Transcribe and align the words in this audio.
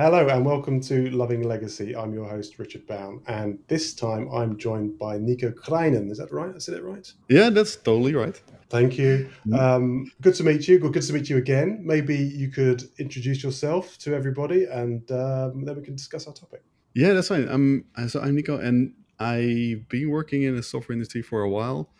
Hello 0.00 0.26
and 0.28 0.46
welcome 0.46 0.80
to 0.80 1.10
Loving 1.10 1.42
Legacy. 1.42 1.94
I'm 1.94 2.14
your 2.14 2.26
host, 2.26 2.58
Richard 2.58 2.86
Bown, 2.86 3.20
and 3.26 3.58
this 3.68 3.92
time 3.92 4.30
I'm 4.32 4.56
joined 4.56 4.98
by 4.98 5.18
Nico 5.18 5.50
Krijnen. 5.50 6.10
Is 6.10 6.16
that 6.16 6.32
right? 6.32 6.50
I 6.54 6.58
said 6.58 6.76
it 6.76 6.82
right? 6.82 7.12
Yeah, 7.28 7.50
that's 7.50 7.76
totally 7.76 8.14
right. 8.14 8.40
Thank 8.70 8.96
you. 8.96 9.28
Um, 9.52 10.10
good 10.22 10.34
to 10.36 10.42
meet 10.42 10.66
you. 10.66 10.78
Good, 10.78 10.94
good 10.94 11.02
to 11.02 11.12
meet 11.12 11.28
you 11.28 11.36
again. 11.36 11.82
Maybe 11.84 12.16
you 12.16 12.48
could 12.48 12.82
introduce 12.98 13.42
yourself 13.42 13.98
to 13.98 14.14
everybody 14.14 14.64
and 14.64 15.02
um, 15.12 15.66
then 15.66 15.76
we 15.76 15.82
can 15.82 15.96
discuss 15.96 16.26
our 16.26 16.32
topic. 16.32 16.62
Yeah, 16.94 17.12
that's 17.12 17.28
fine. 17.28 17.46
I'm, 17.50 17.84
so 18.08 18.22
I'm 18.22 18.34
Nico, 18.34 18.56
and 18.56 18.94
I've 19.18 19.86
been 19.90 20.08
working 20.08 20.44
in 20.44 20.56
the 20.56 20.62
software 20.62 20.94
industry 20.94 21.20
for 21.20 21.42
a 21.42 21.50
while. 21.50 21.90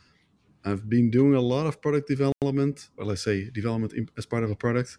I've 0.64 0.88
been 0.88 1.10
doing 1.10 1.34
a 1.34 1.42
lot 1.42 1.66
of 1.66 1.82
product 1.82 2.08
development, 2.08 2.88
or 2.96 3.04
let's 3.04 3.22
say 3.22 3.50
development 3.50 3.92
as 4.16 4.24
part 4.24 4.42
of 4.42 4.50
a 4.50 4.56
product 4.56 4.96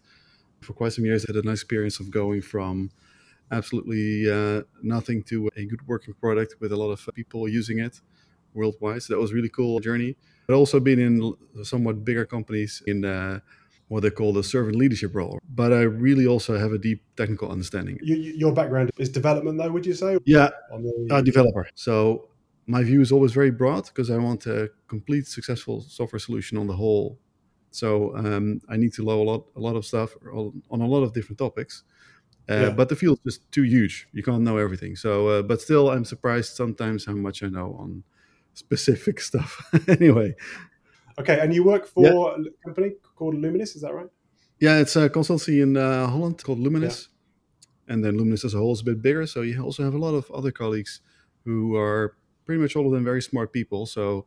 for 0.62 0.72
quite 0.72 0.92
some 0.92 1.04
years. 1.04 1.24
I 1.24 1.32
had 1.34 1.44
a 1.44 1.46
nice 1.46 1.60
experience 1.60 2.00
of 2.00 2.10
going 2.10 2.42
from 2.42 2.90
absolutely 3.50 4.30
uh, 4.30 4.62
nothing 4.82 5.22
to 5.24 5.50
a 5.56 5.64
good 5.64 5.86
working 5.86 6.14
product 6.14 6.56
with 6.60 6.72
a 6.72 6.76
lot 6.76 6.90
of 6.90 7.08
people 7.14 7.48
using 7.48 7.78
it 7.78 8.00
worldwide. 8.54 9.02
So 9.02 9.14
that 9.14 9.20
was 9.20 9.32
a 9.32 9.34
really 9.34 9.48
cool 9.48 9.80
journey. 9.80 10.16
But 10.46 10.54
also 10.54 10.80
been 10.80 10.98
in 10.98 11.34
somewhat 11.62 12.04
bigger 12.04 12.24
companies 12.24 12.82
in 12.86 13.04
uh, 13.04 13.40
what 13.88 14.02
they 14.02 14.10
call 14.10 14.32
the 14.32 14.42
servant 14.42 14.76
leadership 14.76 15.14
role. 15.14 15.38
But 15.48 15.72
I 15.72 15.82
really 15.82 16.26
also 16.26 16.58
have 16.58 16.72
a 16.72 16.78
deep 16.78 17.02
technical 17.16 17.50
understanding. 17.50 17.98
You, 18.02 18.16
your 18.16 18.52
background 18.52 18.90
is 18.98 19.08
development, 19.08 19.58
though, 19.58 19.70
would 19.70 19.86
you 19.86 19.94
say? 19.94 20.18
Yeah, 20.24 20.50
the... 20.70 21.08
a 21.10 21.22
developer. 21.22 21.68
So 21.74 22.28
my 22.66 22.82
view 22.82 23.00
is 23.00 23.12
always 23.12 23.32
very 23.32 23.50
broad 23.50 23.84
because 23.86 24.10
I 24.10 24.16
want 24.16 24.46
a 24.46 24.70
complete 24.88 25.26
successful 25.26 25.80
software 25.82 26.20
solution 26.20 26.58
on 26.58 26.66
the 26.66 26.76
whole 26.76 27.18
so 27.72 28.16
um, 28.16 28.60
I 28.68 28.76
need 28.76 28.92
to 28.94 29.04
know 29.04 29.20
a 29.20 29.24
lot, 29.24 29.46
a 29.56 29.60
lot 29.60 29.76
of 29.76 29.84
stuff 29.84 30.16
on, 30.32 30.62
on 30.70 30.80
a 30.80 30.86
lot 30.86 31.02
of 31.02 31.12
different 31.12 31.38
topics. 31.38 31.84
Uh, 32.48 32.54
yeah. 32.54 32.70
But 32.70 32.88
the 32.88 32.96
field 32.96 33.18
is 33.24 33.38
just 33.38 33.52
too 33.52 33.62
huge. 33.62 34.08
You 34.12 34.22
can't 34.22 34.42
know 34.42 34.58
everything. 34.58 34.96
So, 34.96 35.28
uh, 35.28 35.42
but 35.42 35.60
still, 35.60 35.90
I'm 35.90 36.04
surprised 36.04 36.56
sometimes 36.56 37.06
how 37.06 37.12
much 37.12 37.42
I 37.42 37.48
know 37.48 37.76
on 37.78 38.02
specific 38.54 39.20
stuff. 39.30 39.70
anyway. 39.88 40.34
Okay, 41.18 41.38
and 41.40 41.54
you 41.54 41.64
work 41.64 41.86
for 41.86 42.04
yeah. 42.04 42.44
a 42.50 42.66
company 42.66 42.92
called 43.16 43.34
Luminis, 43.34 43.76
is 43.76 43.82
that 43.82 43.94
right? 43.94 44.08
Yeah, 44.60 44.78
it's 44.78 44.96
a 44.96 45.10
consultancy 45.10 45.62
in 45.62 45.76
uh, 45.76 46.06
Holland 46.06 46.42
called 46.42 46.58
Luminis. 46.58 47.08
Yeah. 47.88 47.94
And 47.94 48.04
then 48.04 48.16
Luminis 48.16 48.44
as 48.44 48.54
a 48.54 48.58
whole 48.58 48.72
is 48.72 48.80
a 48.80 48.84
bit 48.84 49.02
bigger. 49.02 49.26
So 49.26 49.42
you 49.42 49.60
also 49.62 49.82
have 49.82 49.94
a 49.94 49.98
lot 49.98 50.14
of 50.14 50.30
other 50.30 50.52
colleagues 50.52 51.00
who 51.44 51.76
are 51.76 52.16
pretty 52.44 52.60
much 52.60 52.76
all 52.76 52.86
of 52.86 52.92
them 52.92 53.04
very 53.04 53.22
smart 53.22 53.52
people. 53.52 53.86
So 53.86 54.26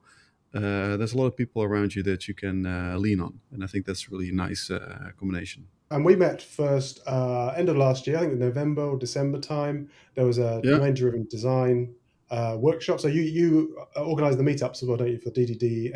uh, 0.55 0.95
there's 0.95 1.13
a 1.13 1.17
lot 1.17 1.25
of 1.25 1.35
people 1.35 1.63
around 1.63 1.93
you 1.93 2.01
that 2.03 2.27
you 2.29 2.33
can 2.33 2.65
uh, 2.65 2.95
lean 2.97 3.19
on, 3.19 3.39
and 3.51 3.63
I 3.63 3.67
think 3.67 3.85
that's 3.85 4.09
really 4.09 4.29
a 4.29 4.33
nice 4.33 4.71
uh, 4.71 5.09
combination. 5.19 5.67
And 5.91 6.05
we 6.05 6.15
met 6.15 6.41
first 6.41 7.01
uh, 7.05 7.53
end 7.57 7.67
of 7.67 7.75
last 7.75 8.07
year, 8.07 8.17
I 8.17 8.21
think 8.21 8.33
in 8.33 8.39
November 8.39 8.83
or 8.83 8.97
December 8.97 9.39
time. 9.39 9.89
There 10.15 10.25
was 10.25 10.39
a 10.39 10.61
yeah. 10.63 10.71
domain-driven 10.71 11.27
design 11.29 11.93
uh, 12.31 12.55
workshop. 12.57 13.01
So 13.01 13.09
you 13.09 13.21
you 13.21 13.77
organise 13.97 14.37
the 14.37 14.43
meetups 14.43 14.81
as 14.81 14.87
well, 14.87 14.97
don't 14.97 15.09
you, 15.11 15.19
for 15.19 15.29
DDD 15.29 15.95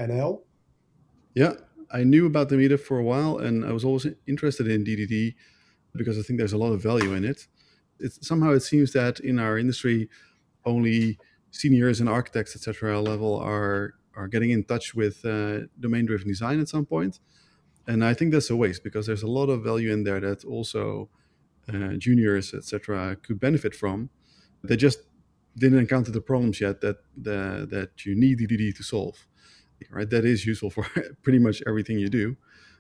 Yeah, 1.34 1.54
I 1.92 2.04
knew 2.04 2.26
about 2.26 2.50
the 2.50 2.56
meetup 2.56 2.82
for 2.82 3.00
a 3.00 3.04
while, 3.04 3.38
and 3.38 3.66
I 3.66 3.72
was 3.72 3.86
always 3.86 4.06
interested 4.28 4.68
in 4.68 4.84
DDD 4.84 5.36
because 5.96 6.20
I 6.20 6.22
think 6.22 6.38
there's 6.38 6.54
a 6.54 6.58
lot 6.58 6.74
of 6.74 6.84
value 6.84 7.14
in 7.14 7.24
it. 7.24 7.48
It's, 8.00 8.26
somehow 8.28 8.52
it 8.52 8.62
seems 8.62 8.92
that 8.94 9.20
in 9.22 9.40
our 9.40 9.58
industry, 9.58 10.10
only 10.66 11.18
seniors 11.52 12.00
and 12.00 12.10
architects, 12.10 12.56
etc., 12.56 13.02
level 13.02 13.38
are 13.38 13.96
are 14.16 14.28
getting 14.28 14.52
in 14.52 14.64
touch 14.64 14.94
with 14.96 15.26
uh, 15.26 15.60
domain 15.80 16.06
driven 16.06 16.28
design 16.28 16.60
at 16.60 16.70
some 16.70 16.86
point. 16.86 17.20
And 17.88 18.04
I 18.04 18.14
think 18.14 18.32
that's 18.32 18.50
a 18.50 18.56
waste 18.56 18.84
because 18.84 19.08
there's 19.08 19.24
a 19.24 19.28
lot 19.28 19.50
of 19.50 19.64
value 19.64 19.92
in 19.92 20.04
there 20.04 20.20
that 20.20 20.46
also 20.46 21.10
uh, 21.74 21.94
juniors, 21.98 22.54
etc., 22.54 23.16
could 23.16 23.40
benefit 23.40 23.76
from. 23.76 24.10
They 24.64 24.76
just 24.76 25.00
didn't 25.58 25.80
encounter 25.80 26.12
the 26.12 26.22
problems 26.22 26.62
yet 26.62 26.82
that 26.82 26.98
the, 27.18 27.68
that 27.70 28.06
you 28.06 28.16
need 28.16 28.40
DDD 28.40 28.76
to 28.78 28.84
solve. 28.84 29.26
Right, 29.90 30.10
that 30.10 30.26
is 30.26 30.46
useful 30.46 30.70
for 30.70 30.86
pretty 31.24 31.40
much 31.40 31.64
everything 31.66 32.00
you 32.00 32.10
do. 32.10 32.36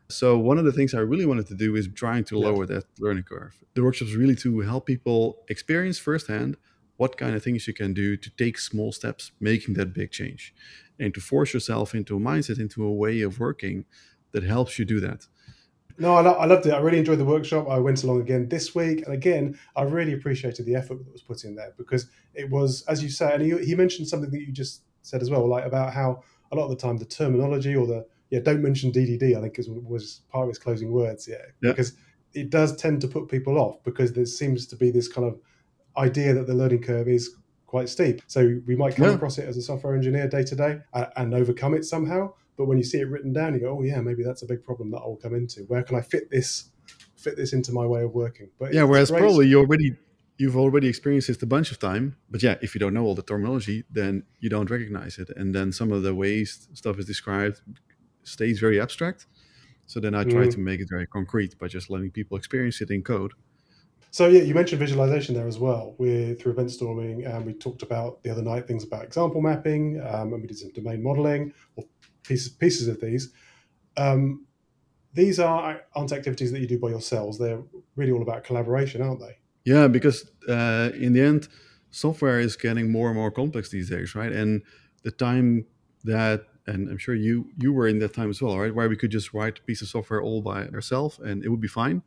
So 0.09 0.37
one 0.37 0.57
of 0.57 0.65
the 0.65 0.73
things 0.73 0.93
I 0.93 0.99
really 0.99 1.25
wanted 1.25 1.47
to 1.47 1.55
do 1.55 1.75
is 1.75 1.87
trying 1.95 2.25
to 2.25 2.37
lower 2.37 2.65
that 2.65 2.83
learning 2.99 3.23
curve. 3.23 3.55
The 3.75 3.83
workshops 3.83 4.13
really 4.15 4.35
to 4.37 4.59
help 4.61 4.85
people 4.85 5.37
experience 5.47 5.97
firsthand 5.97 6.57
what 6.97 7.15
kind 7.15 7.35
of 7.35 7.41
things 7.41 7.65
you 7.67 7.73
can 7.73 7.93
do 7.93 8.17
to 8.17 8.29
take 8.31 8.59
small 8.59 8.91
steps, 8.91 9.31
making 9.39 9.75
that 9.75 9.93
big 9.93 10.11
change 10.11 10.53
and 10.99 11.13
to 11.13 11.21
force 11.21 11.53
yourself 11.53 11.95
into 11.95 12.15
a 12.15 12.19
mindset, 12.19 12.59
into 12.59 12.83
a 12.83 12.91
way 12.91 13.21
of 13.21 13.39
working 13.39 13.85
that 14.31 14.43
helps 14.43 14.77
you 14.77 14.85
do 14.85 14.99
that. 14.99 15.27
No, 15.97 16.15
I, 16.15 16.21
lo- 16.21 16.33
I 16.33 16.45
loved 16.45 16.65
it. 16.65 16.71
I 16.71 16.79
really 16.79 16.99
enjoyed 16.99 17.19
the 17.19 17.25
workshop. 17.25 17.67
I 17.69 17.77
went 17.77 18.03
along 18.03 18.21
again 18.21 18.47
this 18.47 18.73
week, 18.73 19.03
and 19.05 19.13
again, 19.13 19.59
I 19.75 19.83
really 19.83 20.13
appreciated 20.13 20.65
the 20.65 20.75
effort 20.75 21.03
that 21.03 21.11
was 21.11 21.21
put 21.21 21.43
in 21.43 21.55
there 21.55 21.73
because 21.77 22.09
it 22.33 22.49
was, 22.49 22.83
as 22.87 23.03
you 23.03 23.09
say, 23.09 23.33
and 23.33 23.41
he, 23.41 23.57
he 23.65 23.75
mentioned 23.75 24.07
something 24.07 24.31
that 24.31 24.39
you 24.39 24.51
just 24.51 24.83
said 25.01 25.21
as 25.21 25.29
well, 25.29 25.47
like 25.47 25.65
about 25.65 25.93
how 25.93 26.23
a 26.51 26.55
lot 26.55 26.63
of 26.65 26.69
the 26.69 26.77
time 26.77 26.97
the 26.97 27.05
terminology 27.05 27.75
or 27.75 27.85
the 27.85 28.05
yeah, 28.29 28.39
don't 28.39 28.61
mention 28.61 28.91
DDD. 28.91 29.35
I 29.35 29.41
think 29.41 29.59
is, 29.59 29.69
was 29.69 30.21
part 30.29 30.43
of 30.43 30.49
his 30.49 30.59
closing 30.59 30.91
words. 30.91 31.27
Yeah, 31.27 31.37
yeah, 31.61 31.71
because 31.71 31.93
it 32.33 32.49
does 32.49 32.75
tend 32.75 33.01
to 33.01 33.07
put 33.07 33.27
people 33.27 33.57
off 33.57 33.83
because 33.83 34.13
there 34.13 34.25
seems 34.25 34.67
to 34.67 34.75
be 34.75 34.91
this 34.91 35.07
kind 35.07 35.27
of 35.27 35.39
idea 35.97 36.33
that 36.33 36.47
the 36.47 36.53
learning 36.53 36.83
curve 36.83 37.07
is 37.07 37.35
quite 37.69 37.87
steep. 37.87 38.21
So 38.25 38.59
we 38.65 38.75
might 38.75 38.95
come 38.95 39.05
yeah. 39.05 39.13
across 39.13 39.37
it 39.37 39.47
as 39.47 39.55
a 39.55 39.61
software 39.61 39.95
engineer 39.95 40.27
day 40.27 40.43
to 40.43 40.55
day 40.55 40.79
and 41.15 41.33
overcome 41.35 41.75
it 41.75 41.85
somehow. 41.85 42.33
But 42.57 42.65
when 42.65 42.79
you 42.79 42.83
see 42.83 42.99
it 42.99 43.07
written 43.07 43.31
down, 43.31 43.53
you 43.53 43.59
go, 43.61 43.77
"Oh 43.77 43.83
yeah, 43.83 44.01
maybe 44.01 44.23
that's 44.23 44.41
a 44.41 44.47
big 44.47 44.63
problem 44.63 44.91
that 44.91 44.97
I'll 44.97 45.15
come 45.15 45.35
into. 45.35 45.61
Where 45.71 45.83
can 45.83 45.95
I 45.95 46.01
fit 46.01 46.29
this 46.29 46.71
fit 47.15 47.37
this 47.37 47.53
into 47.53 47.71
my 47.71 47.85
way 47.85 48.01
of 48.01 48.13
working?" 48.13 48.49
But 48.59 48.73
yeah, 48.73 48.83
whereas 48.83 49.11
great. 49.11 49.19
probably 49.19 49.47
you 49.47 49.59
already 49.59 49.95
you've 50.37 50.57
already 50.57 50.87
experienced 50.87 51.29
it 51.29 51.41
a 51.43 51.45
bunch 51.45 51.71
of 51.71 51.79
time. 51.79 52.17
But 52.29 52.41
yeah, 52.41 52.55
if 52.61 52.73
you 52.73 52.79
don't 52.79 52.93
know 52.93 53.05
all 53.05 53.15
the 53.15 53.27
terminology, 53.31 53.85
then 53.91 54.23
you 54.39 54.49
don't 54.49 54.69
recognize 54.69 55.19
it, 55.19 55.29
and 55.37 55.53
then 55.55 55.71
some 55.71 55.91
of 55.91 56.01
the 56.01 56.13
ways 56.15 56.67
stuff 56.73 56.97
is 56.99 57.05
described 57.05 57.61
stays 58.23 58.59
very 58.59 58.81
abstract. 58.81 59.27
So 59.85 59.99
then 59.99 60.13
I 60.13 60.23
try 60.23 60.45
mm. 60.47 60.51
to 60.51 60.59
make 60.59 60.81
it 60.81 60.87
very 60.89 61.07
concrete 61.07 61.57
by 61.57 61.67
just 61.67 61.89
letting 61.89 62.11
people 62.11 62.35
experience 62.37 62.81
it 62.81 62.89
in 62.91 63.03
code. 63.03 63.33
So 64.11 64.27
yeah, 64.27 64.41
you 64.41 64.55
mentioned 64.55 64.79
visualization 64.79 65.35
there 65.35 65.47
as 65.47 65.59
well. 65.59 65.95
We're 65.97 66.33
through 66.35 66.53
event 66.53 66.71
storming, 66.71 67.25
and 67.25 67.45
we 67.45 67.53
talked 67.53 67.83
about 67.83 68.23
the 68.23 68.31
other 68.31 68.41
night 68.41 68.67
things 68.67 68.83
about 68.83 69.03
example 69.03 69.41
mapping, 69.41 70.01
um, 70.01 70.33
and 70.33 70.41
we 70.41 70.47
did 70.47 70.57
some 70.57 70.71
domain 70.71 71.03
modeling 71.03 71.53
or 71.75 71.85
pieces 72.23 72.49
pieces 72.49 72.87
of 72.87 72.99
these. 72.99 73.31
Um, 73.97 74.45
these 75.13 75.39
are 75.39 75.81
aren't 75.95 76.11
activities 76.11 76.51
that 76.51 76.59
you 76.59 76.67
do 76.67 76.79
by 76.79 76.89
yourselves. 76.89 77.37
They're 77.37 77.61
really 77.95 78.11
all 78.11 78.21
about 78.21 78.43
collaboration, 78.43 79.01
aren't 79.01 79.19
they? 79.19 79.37
Yeah, 79.63 79.87
because 79.87 80.29
uh, 80.47 80.89
in 80.95 81.13
the 81.13 81.21
end, 81.21 81.47
software 81.91 82.39
is 82.39 82.55
getting 82.55 82.91
more 82.91 83.09
and 83.09 83.17
more 83.17 83.29
complex 83.29 83.69
these 83.69 83.89
days, 83.89 84.15
right? 84.15 84.31
And 84.31 84.63
the 85.03 85.11
time 85.11 85.65
that 86.03 86.45
and 86.65 86.89
I'm 86.89 86.97
sure 86.97 87.13
you 87.13 87.49
you 87.57 87.73
were 87.73 87.87
in 87.87 87.99
that 87.99 88.13
time 88.15 88.31
as 88.31 88.41
well, 88.41 88.57
right? 88.57 88.73
Where 88.73 88.89
we 88.89 88.95
could 88.95 89.11
just 89.11 89.33
write 89.33 89.59
a 89.59 89.61
piece 89.61 89.83
of 89.83 89.87
software 89.87 90.21
all 90.21 90.41
by 90.41 90.65
ourselves 90.67 91.19
and 91.19 91.43
it 91.43 91.49
would 91.49 91.61
be 91.61 91.67
fine 91.67 92.01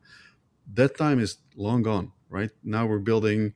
that 0.73 0.97
time 0.97 1.19
is 1.19 1.37
long 1.55 1.83
gone, 1.83 2.11
right? 2.29 2.51
Now 2.63 2.85
we're 2.85 2.99
building 2.99 3.53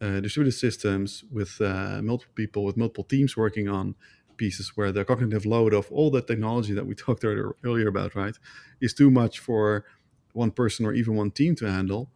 uh, 0.00 0.20
distributed 0.20 0.56
systems 0.56 1.24
with 1.30 1.60
uh, 1.60 2.00
multiple 2.02 2.34
people, 2.34 2.64
with 2.64 2.76
multiple 2.76 3.04
teams 3.04 3.36
working 3.36 3.68
on 3.68 3.94
pieces 4.36 4.72
where 4.74 4.92
the 4.92 5.04
cognitive 5.04 5.46
load 5.46 5.72
of 5.72 5.90
all 5.92 6.10
the 6.10 6.20
technology 6.20 6.74
that 6.74 6.86
we 6.86 6.94
talked 7.06 7.24
earlier 7.24 7.88
about, 7.88 8.14
right, 8.14 8.36
is 8.80 8.94
too 8.94 9.10
much 9.10 9.38
for 9.38 9.84
one 10.32 10.50
person 10.50 10.84
or 10.84 10.92
even 10.92 11.14
one 11.14 11.30
team 11.30 11.54
to 11.56 11.66
handle. 11.66 12.10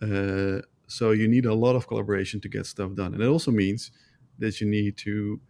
Uh, 0.00 0.60
so 0.86 1.10
you 1.10 1.26
need 1.26 1.46
a 1.46 1.54
lot 1.54 1.74
of 1.74 1.86
collaboration 1.88 2.40
to 2.40 2.48
get 2.48 2.66
stuff 2.66 2.94
done. 2.94 3.14
And 3.14 3.22
it 3.22 3.26
also 3.26 3.50
means 3.50 3.90
that 4.38 4.60
you 4.60 4.66
need 4.68 4.96
to 4.98 5.40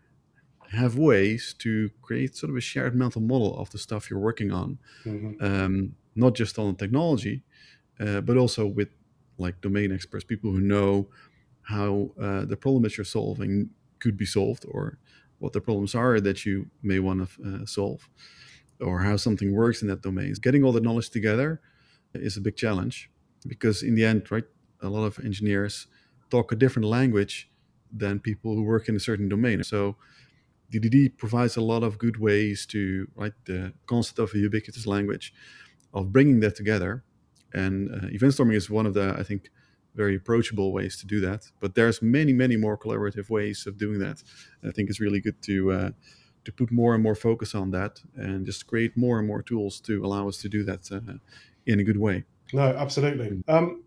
have 0.70 0.96
ways 0.96 1.54
to 1.58 1.90
create 2.02 2.36
sort 2.36 2.50
of 2.50 2.56
a 2.56 2.60
shared 2.60 2.94
mental 2.94 3.20
model 3.20 3.56
of 3.58 3.70
the 3.70 3.78
stuff 3.78 4.10
you're 4.10 4.18
working 4.18 4.50
on, 4.50 4.78
mm-hmm. 5.04 5.44
um, 5.44 5.94
not 6.14 6.34
just 6.34 6.58
on 6.58 6.72
the 6.72 6.78
technology, 6.78 7.42
uh, 8.00 8.20
but 8.20 8.36
also 8.36 8.66
with 8.66 8.88
like 9.38 9.60
domain 9.60 9.92
experts, 9.92 10.24
people 10.24 10.50
who 10.50 10.60
know 10.60 11.08
how 11.62 12.10
uh, 12.20 12.44
the 12.44 12.56
problem 12.56 12.82
that 12.82 12.96
you're 12.96 13.04
solving 13.04 13.70
could 13.98 14.16
be 14.16 14.26
solved, 14.26 14.64
or 14.68 14.98
what 15.38 15.52
the 15.52 15.60
problems 15.60 15.94
are 15.94 16.20
that 16.20 16.44
you 16.44 16.70
may 16.82 16.98
want 16.98 17.28
to 17.28 17.62
uh, 17.62 17.66
solve, 17.66 18.08
or 18.80 19.00
how 19.00 19.16
something 19.16 19.52
works 19.52 19.82
in 19.82 19.88
that 19.88 20.02
domain. 20.02 20.34
Getting 20.40 20.62
all 20.62 20.72
the 20.72 20.80
knowledge 20.80 21.10
together 21.10 21.60
is 22.14 22.36
a 22.36 22.40
big 22.40 22.56
challenge 22.56 23.10
because 23.46 23.82
in 23.82 23.94
the 23.94 24.04
end, 24.04 24.30
right, 24.30 24.44
a 24.82 24.88
lot 24.88 25.04
of 25.04 25.18
engineers 25.24 25.86
talk 26.30 26.52
a 26.52 26.56
different 26.56 26.88
language 26.88 27.50
than 27.92 28.18
people 28.20 28.54
who 28.54 28.62
work 28.62 28.88
in 28.88 28.96
a 28.96 29.00
certain 29.00 29.28
domain. 29.28 29.62
So 29.64 29.96
DDD 30.72 31.16
provides 31.16 31.56
a 31.56 31.60
lot 31.60 31.82
of 31.82 31.98
good 31.98 32.18
ways 32.18 32.66
to 32.66 33.08
write 33.14 33.34
the 33.46 33.72
concept 33.86 34.18
of 34.18 34.34
a 34.34 34.38
ubiquitous 34.38 34.86
language, 34.86 35.32
of 35.92 36.12
bringing 36.12 36.40
that 36.40 36.56
together 36.56 37.04
and 37.54 37.90
uh, 37.90 38.08
event 38.12 38.34
storming 38.34 38.56
is 38.56 38.68
one 38.68 38.86
of 38.86 38.94
the, 38.94 39.14
I 39.18 39.22
think, 39.22 39.50
very 39.94 40.16
approachable 40.16 40.72
ways 40.72 40.96
to 41.00 41.06
do 41.06 41.20
that. 41.20 41.50
But 41.60 41.74
there's 41.74 42.02
many, 42.02 42.32
many 42.32 42.56
more 42.56 42.76
collaborative 42.76 43.30
ways 43.30 43.66
of 43.66 43.78
doing 43.78 43.98
that. 44.00 44.22
And 44.60 44.70
I 44.70 44.72
think 44.72 44.90
it's 44.90 45.00
really 45.00 45.20
good 45.20 45.40
to 45.42 45.72
uh, 45.72 45.90
to 46.44 46.52
put 46.52 46.70
more 46.70 46.94
and 46.94 47.02
more 47.02 47.14
focus 47.14 47.54
on 47.54 47.70
that 47.70 48.02
and 48.16 48.44
just 48.44 48.66
create 48.66 48.96
more 48.96 49.18
and 49.18 49.26
more 49.26 49.40
tools 49.42 49.80
to 49.80 50.04
allow 50.04 50.28
us 50.28 50.36
to 50.42 50.48
do 50.48 50.62
that 50.64 50.90
uh, 50.92 51.14
in 51.66 51.80
a 51.80 51.84
good 51.84 51.96
way. 51.98 52.24
No, 52.52 52.62
absolutely. 52.62 53.42
Um, 53.48 53.80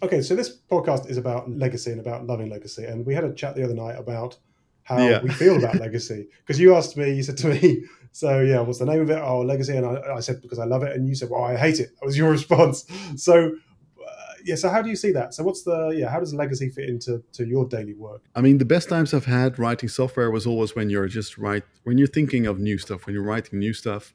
Okay, 0.00 0.22
so 0.22 0.36
this 0.36 0.56
podcast 0.70 1.10
is 1.10 1.16
about 1.16 1.50
legacy 1.50 1.90
and 1.90 2.00
about 2.00 2.24
loving 2.24 2.48
legacy, 2.48 2.84
and 2.84 3.04
we 3.04 3.14
had 3.14 3.24
a 3.24 3.32
chat 3.32 3.56
the 3.56 3.64
other 3.64 3.74
night 3.74 3.96
about 3.98 4.36
how 4.84 4.98
Yeah. 4.98 5.20
we 5.22 5.30
feel 5.30 5.56
about 5.56 5.74
legacy. 5.86 6.28
Because 6.38 6.60
you 6.60 6.72
asked 6.76 6.96
me, 6.96 7.12
you 7.12 7.22
said 7.24 7.36
to 7.38 7.48
me, 7.48 7.84
"So 8.12 8.40
yeah, 8.40 8.60
what's 8.60 8.78
the 8.78 8.86
name 8.86 9.00
of 9.00 9.10
it?" 9.10 9.20
Oh, 9.22 9.40
legacy, 9.40 9.76
and 9.76 9.86
I, 9.86 10.16
I 10.16 10.20
said 10.20 10.40
because 10.42 10.58
I 10.58 10.64
love 10.64 10.82
it, 10.82 10.94
and 10.94 11.08
you 11.08 11.14
said, 11.14 11.30
"Well, 11.30 11.44
I 11.44 11.56
hate 11.56 11.80
it." 11.80 11.90
That 11.98 12.06
was 12.06 12.16
your 12.16 12.30
response. 12.38 12.84
So 13.16 13.52
uh, 14.00 14.32
yeah, 14.44 14.54
so 14.54 14.68
how 14.68 14.82
do 14.82 14.88
you 14.88 14.96
see 14.96 15.12
that? 15.12 15.34
So 15.34 15.42
what's 15.44 15.62
the 15.62 15.88
yeah? 15.90 16.08
How 16.08 16.20
does 16.20 16.34
legacy 16.34 16.68
fit 16.68 16.88
into 16.88 17.22
to 17.32 17.46
your 17.46 17.66
daily 17.66 17.94
work? 17.94 18.22
I 18.34 18.40
mean, 18.40 18.58
the 18.58 18.64
best 18.64 18.88
times 18.88 19.14
I've 19.14 19.26
had 19.26 19.58
writing 19.58 19.88
software 19.88 20.30
was 20.30 20.46
always 20.46 20.74
when 20.74 20.90
you're 20.90 21.08
just 21.08 21.38
right 21.38 21.64
when 21.84 21.98
you're 21.98 22.06
thinking 22.06 22.46
of 22.46 22.58
new 22.58 22.78
stuff, 22.78 23.06
when 23.06 23.14
you're 23.14 23.24
writing 23.24 23.58
new 23.58 23.72
stuff. 23.72 24.14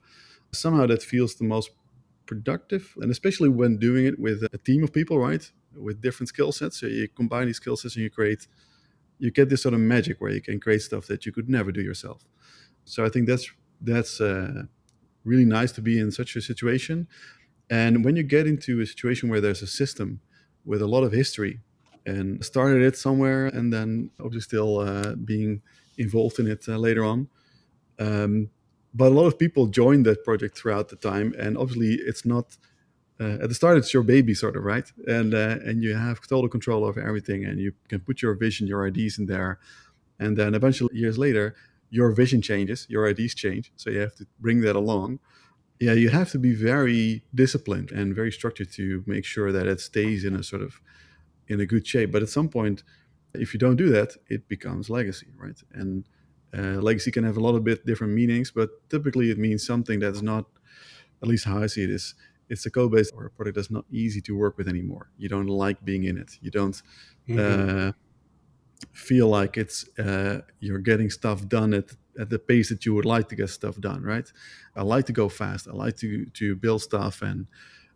Somehow 0.52 0.86
that 0.86 1.02
feels 1.02 1.36
the 1.36 1.46
most 1.46 1.72
productive, 2.26 2.94
and 3.02 3.12
especially 3.12 3.50
when 3.50 3.78
doing 3.78 4.06
it 4.06 4.20
with 4.20 4.44
a 4.54 4.58
team 4.58 4.84
of 4.84 4.94
people, 4.94 5.20
right, 5.20 5.52
with 5.76 6.02
different 6.02 6.30
skill 6.30 6.52
sets. 6.52 6.80
So 6.80 6.88
you 6.88 7.08
combine 7.08 7.48
these 7.48 7.58
skill 7.58 7.78
sets 7.78 7.96
and 7.96 8.04
you 8.04 8.10
create, 8.10 8.48
you 9.20 9.32
get 9.32 9.50
this 9.50 9.64
sort 9.64 9.74
of 9.74 9.80
magic 9.80 10.20
where 10.22 10.32
you 10.32 10.42
can 10.42 10.60
create 10.60 10.82
stuff 10.82 11.08
that 11.08 11.26
you 11.26 11.32
could 11.32 11.50
never 11.50 11.72
do 11.72 11.82
yourself. 11.82 12.26
So 12.86 13.06
I 13.06 13.10
think 13.10 13.28
that's 13.28 13.50
that's 13.84 14.20
uh, 14.22 14.64
really 15.24 15.46
nice 15.46 15.72
to 15.74 15.82
be 15.82 16.00
in 16.00 16.12
such 16.12 16.36
a 16.36 16.42
situation. 16.42 17.08
And 17.70 18.04
when 18.04 18.16
you 18.16 18.24
get 18.24 18.48
into 18.48 18.82
a 18.82 18.86
situation 18.86 19.30
where 19.30 19.42
there's 19.42 19.62
a 19.62 19.68
system 19.68 20.22
with 20.66 20.82
a 20.82 20.88
lot 20.88 21.04
of 21.04 21.12
history 21.12 21.60
and 22.06 22.44
started 22.44 22.82
it 22.82 22.98
somewhere 22.98 23.48
and 23.48 23.72
then 23.72 24.10
obviously 24.20 24.42
still 24.42 24.80
uh, 24.80 25.16
being 25.16 25.62
involved 25.98 26.40
in 26.40 26.48
it 26.48 26.66
uh, 26.68 26.78
later 26.78 27.04
on. 27.04 27.28
Um, 28.00 28.50
but 28.94 29.12
a 29.12 29.16
lot 29.16 29.26
of 29.26 29.40
people 29.40 29.68
joined 29.68 30.06
that 30.06 30.24
project 30.24 30.58
throughout 30.58 30.90
the 30.90 30.96
time, 30.96 31.34
and 31.38 31.58
obviously 31.58 31.96
it's 31.96 32.26
not 32.26 32.58
uh, 33.20 33.38
at 33.42 33.50
the 33.50 33.56
start 33.56 33.78
it's 33.78 33.94
your 33.94 34.04
baby 34.04 34.34
sort 34.34 34.56
of 34.56 34.64
right, 34.64 34.92
and 35.08 35.34
uh, 35.34 35.58
and 35.66 35.84
you 35.84 35.96
have 35.96 36.20
total 36.28 36.50
control 36.50 36.86
over 36.86 37.02
everything, 37.02 37.46
and 37.46 37.60
you 37.60 37.74
can 37.88 38.00
put 38.00 38.22
your 38.22 38.36
vision, 38.36 38.68
your 38.68 38.86
ideas 38.86 39.18
in 39.18 39.26
there, 39.26 39.60
and 40.20 40.38
then 40.38 40.54
of 40.54 40.64
years 40.94 41.18
later 41.18 41.56
your 41.98 42.10
vision 42.22 42.42
changes, 42.52 42.80
your 42.94 43.04
ideas 43.14 43.34
change, 43.44 43.66
so 43.82 43.86
you 43.94 44.00
have 44.08 44.16
to 44.22 44.26
bring 44.46 44.60
that 44.68 44.76
along. 44.84 45.10
Yeah, 45.86 45.96
you 46.04 46.10
have 46.20 46.30
to 46.36 46.40
be 46.48 46.54
very 46.74 47.24
disciplined 47.44 47.90
and 48.00 48.08
very 48.22 48.32
structured 48.40 48.72
to 48.80 48.86
make 49.14 49.26
sure 49.36 49.50
that 49.58 49.66
it 49.74 49.80
stays 49.92 50.20
in 50.28 50.34
a 50.36 50.44
sort 50.52 50.64
of 50.68 50.72
in 51.54 51.58
a 51.66 51.66
good 51.74 51.86
shape. 51.94 52.10
But 52.16 52.22
at 52.26 52.30
some 52.30 52.50
point, 52.50 52.78
if 53.46 53.54
you 53.54 53.60
don't 53.66 53.76
do 53.86 53.90
that, 53.98 54.10
it 54.36 54.42
becomes 54.56 54.90
legacy, 55.00 55.30
right? 55.46 55.60
And 55.82 55.92
uh, 56.58 56.78
legacy 56.90 57.12
can 57.12 57.24
have 57.30 57.38
a 57.38 57.44
lot 57.48 57.56
of 57.56 57.64
bit 57.64 57.80
different 57.86 58.14
meanings, 58.22 58.50
but 58.60 58.70
typically 58.90 59.28
it 59.32 59.38
means 59.38 59.66
something 59.66 60.00
that's 60.00 60.22
not, 60.22 60.46
at 61.22 61.28
least 61.28 61.46
how 61.46 61.58
I 61.64 61.68
see 61.68 61.84
it 61.84 61.90
is, 61.90 62.16
it's 62.50 62.66
a 62.66 62.72
code 62.72 62.92
base 62.92 63.10
or 63.12 63.26
a 63.26 63.32
product 63.38 63.56
that's 63.58 63.72
not 63.72 63.86
easy 63.92 64.22
to 64.22 64.38
work 64.38 64.58
with 64.58 64.68
anymore. 64.68 65.06
You 65.18 65.30
don't 65.30 65.48
like 65.66 65.84
being 65.84 66.04
in 66.12 66.18
it. 66.24 66.32
You 66.42 66.52
don't 66.52 66.78
Mhm. 67.28 67.40
uh, 67.40 67.92
feel 68.92 69.28
like 69.28 69.58
it's 69.58 69.88
uh, 69.98 70.42
you're 70.60 70.80
getting 70.80 71.10
stuff 71.10 71.48
done 71.48 71.74
at 71.74 71.92
at 72.20 72.30
the 72.30 72.40
pace 72.40 72.70
that 72.70 72.86
you 72.86 72.94
would 72.94 73.06
like 73.06 73.28
to 73.30 73.36
get 73.36 73.50
stuff 73.50 73.80
done, 73.80 74.04
right? 74.04 74.32
I 74.76 74.84
like 74.84 75.06
to 75.08 75.14
go 75.14 75.30
fast. 75.30 75.68
I 75.68 75.72
like 75.72 75.98
to 75.98 76.26
to 76.26 76.56
build 76.56 76.82
stuff 76.82 77.22
and 77.22 77.48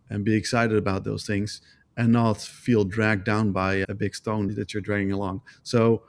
and 0.09 0.23
be 0.23 0.35
excited 0.35 0.77
about 0.77 1.03
those 1.03 1.25
things 1.25 1.61
and 1.97 2.13
not 2.13 2.39
feel 2.39 2.83
dragged 2.83 3.25
down 3.25 3.51
by 3.51 3.85
a 3.89 3.93
big 3.93 4.15
stone 4.15 4.53
that 4.55 4.73
you're 4.73 4.81
dragging 4.81 5.11
along. 5.11 5.41
So 5.63 6.03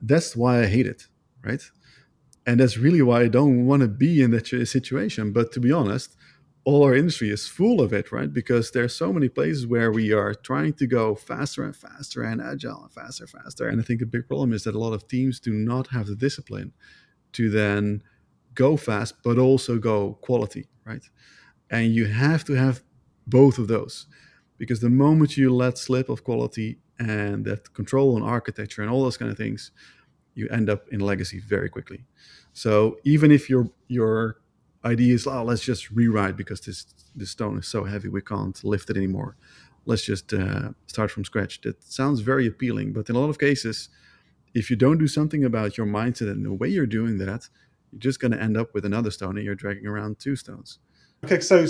that's 0.00 0.36
why 0.36 0.60
I 0.60 0.66
hate 0.66 0.86
it, 0.86 1.08
right? 1.42 1.62
And 2.46 2.60
that's 2.60 2.78
really 2.78 3.02
why 3.02 3.22
I 3.22 3.28
don't 3.28 3.66
want 3.66 3.82
to 3.82 3.88
be 3.88 4.22
in 4.22 4.30
that 4.32 4.46
situation. 4.46 5.32
But 5.32 5.52
to 5.52 5.60
be 5.60 5.72
honest, 5.72 6.16
all 6.68 6.84
our 6.84 6.94
industry 6.94 7.30
is 7.30 7.48
full 7.48 7.80
of 7.80 7.94
it, 7.94 8.12
right? 8.12 8.30
Because 8.30 8.72
there's 8.72 8.94
so 8.94 9.10
many 9.10 9.30
places 9.30 9.66
where 9.66 9.90
we 9.90 10.12
are 10.12 10.34
trying 10.34 10.74
to 10.74 10.86
go 10.86 11.14
faster 11.14 11.64
and 11.64 11.74
faster 11.74 12.22
and 12.22 12.42
agile 12.42 12.82
and 12.82 12.92
faster, 12.92 13.26
faster. 13.26 13.68
And 13.68 13.80
I 13.80 13.84
think 13.84 14.00
the 14.00 14.06
big 14.06 14.28
problem 14.28 14.52
is 14.52 14.64
that 14.64 14.74
a 14.74 14.78
lot 14.78 14.92
of 14.92 15.08
teams 15.08 15.40
do 15.40 15.54
not 15.54 15.86
have 15.86 16.08
the 16.08 16.14
discipline 16.14 16.74
to 17.32 17.48
then 17.48 18.02
go 18.52 18.76
fast, 18.76 19.14
but 19.24 19.38
also 19.38 19.78
go 19.78 20.18
quality, 20.20 20.68
right? 20.84 21.08
And 21.70 21.94
you 21.94 22.04
have 22.04 22.44
to 22.44 22.52
have 22.52 22.82
both 23.26 23.56
of 23.56 23.66
those 23.68 24.06
because 24.58 24.80
the 24.80 24.90
moment 24.90 25.38
you 25.38 25.54
let 25.54 25.78
slip 25.78 26.10
of 26.10 26.22
quality 26.22 26.80
and 26.98 27.46
that 27.46 27.72
control 27.72 28.14
on 28.14 28.22
architecture 28.22 28.82
and 28.82 28.90
all 28.90 29.02
those 29.02 29.16
kind 29.16 29.30
of 29.30 29.38
things, 29.38 29.70
you 30.34 30.46
end 30.50 30.68
up 30.68 30.86
in 30.90 31.00
legacy 31.00 31.40
very 31.40 31.70
quickly. 31.70 32.04
So 32.52 32.98
even 33.04 33.30
if 33.30 33.48
your 33.48 33.70
your 33.86 34.36
idea 34.84 35.14
is, 35.14 35.26
oh, 35.26 35.42
let's 35.44 35.62
just 35.62 35.90
rewrite 35.90 36.36
because 36.36 36.60
this 36.60 36.86
this 37.14 37.30
stone 37.30 37.58
is 37.58 37.66
so 37.66 37.84
heavy 37.84 38.08
we 38.08 38.22
can't 38.22 38.62
lift 38.64 38.90
it 38.90 38.96
anymore. 38.96 39.36
Let's 39.86 40.04
just 40.04 40.32
uh, 40.32 40.70
start 40.86 41.10
from 41.10 41.24
scratch. 41.24 41.60
That 41.62 41.82
sounds 41.82 42.20
very 42.20 42.46
appealing, 42.46 42.92
but 42.92 43.08
in 43.08 43.16
a 43.16 43.18
lot 43.18 43.30
of 43.30 43.38
cases, 43.38 43.88
if 44.54 44.70
you 44.70 44.76
don't 44.76 44.98
do 44.98 45.08
something 45.08 45.44
about 45.44 45.76
your 45.76 45.86
mindset 45.86 46.30
and 46.30 46.44
the 46.44 46.52
way 46.52 46.68
you're 46.68 46.86
doing 46.86 47.18
that, 47.18 47.48
you're 47.90 48.00
just 48.00 48.20
going 48.20 48.32
to 48.32 48.40
end 48.40 48.56
up 48.56 48.74
with 48.74 48.84
another 48.84 49.10
stone 49.10 49.36
and 49.36 49.44
you're 49.44 49.54
dragging 49.54 49.86
around 49.86 50.18
two 50.18 50.36
stones. 50.36 50.78
Okay, 51.24 51.40
so 51.40 51.66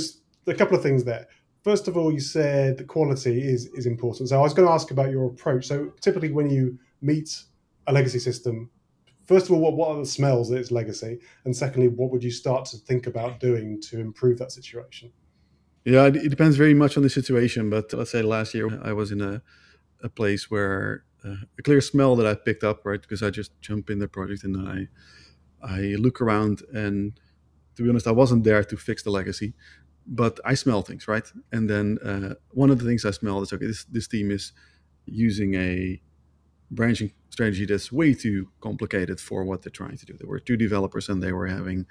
a 0.46 0.54
couple 0.54 0.76
of 0.76 0.82
things 0.82 1.04
there. 1.04 1.26
First 1.62 1.88
of 1.88 1.96
all, 1.96 2.12
you 2.12 2.20
said 2.20 2.78
the 2.78 2.84
quality 2.84 3.42
is 3.42 3.66
is 3.68 3.86
important. 3.86 4.28
So 4.28 4.38
I 4.38 4.42
was 4.42 4.54
going 4.54 4.66
to 4.66 4.72
ask 4.72 4.90
about 4.90 5.10
your 5.10 5.26
approach. 5.26 5.66
So 5.66 5.92
typically, 6.00 6.30
when 6.30 6.50
you 6.50 6.78
meet 7.00 7.44
a 7.86 7.92
legacy 7.92 8.18
system, 8.18 8.70
first 9.28 9.46
of 9.46 9.52
all, 9.52 9.60
what, 9.60 9.74
what 9.74 9.90
are 9.90 9.98
the 9.98 10.06
smells 10.06 10.48
that 10.48 10.58
it's 10.58 10.70
legacy? 10.70 11.20
And 11.44 11.54
secondly, 11.54 11.88
what 11.88 12.10
would 12.10 12.24
you 12.24 12.30
start 12.30 12.64
to 12.66 12.78
think 12.78 13.06
about 13.06 13.38
doing 13.38 13.80
to 13.82 14.00
improve 14.00 14.38
that 14.38 14.50
situation? 14.50 15.12
Yeah, 15.84 16.06
it, 16.06 16.28
depends 16.28 16.56
very 16.56 16.74
much 16.74 16.96
on 16.96 17.02
the 17.02 17.10
situation. 17.10 17.70
But 17.70 17.92
let's 17.92 18.10
say 18.10 18.22
last 18.22 18.54
year 18.54 18.80
I 18.82 18.92
was 18.92 19.12
in 19.12 19.20
a, 19.20 19.42
a 20.02 20.08
place 20.08 20.50
where 20.50 21.04
uh, 21.24 21.36
a 21.58 21.62
clear 21.62 21.80
smell 21.80 22.16
that 22.16 22.26
I 22.26 22.34
picked 22.34 22.64
up, 22.64 22.84
right? 22.84 23.00
Because 23.00 23.22
I 23.22 23.30
just 23.30 23.52
jump 23.60 23.90
in 23.90 23.98
the 23.98 24.08
project 24.08 24.44
and 24.44 24.56
I 24.68 24.88
I 25.62 25.80
look 25.98 26.20
around 26.20 26.62
and 26.72 27.18
to 27.74 27.82
be 27.82 27.88
honest, 27.88 28.06
I 28.06 28.12
wasn't 28.12 28.44
there 28.44 28.62
to 28.64 28.76
fix 28.76 29.02
the 29.02 29.10
legacy, 29.10 29.54
but 30.06 30.40
I 30.44 30.54
smell 30.54 30.82
things, 30.82 31.08
right? 31.08 31.24
And 31.52 31.68
then 31.68 31.98
uh, 32.04 32.34
one 32.50 32.70
of 32.70 32.78
the 32.78 32.84
things 32.84 33.04
I 33.04 33.10
smell 33.10 33.42
is 33.42 33.52
okay, 33.52 33.66
this 33.66 33.84
this 33.84 34.08
team 34.08 34.30
is 34.30 34.52
using 35.06 35.54
a 35.54 36.00
branching 36.70 37.12
strategy 37.30 37.66
that's 37.66 37.92
way 37.92 38.14
too 38.14 38.50
complicated 38.60 39.20
for 39.20 39.44
what 39.44 39.62
they're 39.62 39.70
trying 39.70 39.96
to 39.96 40.06
do. 40.06 40.14
There 40.18 40.28
were 40.28 40.40
two 40.40 40.56
developers 40.56 41.08
and 41.08 41.22
they 41.22 41.32
were 41.32 41.46
having 41.46 41.86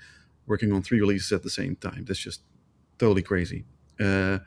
working 0.46 0.72
on 0.72 0.82
three 0.82 1.00
releases 1.00 1.32
at 1.32 1.44
the 1.44 1.50
same 1.50 1.76
time. 1.76 2.06
That's 2.06 2.20
just 2.20 2.42
totally 2.98 3.22
crazy. 3.22 3.66
Uh, 4.00 4.40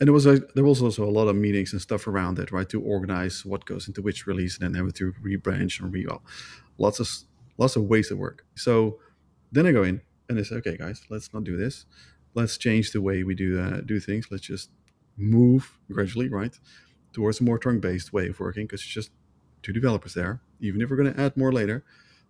and 0.00 0.08
there 0.08 0.12
was 0.12 0.26
a, 0.26 0.40
there 0.54 0.64
was 0.64 0.82
also 0.82 1.04
a 1.04 1.10
lot 1.10 1.28
of 1.28 1.36
meetings 1.36 1.72
and 1.72 1.80
stuff 1.80 2.06
around 2.06 2.38
it, 2.38 2.50
right, 2.50 2.68
to 2.68 2.80
organize 2.80 3.44
what 3.44 3.64
goes 3.64 3.86
into 3.86 4.02
which 4.02 4.26
release, 4.26 4.58
and 4.58 4.74
then 4.74 4.84
have 4.84 4.94
to 4.94 5.12
rebranch 5.24 5.80
and 5.80 5.92
re 5.92 6.06
lots 6.78 6.98
of 6.98 7.08
lots 7.58 7.76
of 7.76 7.84
wasted 7.84 8.18
work. 8.18 8.44
So 8.56 8.98
then 9.52 9.66
I 9.66 9.72
go 9.72 9.84
in 9.84 10.00
and 10.28 10.38
I 10.38 10.42
say, 10.42 10.56
okay, 10.56 10.76
guys, 10.76 11.02
let's 11.10 11.32
not 11.32 11.44
do 11.44 11.56
this. 11.56 11.86
Let's 12.34 12.58
change 12.58 12.90
the 12.90 13.00
way 13.00 13.22
we 13.22 13.36
do 13.36 13.60
uh, 13.60 13.80
do 13.82 14.00
things. 14.00 14.26
Let's 14.30 14.42
just 14.42 14.70
move 15.16 15.78
gradually, 15.90 16.28
right, 16.28 16.58
towards 17.12 17.40
a 17.40 17.44
more 17.44 17.58
trunk-based 17.58 18.12
way 18.12 18.28
of 18.28 18.40
working 18.40 18.66
because 18.66 18.80
it's 18.80 18.90
just 18.90 19.10
two 19.64 19.72
developers 19.72 20.14
there. 20.14 20.40
Even 20.60 20.80
if 20.80 20.90
we're 20.90 20.96
going 20.96 21.12
to 21.12 21.20
add 21.20 21.36
more 21.36 21.52
later, 21.52 21.84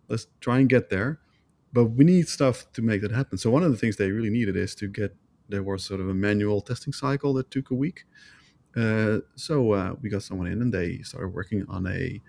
let's 0.08 0.26
try 0.40 0.58
and 0.60 0.68
get 0.68 0.88
there. 0.88 1.20
But 1.72 1.86
we 1.86 2.04
need 2.04 2.28
stuff 2.28 2.72
to 2.74 2.82
make 2.82 3.02
that 3.02 3.10
happen. 3.10 3.36
So 3.36 3.50
one 3.50 3.64
of 3.64 3.72
the 3.72 3.76
things 3.76 3.96
they 3.96 4.10
really 4.10 4.30
needed 4.30 4.56
is 4.56 4.74
to 4.76 4.86
get 4.86 5.14
there 5.48 5.62
was 5.62 5.84
sort 5.84 6.00
of 6.00 6.08
a 6.08 6.14
manual 6.14 6.60
testing 6.60 6.92
cycle 6.92 7.34
that 7.34 7.50
took 7.50 7.70
a 7.70 7.74
week. 7.74 8.04
Uh, 8.76 9.18
so 9.34 9.72
uh, 9.72 9.94
we 10.00 10.08
got 10.08 10.22
someone 10.22 10.46
in 10.46 10.62
and 10.62 10.72
they 10.72 10.98
started 11.02 11.34
working 11.34 11.66
on 11.68 11.86
a 11.86 12.22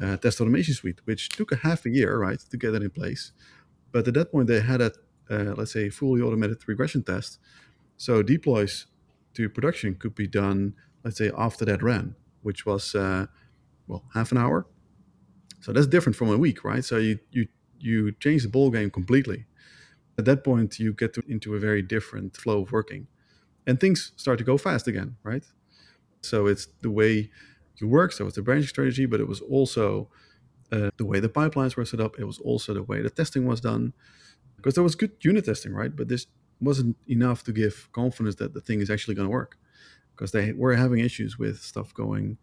uh, 0.00 0.16
test 0.18 0.40
automation 0.40 0.74
suite, 0.74 1.00
which 1.04 1.30
took 1.30 1.50
a 1.52 1.56
half 1.56 1.84
a 1.86 1.90
year, 1.90 2.18
right, 2.18 2.38
to 2.38 2.56
get 2.56 2.72
that 2.72 2.82
in 2.82 2.90
place. 2.90 3.32
But 3.92 4.06
at 4.06 4.14
that 4.14 4.30
point, 4.30 4.46
they 4.48 4.60
had 4.60 4.80
a, 4.80 4.92
uh, 5.30 5.54
let's 5.56 5.72
say, 5.72 5.90
fully 5.90 6.20
automated 6.22 6.58
regression 6.66 7.02
test. 7.02 7.38
So 7.96 8.22
deploys 8.22 8.86
to 9.34 9.48
production 9.48 9.94
could 9.94 10.14
be 10.14 10.26
done, 10.26 10.74
let's 11.04 11.18
say, 11.18 11.30
after 11.36 11.64
that 11.66 11.82
ran, 11.82 12.14
which 12.42 12.64
was, 12.64 12.94
uh, 12.94 13.26
well, 13.90 14.04
half 14.14 14.30
an 14.32 14.38
hour. 14.38 14.58
So 15.60 15.72
that's 15.72 15.88
different 15.94 16.16
from 16.16 16.30
a 16.30 16.38
week, 16.46 16.58
right? 16.64 16.84
So 16.90 16.96
you 16.96 17.18
you 17.36 17.42
you 17.88 18.12
change 18.24 18.42
the 18.42 18.52
ball 18.56 18.70
game 18.70 18.90
completely. 18.90 19.40
At 20.18 20.24
that 20.26 20.44
point, 20.44 20.78
you 20.78 20.92
get 20.92 21.10
to, 21.14 21.22
into 21.34 21.54
a 21.54 21.58
very 21.58 21.82
different 21.82 22.36
flow 22.36 22.58
of 22.62 22.72
working, 22.72 23.06
and 23.66 23.78
things 23.78 24.12
start 24.16 24.38
to 24.38 24.44
go 24.44 24.56
fast 24.58 24.86
again, 24.88 25.16
right? 25.30 25.44
So 26.22 26.36
it's 26.46 26.66
the 26.82 26.90
way 27.00 27.30
you 27.78 27.88
work. 27.88 28.12
So 28.12 28.26
it's 28.26 28.36
the 28.36 28.42
branching 28.42 28.68
strategy, 28.68 29.06
but 29.06 29.20
it 29.20 29.28
was 29.28 29.40
also 29.40 30.08
uh, 30.72 30.90
the 30.96 31.06
way 31.10 31.20
the 31.20 31.34
pipelines 31.40 31.76
were 31.76 31.86
set 31.86 32.00
up. 32.00 32.18
It 32.18 32.26
was 32.32 32.38
also 32.38 32.74
the 32.74 32.82
way 32.90 33.02
the 33.02 33.10
testing 33.10 33.46
was 33.46 33.60
done, 33.60 33.92
because 34.56 34.74
there 34.74 34.84
was 34.84 34.94
good 34.94 35.12
unit 35.20 35.44
testing, 35.44 35.72
right? 35.80 35.94
But 35.94 36.08
this 36.08 36.26
wasn't 36.60 36.96
enough 37.06 37.42
to 37.44 37.52
give 37.52 37.88
confidence 37.92 38.36
that 38.36 38.52
the 38.52 38.60
thing 38.60 38.80
is 38.80 38.90
actually 38.90 39.16
going 39.18 39.28
to 39.28 39.36
work, 39.40 39.52
because 40.12 40.32
they 40.32 40.52
were 40.52 40.76
having 40.76 41.00
issues 41.00 41.38
with 41.38 41.56
stuff 41.72 41.92
going 41.94 42.38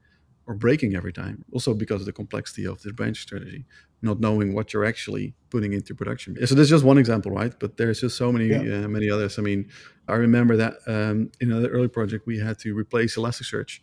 or 0.47 0.55
breaking 0.55 0.95
every 0.95 1.11
time. 1.13 1.43
Also 1.51 1.73
because 1.73 1.99
of 2.01 2.05
the 2.05 2.13
complexity 2.13 2.65
of 2.65 2.81
the 2.81 2.93
branch 2.93 3.21
strategy, 3.21 3.65
not 4.01 4.19
knowing 4.19 4.53
what 4.55 4.71
you're 4.73 4.85
actually 4.85 5.33
putting 5.49 5.73
into 5.73 5.93
production. 5.93 6.29
So 6.47 6.55
there's 6.55 6.69
just 6.69 6.85
one 6.85 6.97
example, 6.97 7.31
right? 7.31 7.53
But 7.59 7.77
there's 7.77 7.99
just 8.01 8.15
so 8.17 8.31
many 8.31 8.47
Yeah. 8.47 8.85
uh, 8.85 8.87
many 8.87 9.09
others. 9.09 9.37
I 9.37 9.41
mean, 9.41 9.69
I 10.07 10.15
remember 10.15 10.55
that 10.57 10.73
um, 10.87 11.17
in 11.41 11.51
another 11.51 11.69
early 11.69 11.89
project 11.89 12.25
we 12.25 12.39
had 12.39 12.57
to 12.59 12.73
replace 12.73 13.17
Elasticsearch 13.17 13.79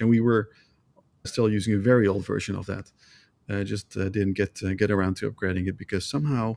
and 0.00 0.08
we 0.08 0.20
were 0.20 0.48
still 1.24 1.48
using 1.50 1.74
a 1.74 1.78
very 1.78 2.06
old 2.06 2.24
version 2.24 2.56
of 2.56 2.66
that. 2.66 2.90
I 3.48 3.62
just 3.62 3.96
uh, 3.96 4.08
didn't 4.08 4.34
get 4.42 4.60
uh, 4.64 4.74
get 4.74 4.90
around 4.90 5.16
to 5.18 5.30
upgrading 5.30 5.68
it 5.68 5.76
because 5.78 6.04
somehow 6.04 6.56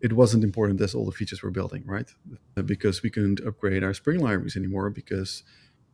it 0.00 0.12
wasn't 0.12 0.44
important 0.44 0.80
as 0.80 0.94
all 0.94 1.06
the 1.06 1.12
features 1.12 1.42
we're 1.42 1.50
building, 1.50 1.82
right? 1.86 2.08
Because 2.64 3.02
we 3.02 3.10
couldn't 3.10 3.40
upgrade 3.40 3.82
our 3.82 3.94
Spring 3.94 4.20
libraries 4.20 4.56
anymore 4.56 4.90
because 4.90 5.42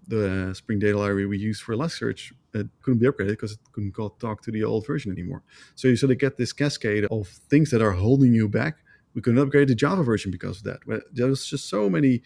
the 0.09 0.53
Spring 0.55 0.79
Data 0.79 0.99
library 0.99 1.27
we 1.27 1.39
use 1.39 1.61
for 1.61 1.75
Elasticsearch 1.75 2.33
it 2.55 2.69
couldn't 2.83 3.01
be 3.01 3.07
upgraded 3.07 3.29
because 3.29 3.53
it 3.53 3.59
couldn't 3.73 3.95
talk 4.19 4.43
to 4.43 4.51
the 4.51 4.65
old 4.65 4.87
version 4.87 5.11
anymore. 5.11 5.43
So 5.75 5.89
you 5.89 5.97
sort 5.97 6.13
of 6.13 6.19
get 6.19 6.37
this 6.37 6.53
cascade 6.53 7.07
of 7.07 7.29
things 7.29 7.71
that 7.71 7.83
are 7.83 7.93
holding 7.93 8.35
you 8.35 8.49
back. 8.49 8.79
We 9.15 9.23
couldn't 9.23 9.41
upgrade 9.41 9.69
the 9.69 9.75
Java 9.75 10.03
version 10.03 10.31
because 10.31 10.59
of 10.59 10.65
that. 10.65 11.05
There 11.13 11.29
was 11.29 11.47
just 11.47 11.69
so 11.69 11.89
many 11.89 12.23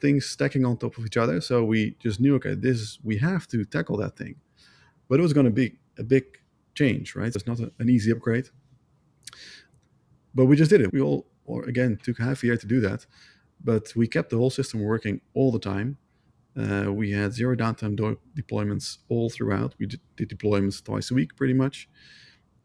things 0.00 0.26
stacking 0.26 0.64
on 0.64 0.76
top 0.76 0.98
of 0.98 1.06
each 1.06 1.16
other. 1.16 1.40
So 1.40 1.64
we 1.64 1.96
just 2.00 2.20
knew, 2.20 2.34
okay, 2.36 2.54
this 2.54 2.78
is, 2.78 2.98
we 3.02 3.18
have 3.18 3.46
to 3.48 3.64
tackle 3.64 3.96
that 3.98 4.16
thing. 4.16 4.36
But 5.08 5.18
it 5.18 5.22
was 5.22 5.32
going 5.32 5.46
to 5.46 5.52
be 5.52 5.76
a 5.98 6.02
big 6.02 6.24
change, 6.74 7.14
right? 7.14 7.34
It's 7.34 7.46
not 7.46 7.60
a, 7.60 7.72
an 7.78 7.88
easy 7.88 8.10
upgrade. 8.10 8.48
But 10.34 10.46
we 10.46 10.56
just 10.56 10.70
did 10.70 10.80
it. 10.80 10.92
We 10.92 11.00
all, 11.00 11.26
or 11.44 11.64
again, 11.64 11.98
took 12.02 12.18
half 12.18 12.42
a 12.42 12.46
year 12.46 12.56
to 12.56 12.66
do 12.66 12.80
that. 12.80 13.06
But 13.62 13.92
we 13.94 14.08
kept 14.08 14.30
the 14.30 14.36
whole 14.36 14.50
system 14.50 14.82
working 14.82 15.20
all 15.34 15.52
the 15.52 15.58
time 15.58 15.98
uh, 16.56 16.92
we 16.92 17.10
had 17.10 17.32
zero 17.32 17.56
downtime 17.56 17.96
do- 17.96 18.18
deployments 18.36 18.98
all 19.08 19.28
throughout. 19.28 19.74
We 19.78 19.86
did, 19.86 20.00
deployments 20.16 20.82
twice 20.82 21.10
a 21.10 21.14
week, 21.14 21.36
pretty 21.36 21.54
much. 21.54 21.88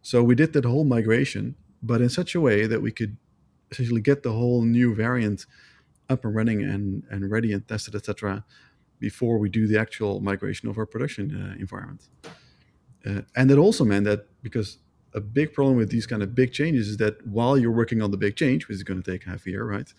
So 0.02 0.24
we 0.24 0.36
did 0.36 0.54
that 0.54 0.66
whole 0.66 0.86
migration, 0.86 1.56
but 1.82 2.02
in 2.02 2.10
such 2.10 2.36
a 2.36 2.42
way 2.42 2.68
that 2.68 2.82
we 2.82 2.92
could 2.92 3.18
essentially 3.72 4.02
get 4.02 4.24
the 4.24 4.32
whole 4.32 4.64
new 4.64 4.96
variant 4.96 5.46
up 6.10 6.24
and 6.26 6.36
running 6.36 6.64
and, 6.64 7.04
and 7.10 7.30
ready 7.30 7.52
and 7.54 7.68
tested, 7.68 7.96
etc., 7.96 8.46
before 9.00 9.38
we 9.38 9.50
do 9.50 9.66
the 9.66 9.80
actual 9.80 10.20
migration 10.20 10.68
of 10.68 10.78
our 10.78 10.86
production 10.86 11.34
uh, 11.34 11.60
environment. 11.60 12.10
Uh, 13.06 13.22
and 13.36 13.50
that 13.50 13.58
also 13.58 13.86
meant 13.86 14.06
that 14.06 14.28
because 14.44 14.78
a 15.14 15.22
big 15.22 15.54
problem 15.54 15.78
with 15.78 15.90
these 15.90 16.06
kind 16.06 16.22
of 16.22 16.36
big 16.36 16.52
changes 16.52 16.90
is 16.90 16.98
that 16.98 17.26
while 17.26 17.58
you're 17.58 17.72
working 17.72 18.02
on 18.02 18.12
the 18.12 18.18
big 18.18 18.36
change, 18.36 18.68
which 18.68 18.76
is 18.76 18.84
going 18.84 19.02
to 19.02 19.12
take 19.12 19.24
half 19.24 19.46
a 19.46 19.50
year, 19.50 19.64
right? 19.64 19.92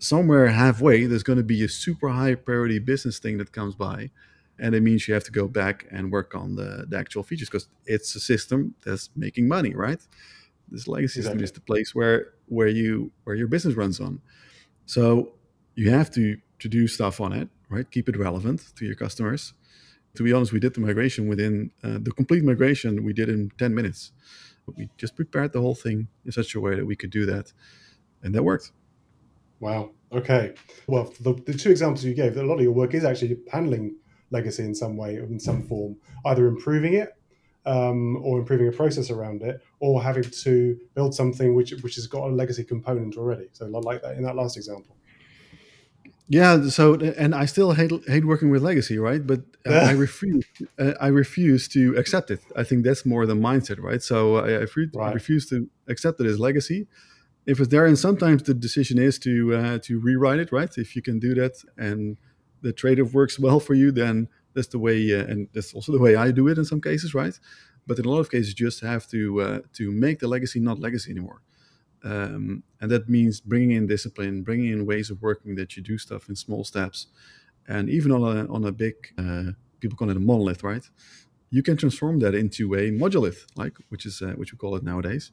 Somewhere 0.00 0.48
halfway, 0.48 1.04
there's 1.06 1.22
going 1.22 1.36
to 1.36 1.44
be 1.44 1.62
a 1.62 1.68
super 1.68 2.08
high 2.08 2.34
priority 2.34 2.78
business 2.78 3.18
thing 3.18 3.38
that 3.38 3.52
comes 3.52 3.74
by. 3.74 4.10
And 4.58 4.74
it 4.74 4.82
means 4.82 5.06
you 5.06 5.14
have 5.14 5.24
to 5.24 5.32
go 5.32 5.46
back 5.46 5.86
and 5.90 6.10
work 6.10 6.34
on 6.34 6.56
the, 6.56 6.86
the 6.88 6.98
actual 6.98 7.22
features 7.22 7.48
because 7.48 7.68
it's 7.86 8.14
a 8.14 8.20
system 8.20 8.74
that's 8.84 9.08
making 9.16 9.48
money, 9.48 9.74
right? 9.74 10.00
This 10.68 10.86
legacy 10.86 11.20
exactly. 11.20 11.40
system 11.40 11.44
is 11.44 11.52
the 11.52 11.60
place 11.60 11.94
where 11.94 12.32
where 12.46 12.68
you 12.68 13.12
where 13.24 13.36
your 13.36 13.48
business 13.48 13.74
runs 13.74 14.00
on. 14.00 14.20
So 14.86 15.32
you 15.74 15.90
have 15.90 16.10
to 16.12 16.36
to 16.58 16.68
do 16.68 16.86
stuff 16.86 17.20
on 17.20 17.32
it, 17.32 17.48
right? 17.68 17.90
Keep 17.90 18.08
it 18.08 18.18
relevant 18.18 18.72
to 18.76 18.84
your 18.84 18.94
customers. 18.94 19.54
To 20.14 20.22
be 20.22 20.32
honest, 20.32 20.52
we 20.52 20.60
did 20.60 20.74
the 20.74 20.80
migration 20.80 21.28
within 21.28 21.70
uh, 21.82 21.98
the 22.00 22.12
complete 22.12 22.44
migration 22.44 23.04
we 23.04 23.12
did 23.12 23.28
in 23.28 23.50
10 23.58 23.74
minutes. 23.74 24.12
We 24.76 24.88
just 24.98 25.16
prepared 25.16 25.52
the 25.52 25.60
whole 25.60 25.74
thing 25.74 26.08
in 26.24 26.32
such 26.32 26.54
a 26.54 26.60
way 26.60 26.74
that 26.74 26.84
we 26.84 26.96
could 26.96 27.10
do 27.10 27.26
that, 27.26 27.52
and 28.22 28.34
that 28.34 28.42
worked. 28.42 28.72
Wow. 29.60 29.90
Okay. 30.12 30.54
Well, 30.86 31.12
the, 31.20 31.34
the 31.34 31.54
two 31.54 31.70
examples 31.70 32.04
you 32.04 32.14
gave, 32.14 32.36
a 32.36 32.42
lot 32.42 32.56
of 32.56 32.62
your 32.62 32.72
work 32.72 32.94
is 32.94 33.04
actually 33.04 33.38
handling 33.52 33.96
legacy 34.30 34.64
in 34.64 34.74
some 34.74 34.96
way, 34.96 35.16
in 35.16 35.38
some 35.38 35.62
form, 35.62 35.96
either 36.24 36.48
improving 36.48 36.94
it 36.94 37.14
um, 37.66 38.16
or 38.24 38.38
improving 38.38 38.68
a 38.68 38.72
process 38.72 39.10
around 39.10 39.42
it, 39.42 39.60
or 39.80 40.02
having 40.02 40.24
to 40.24 40.78
build 40.94 41.14
something 41.14 41.54
which 41.54 41.72
which 41.82 41.96
has 41.96 42.06
got 42.06 42.30
a 42.30 42.32
legacy 42.32 42.64
component 42.64 43.16
already. 43.16 43.48
So, 43.52 43.66
like 43.66 44.02
that 44.02 44.16
in 44.16 44.22
that 44.24 44.36
last 44.36 44.56
example. 44.56 44.96
Yeah. 46.28 46.68
So, 46.68 46.94
and 46.94 47.34
I 47.34 47.44
still 47.44 47.72
hate 47.72 47.92
hate 48.06 48.24
working 48.24 48.50
with 48.50 48.62
legacy, 48.62 48.98
right? 48.98 49.24
But 49.24 49.42
uh, 49.66 49.74
I 49.74 49.92
refuse. 50.06 50.44
Uh, 50.78 50.92
I 51.00 51.08
refuse 51.08 51.68
to 51.68 51.96
accept 51.96 52.30
it. 52.30 52.40
I 52.56 52.64
think 52.64 52.84
that's 52.84 53.04
more 53.04 53.26
the 53.26 53.34
mindset, 53.34 53.80
right? 53.80 54.02
So 54.02 54.36
I, 54.36 54.62
I, 54.62 54.66
right. 54.94 55.10
I 55.10 55.12
refuse 55.12 55.48
to 55.50 55.68
accept 55.88 56.20
it 56.20 56.26
as 56.26 56.38
legacy 56.38 56.86
if 57.46 57.58
it's 57.58 57.68
there, 57.68 57.86
and 57.86 57.98
sometimes 57.98 58.42
the 58.42 58.54
decision 58.54 58.98
is 58.98 59.18
to 59.20 59.54
uh, 59.54 59.78
to 59.82 59.98
rewrite 60.00 60.38
it, 60.38 60.52
right? 60.52 60.70
If 60.76 60.94
you 60.94 61.02
can 61.02 61.18
do 61.18 61.34
that, 61.34 61.62
and 61.76 62.16
the 62.62 62.72
trade-off 62.72 63.12
works 63.12 63.38
well 63.38 63.60
for 63.60 63.74
you, 63.74 63.90
then 63.90 64.28
that's 64.54 64.68
the 64.68 64.78
way, 64.78 65.12
uh, 65.14 65.24
and 65.24 65.48
that's 65.54 65.72
also 65.74 65.92
the 65.92 65.98
way 65.98 66.16
I 66.16 66.30
do 66.30 66.48
it 66.48 66.58
in 66.58 66.64
some 66.64 66.80
cases, 66.80 67.14
right? 67.14 67.38
But 67.86 67.98
in 67.98 68.04
a 68.04 68.10
lot 68.10 68.20
of 68.20 68.30
cases, 68.30 68.48
you 68.50 68.66
just 68.66 68.80
have 68.82 69.06
to 69.08 69.40
uh, 69.40 69.58
to 69.74 69.90
make 69.90 70.18
the 70.18 70.28
legacy 70.28 70.60
not 70.60 70.78
legacy 70.78 71.10
anymore, 71.10 71.42
um, 72.04 72.62
and 72.80 72.90
that 72.90 73.08
means 73.08 73.40
bringing 73.40 73.72
in 73.72 73.86
discipline, 73.86 74.42
bringing 74.42 74.72
in 74.72 74.86
ways 74.86 75.10
of 75.10 75.22
working 75.22 75.54
that 75.56 75.76
you 75.76 75.82
do 75.82 75.98
stuff 75.98 76.28
in 76.28 76.36
small 76.36 76.64
steps, 76.64 77.06
and 77.66 77.88
even 77.88 78.12
on 78.12 78.22
a 78.22 78.52
on 78.52 78.64
a 78.64 78.72
big 78.72 78.94
uh, 79.18 79.52
people 79.80 79.96
call 79.96 80.10
it 80.10 80.16
a 80.16 80.20
monolith, 80.20 80.62
right? 80.62 80.88
You 81.50 81.62
can 81.62 81.76
transform 81.76 82.20
that 82.20 82.34
into 82.34 82.76
a 82.76 82.90
monolith, 82.90 83.46
like 83.56 83.76
which 83.88 84.06
is 84.06 84.22
uh, 84.22 84.34
which 84.36 84.52
we 84.52 84.58
call 84.58 84.76
it 84.76 84.84
nowadays. 84.84 85.32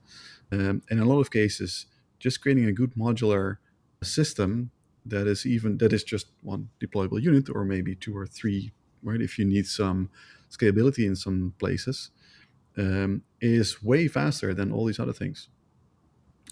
Um, 0.51 0.81
in 0.89 0.99
a 0.99 1.05
lot 1.05 1.19
of 1.19 1.29
cases, 1.29 1.85
just 2.19 2.41
creating 2.41 2.65
a 2.65 2.71
good 2.71 2.95
modular 2.95 3.57
system 4.03 4.71
that 5.05 5.27
is 5.27 5.45
even 5.45 5.77
that 5.77 5.93
is 5.93 6.03
just 6.03 6.27
one 6.41 6.69
deployable 6.81 7.21
unit 7.21 7.49
or 7.49 7.63
maybe 7.63 7.95
two 7.95 8.15
or 8.15 8.25
three 8.25 8.71
right? 9.03 9.21
If 9.21 9.37
you 9.39 9.45
need 9.45 9.67
some 9.67 10.09
scalability 10.51 11.05
in 11.05 11.15
some 11.15 11.53
places 11.59 12.11
um, 12.77 13.23
is 13.41 13.83
way 13.83 14.07
faster 14.07 14.53
than 14.53 14.71
all 14.71 14.85
these 14.85 14.99
other 14.99 15.13
things. 15.13 15.49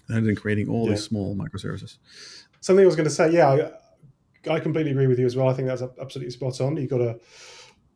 And 0.08 0.26
than 0.26 0.36
creating 0.36 0.68
all 0.68 0.84
yeah. 0.84 0.92
these 0.92 1.04
small 1.04 1.34
microservices. 1.34 1.98
Something 2.60 2.84
i 2.84 2.86
was 2.86 2.96
going 2.96 3.08
to 3.08 3.14
say 3.14 3.30
yeah 3.32 3.70
I, 4.46 4.50
I 4.54 4.60
completely 4.60 4.92
agree 4.92 5.08
with 5.08 5.18
you 5.18 5.26
as 5.26 5.34
well. 5.34 5.48
I 5.48 5.52
think 5.52 5.66
that's 5.68 5.82
absolutely 6.00 6.30
spot 6.30 6.60
on. 6.60 6.76
You've 6.76 6.90
got 6.90 6.98
to 6.98 7.18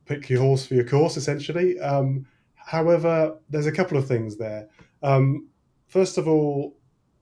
pick 0.06 0.28
your 0.28 0.40
horse 0.40 0.66
for 0.66 0.74
your 0.74 0.84
course 0.84 1.16
essentially. 1.16 1.78
Um, 1.78 2.26
however 2.56 3.36
there's 3.48 3.66
a 3.66 3.72
couple 3.72 3.96
of 3.96 4.08
things 4.08 4.36
there. 4.36 4.68
Um, 5.02 5.48
first 5.86 6.18
of 6.18 6.26
all 6.26 6.76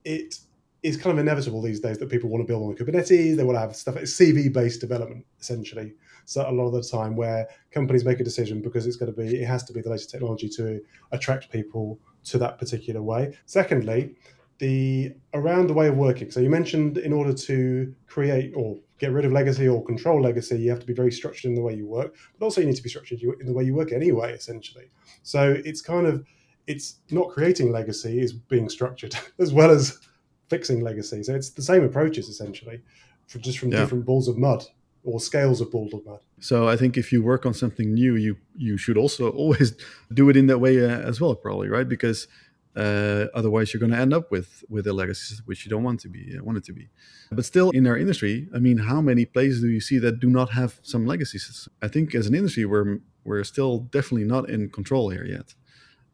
it 0.09 0.39
is 0.81 0.97
kind 0.97 1.13
of 1.13 1.19
inevitable 1.19 1.61
these 1.61 1.79
days 1.79 1.99
that 1.99 2.09
people 2.09 2.29
want 2.29 2.41
to 2.41 2.47
build 2.47 2.63
on 2.63 2.73
the 2.73 2.83
Kubernetes. 2.83 3.35
They 3.37 3.43
want 3.43 3.57
to 3.57 3.59
have 3.59 3.75
stuff. 3.75 3.95
It's 3.97 4.13
CV 4.13 4.51
based 4.51 4.81
development 4.81 5.23
essentially. 5.39 5.93
So 6.25 6.49
a 6.49 6.51
lot 6.51 6.67
of 6.67 6.73
the 6.73 6.83
time, 6.83 7.15
where 7.15 7.47
companies 7.71 8.05
make 8.05 8.19
a 8.19 8.23
decision 8.23 8.61
because 8.61 8.87
it's 8.87 8.95
going 8.95 9.13
to 9.13 9.21
be, 9.21 9.41
it 9.41 9.45
has 9.45 9.63
to 9.65 9.73
be 9.73 9.81
the 9.81 9.89
latest 9.89 10.09
technology 10.09 10.49
to 10.49 10.81
attract 11.11 11.51
people 11.51 11.99
to 12.25 12.37
that 12.39 12.57
particular 12.57 13.01
way. 13.03 13.35
Secondly, 13.45 14.15
the 14.57 15.13
around 15.33 15.67
the 15.67 15.73
way 15.73 15.87
of 15.87 15.95
working. 15.95 16.31
So 16.31 16.39
you 16.39 16.49
mentioned 16.49 16.97
in 16.97 17.13
order 17.13 17.33
to 17.33 17.93
create 18.07 18.53
or 18.55 18.77
get 18.99 19.11
rid 19.11 19.25
of 19.25 19.31
legacy 19.31 19.67
or 19.67 19.83
control 19.85 20.21
legacy, 20.21 20.59
you 20.59 20.69
have 20.71 20.79
to 20.79 20.87
be 20.87 20.93
very 20.93 21.11
structured 21.11 21.49
in 21.49 21.55
the 21.55 21.61
way 21.61 21.75
you 21.75 21.87
work, 21.87 22.15
but 22.37 22.45
also 22.45 22.61
you 22.61 22.67
need 22.67 22.75
to 22.75 22.83
be 22.83 22.89
structured 22.89 23.21
in 23.21 23.45
the 23.45 23.53
way 23.53 23.63
you 23.63 23.75
work 23.75 23.91
anyway. 23.91 24.33
Essentially, 24.33 24.89
so 25.23 25.55
it's 25.65 25.81
kind 25.81 26.07
of 26.07 26.25
it's 26.69 26.99
not 27.09 27.29
creating 27.29 27.71
legacy 27.71 28.21
is 28.21 28.31
being 28.31 28.69
structured 28.69 29.15
as 29.39 29.51
well 29.51 29.71
as 29.71 29.97
fixing 30.49 30.81
legacy. 30.81 31.23
So 31.23 31.33
it's 31.33 31.49
the 31.49 31.63
same 31.63 31.83
approaches 31.83 32.29
essentially, 32.29 32.81
for 33.27 33.39
just 33.39 33.57
from 33.57 33.71
yeah. 33.71 33.79
different 33.79 34.05
balls 34.05 34.27
of 34.27 34.37
mud 34.37 34.63
or 35.03 35.19
scales 35.19 35.61
of 35.61 35.71
balls 35.71 35.93
of 35.93 36.05
mud. 36.05 36.19
So 36.39 36.69
I 36.69 36.77
think 36.77 36.95
if 36.95 37.11
you 37.11 37.23
work 37.23 37.45
on 37.45 37.53
something 37.53 37.93
new, 37.93 38.15
you 38.15 38.37
you 38.55 38.77
should 38.77 38.97
also 38.97 39.29
always 39.41 39.75
do 40.13 40.29
it 40.29 40.37
in 40.37 40.45
that 40.47 40.59
way 40.59 40.73
uh, 40.85 41.09
as 41.09 41.19
well, 41.19 41.35
probably, 41.35 41.69
right? 41.69 41.89
Because 41.89 42.27
uh, 42.75 43.25
otherwise, 43.33 43.73
you're 43.73 43.79
going 43.79 43.91
to 43.91 43.97
end 43.97 44.13
up 44.13 44.29
with 44.29 44.63
with 44.69 44.85
a 44.85 44.93
legacy 44.93 45.35
which 45.45 45.65
you 45.65 45.71
don't 45.71 45.83
want 45.83 45.99
to 46.01 46.09
be 46.09 46.37
uh, 46.37 46.43
want 46.43 46.57
it 46.59 46.65
to 46.65 46.73
be. 46.73 46.89
But 47.31 47.45
still, 47.45 47.71
in 47.71 47.87
our 47.87 47.97
industry, 47.97 48.47
I 48.53 48.59
mean, 48.59 48.77
how 48.77 49.01
many 49.01 49.25
places 49.25 49.61
do 49.61 49.69
you 49.69 49.81
see 49.81 49.97
that 49.99 50.19
do 50.19 50.29
not 50.29 50.51
have 50.51 50.79
some 50.83 51.07
legacies? 51.07 51.67
I 51.81 51.87
think 51.87 52.13
as 52.13 52.27
an 52.27 52.35
industry, 52.35 52.65
we're 52.65 52.99
we're 53.23 53.43
still 53.43 53.79
definitely 53.79 54.25
not 54.25 54.49
in 54.49 54.69
control 54.69 55.09
here 55.09 55.25
yet. 55.25 55.55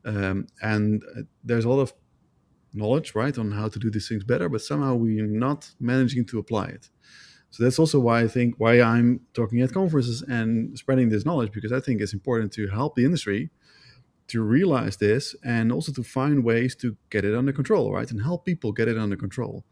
Um, 0.05 0.47
and 0.62 1.03
uh, 1.17 1.21
there's 1.43 1.65
a 1.65 1.69
lot 1.69 1.81
of 1.81 1.93
knowledge, 2.74 3.15
right, 3.15 3.38
on 3.38 3.51
how 3.51 3.67
to 3.69 3.79
do 3.79 3.89
these 3.89 4.07
things 4.07 4.24
better, 4.24 4.50
but 4.50 4.62
somehow 4.62 4.95
we're 4.95 5.25
not 5.25 5.71
managing 5.79 6.25
to 6.25 6.39
apply 6.39 6.67
it. 6.67 6.89
So 7.50 7.63
that's 7.63 7.79
also 7.79 8.00
why 8.00 8.21
I 8.21 8.27
think 8.27 8.55
why 8.57 8.81
I'm 8.81 9.21
talking 9.33 9.62
at 9.62 9.71
conferences 9.74 10.21
and 10.21 10.77
spreading 10.77 11.07
this 11.07 11.25
knowledge 11.25 11.53
because 11.53 11.71
I 11.71 11.79
think 11.79 12.01
it's 12.01 12.13
important 12.13 12.51
to 12.53 12.67
help 12.67 12.95
the 12.95 13.05
industry 13.05 13.50
to 14.27 14.41
realize 14.41 14.97
this 14.97 15.35
and 15.43 15.71
also 15.71 15.91
to 15.93 16.03
find 16.03 16.43
ways 16.43 16.75
to 16.77 16.97
get 17.09 17.24
it 17.24 17.35
under 17.35 17.53
control, 17.53 17.93
right, 17.93 18.09
and 18.12 18.21
help 18.21 18.43
people 18.45 18.71
get 18.71 18.88
it 18.88 18.97
under 18.97 19.15
control. 19.15 19.63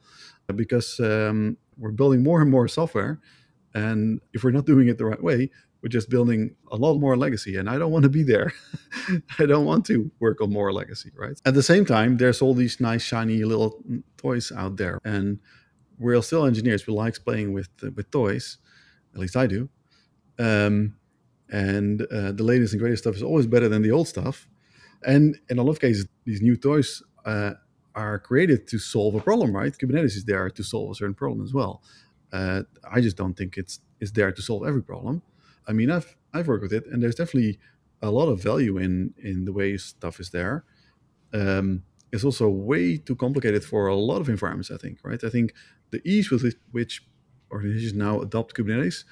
Because 0.55 0.99
um, 0.99 1.57
we're 1.77 1.91
building 1.91 2.23
more 2.23 2.41
and 2.41 2.51
more 2.51 2.67
software, 2.67 3.19
and 3.73 4.21
if 4.33 4.43
we're 4.43 4.51
not 4.51 4.65
doing 4.65 4.87
it 4.87 4.97
the 4.97 5.05
right 5.05 5.21
way, 5.21 5.49
we're 5.81 5.89
just 5.89 6.09
building 6.09 6.55
a 6.71 6.77
lot 6.77 6.97
more 6.97 7.17
legacy. 7.17 7.57
And 7.57 7.69
i 7.69 7.77
don't 7.77 7.91
want 7.91 8.03
to 8.03 8.09
be 8.09 8.23
there. 8.23 8.53
I 9.39 9.45
don't 9.45 9.65
want 9.65 9.85
to 9.87 10.09
work 10.19 10.41
on 10.41 10.51
more 10.51 10.71
legacy 10.71 11.11
right? 11.15 11.39
At 11.45 11.55
the 11.55 11.63
same 11.63 11.85
time 11.85 12.17
there's 12.17 12.41
all 12.41 12.53
these 12.53 12.79
nice 12.79 13.03
shiny 13.03 13.43
little 13.43 13.83
toys 14.17 14.51
out 14.55 14.77
there. 14.77 14.99
And 15.03 15.39
we're 15.99 16.21
still 16.21 16.45
engineers. 16.45 16.87
We 16.87 16.93
like 16.93 17.15
playing 17.23 17.53
with 17.53 17.69
with 17.95 18.09
toys. 18.11 18.57
At 19.13 19.19
least 19.19 19.35
i 19.35 19.45
do. 19.45 19.69
Um, 20.39 20.95
and 21.49 22.01
uh, 22.03 22.31
the 22.31 22.43
latest 22.43 22.73
and 22.73 22.79
greatest 22.79 23.03
stuff 23.03 23.15
is 23.15 23.21
always 23.23 23.45
better 23.45 23.69
than 23.69 23.81
the 23.83 23.91
old 23.91 24.07
stuff. 24.07 24.47
And 25.05 25.37
in 25.49 25.59
a 25.59 25.63
lot 25.63 25.71
of 25.71 25.79
cases 25.79 26.07
these 26.25 26.41
new 26.41 26.55
toys 26.55 27.03
uh, 27.25 27.53
are 27.93 28.19
created 28.19 28.67
to 28.69 28.79
solve 28.79 29.15
a 29.15 29.19
problem 29.21 29.53
right? 29.55 29.73
Kubernetes 29.77 30.15
is 30.15 30.25
there 30.25 30.49
to 30.49 30.63
solve 30.63 30.91
a 30.91 30.95
certain 30.95 31.13
problem 31.13 31.45
as 31.45 31.53
well 31.53 31.83
uh, 32.33 32.61
i 32.91 32.99
just 32.99 33.15
don't 33.15 33.35
think 33.37 33.57
it's 33.57 33.79
it's 34.01 34.11
there 34.11 34.31
to 34.31 34.41
solve 34.41 34.67
every 34.67 34.83
problem 34.83 35.21
I 35.67 35.73
mean, 35.73 35.89
I've 35.89 36.15
I've 36.33 36.47
worked 36.47 36.63
with 36.63 36.73
it, 36.73 36.85
and 36.87 37.01
there's 37.01 37.15
definitely 37.15 37.59
a 38.01 38.11
lot 38.11 38.27
of 38.27 38.41
value 38.41 38.77
in 38.77 39.13
in 39.17 39.45
the 39.45 39.53
way 39.53 39.77
stuff 39.77 40.19
is 40.19 40.29
there. 40.31 40.65
Um, 41.33 41.83
it's 42.11 42.23
also 42.23 42.49
way 42.49 42.97
too 42.97 43.15
complicated 43.15 43.63
for 43.63 43.87
a 43.87 43.95
lot 43.95 44.21
of 44.21 44.29
environments. 44.29 44.71
I 44.71 44.77
think, 44.77 44.99
right? 45.03 45.23
I 45.23 45.29
think 45.29 45.53
the 45.91 46.01
ease 46.07 46.29
with 46.29 46.55
which 46.71 47.05
organizations 47.51 47.93
now 47.93 48.21
adopt 48.21 48.55
Kubernetes 48.55 49.05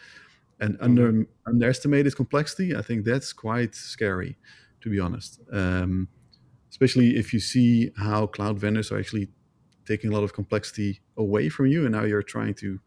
and 0.59 0.73
mm-hmm. 0.75 0.83
under 0.83 1.25
underestimate 1.45 2.05
its 2.05 2.15
complexity, 2.15 2.75
I 2.75 2.81
think 2.81 3.05
that's 3.05 3.33
quite 3.33 3.75
scary, 3.75 4.37
to 4.81 4.89
be 4.89 4.99
honest. 4.99 5.39
Um, 5.51 6.07
especially 6.69 7.17
if 7.17 7.33
you 7.33 7.39
see 7.39 7.91
how 7.97 8.27
cloud 8.27 8.57
vendors 8.57 8.91
are 8.91 8.99
actually 8.99 9.29
taking 9.85 10.09
a 10.09 10.13
lot 10.13 10.23
of 10.23 10.33
complexity 10.33 11.01
away 11.17 11.49
from 11.49 11.67
you, 11.67 11.85
and 11.85 11.93
now 11.93 12.03
you're 12.03 12.23
trying 12.23 12.53
to 12.55 12.79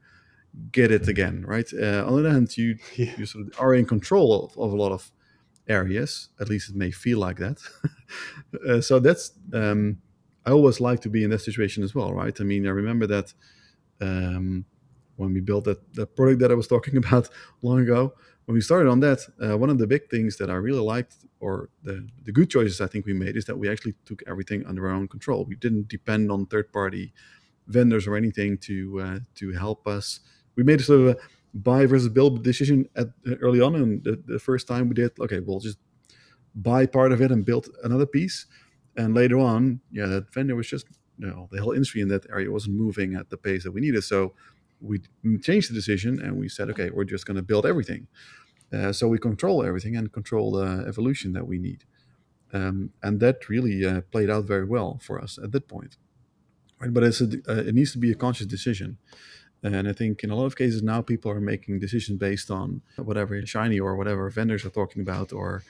get 0.72 0.90
it 0.90 1.08
again, 1.08 1.44
right? 1.46 1.68
Uh, 1.72 2.04
on 2.06 2.14
the 2.14 2.20
other 2.20 2.30
hand, 2.30 2.56
you 2.56 2.76
yeah. 2.96 3.14
you 3.16 3.26
sort 3.26 3.46
of 3.46 3.60
are 3.60 3.74
in 3.74 3.86
control 3.86 4.44
of, 4.44 4.58
of, 4.58 4.72
a 4.72 4.76
lot 4.76 4.92
of 4.92 5.10
areas. 5.68 6.28
At 6.40 6.48
least 6.48 6.70
it 6.70 6.76
may 6.76 6.90
feel 6.90 7.18
like 7.18 7.38
that. 7.38 7.58
uh, 8.68 8.80
so 8.80 8.98
that's 8.98 9.32
um, 9.52 9.98
I 10.46 10.50
always 10.50 10.80
like 10.80 11.00
to 11.00 11.08
be 11.08 11.24
in 11.24 11.30
that 11.30 11.40
situation 11.40 11.82
as 11.82 11.94
well, 11.94 12.12
right? 12.12 12.38
I 12.40 12.44
mean, 12.44 12.66
I 12.66 12.70
remember 12.70 13.06
that 13.06 13.32
um, 14.00 14.64
when 15.16 15.32
we 15.32 15.40
built 15.40 15.64
that, 15.64 15.94
that 15.94 16.16
product 16.16 16.40
that 16.40 16.50
I 16.50 16.54
was 16.54 16.66
talking 16.66 16.96
about 17.04 17.28
long 17.62 17.80
ago. 17.80 18.14
When 18.46 18.54
we 18.54 18.60
started 18.60 18.90
on 18.90 19.00
that, 19.00 19.20
uh, 19.42 19.56
one 19.56 19.70
of 19.70 19.78
the 19.78 19.86
big 19.86 20.10
things 20.10 20.36
that 20.36 20.50
I 20.50 20.54
really 20.54 20.80
liked, 20.80 21.16
or 21.40 21.70
the, 21.82 22.06
the 22.24 22.32
good 22.32 22.50
choices 22.50 22.78
I 22.82 22.86
think 22.86 23.06
we 23.06 23.14
made, 23.14 23.36
is 23.38 23.46
that 23.46 23.58
we 23.58 23.70
actually 23.70 23.94
took 24.04 24.22
everything 24.26 24.66
under 24.66 24.86
our 24.86 24.94
own 24.94 25.08
control. 25.08 25.46
We 25.46 25.56
didn't 25.56 25.88
depend 25.88 26.30
on 26.30 26.44
third 26.46 26.70
party 26.70 27.14
vendors 27.68 28.06
or 28.06 28.16
anything 28.16 28.58
to 28.58 29.00
uh, 29.00 29.18
to 29.36 29.52
help 29.52 29.86
us. 29.86 30.20
We 30.56 30.62
made 30.62 30.80
a 30.80 30.82
sort 30.82 31.00
of 31.00 31.06
a 31.08 31.16
buy 31.54 31.86
versus 31.86 32.08
build 32.08 32.42
decision 32.42 32.88
at 32.96 33.08
early 33.40 33.60
on, 33.60 33.74
and 33.74 34.04
the, 34.04 34.22
the 34.26 34.38
first 34.38 34.66
time 34.66 34.88
we 34.88 34.94
did, 34.94 35.12
okay, 35.20 35.40
we'll 35.40 35.60
just 35.60 35.78
buy 36.54 36.86
part 36.86 37.12
of 37.12 37.20
it 37.20 37.30
and 37.30 37.44
build 37.44 37.68
another 37.82 38.06
piece. 38.06 38.46
And 38.96 39.14
later 39.14 39.38
on, 39.38 39.80
yeah, 39.90 40.06
that 40.06 40.32
vendor 40.32 40.54
was 40.54 40.68
just 40.68 40.86
you 41.18 41.26
know 41.26 41.48
the 41.50 41.60
whole 41.60 41.72
industry 41.72 42.00
in 42.00 42.08
that 42.08 42.26
area 42.30 42.50
wasn't 42.50 42.76
moving 42.76 43.14
at 43.14 43.30
the 43.30 43.36
pace 43.36 43.64
that 43.64 43.72
we 43.72 43.80
needed. 43.80 44.02
So 44.04 44.34
we 44.80 45.00
changed 45.40 45.70
the 45.70 45.74
decision 45.74 46.20
and 46.20 46.36
we 46.36 46.48
said, 46.48 46.68
okay, 46.70 46.90
we're 46.90 47.04
just 47.04 47.26
going 47.26 47.36
to 47.36 47.42
build 47.42 47.66
everything. 47.66 48.06
Uh, 48.72 48.92
so 48.92 49.08
we 49.08 49.18
control 49.18 49.64
everything 49.64 49.96
and 49.96 50.12
control 50.12 50.52
the 50.52 50.84
evolution 50.86 51.32
that 51.32 51.46
we 51.46 51.58
need. 51.58 51.84
Um, 52.52 52.90
and 53.02 53.20
that 53.20 53.48
really 53.48 53.84
uh, 53.84 54.02
played 54.12 54.30
out 54.30 54.44
very 54.44 54.64
well 54.64 55.00
for 55.02 55.20
us 55.20 55.38
at 55.42 55.52
that 55.52 55.68
point. 55.68 55.96
Right? 56.80 56.92
But 56.92 57.04
a, 57.04 57.42
uh, 57.48 57.54
it 57.54 57.74
needs 57.74 57.92
to 57.92 57.98
be 57.98 58.10
a 58.10 58.14
conscious 58.14 58.46
decision. 58.46 58.98
And 59.64 59.88
I 59.88 59.94
think 59.94 60.22
in 60.22 60.30
a 60.30 60.36
lot 60.36 60.44
of 60.44 60.56
cases 60.56 60.82
now 60.82 61.00
people 61.00 61.30
are 61.30 61.40
making 61.40 61.80
decisions 61.80 62.18
based 62.18 62.50
on 62.50 62.82
whatever 62.96 63.44
shiny 63.46 63.80
or 63.80 63.96
whatever 63.96 64.28
vendors 64.28 64.64
are 64.64 64.70
talking 64.70 65.00
about 65.00 65.32
or 65.32 65.64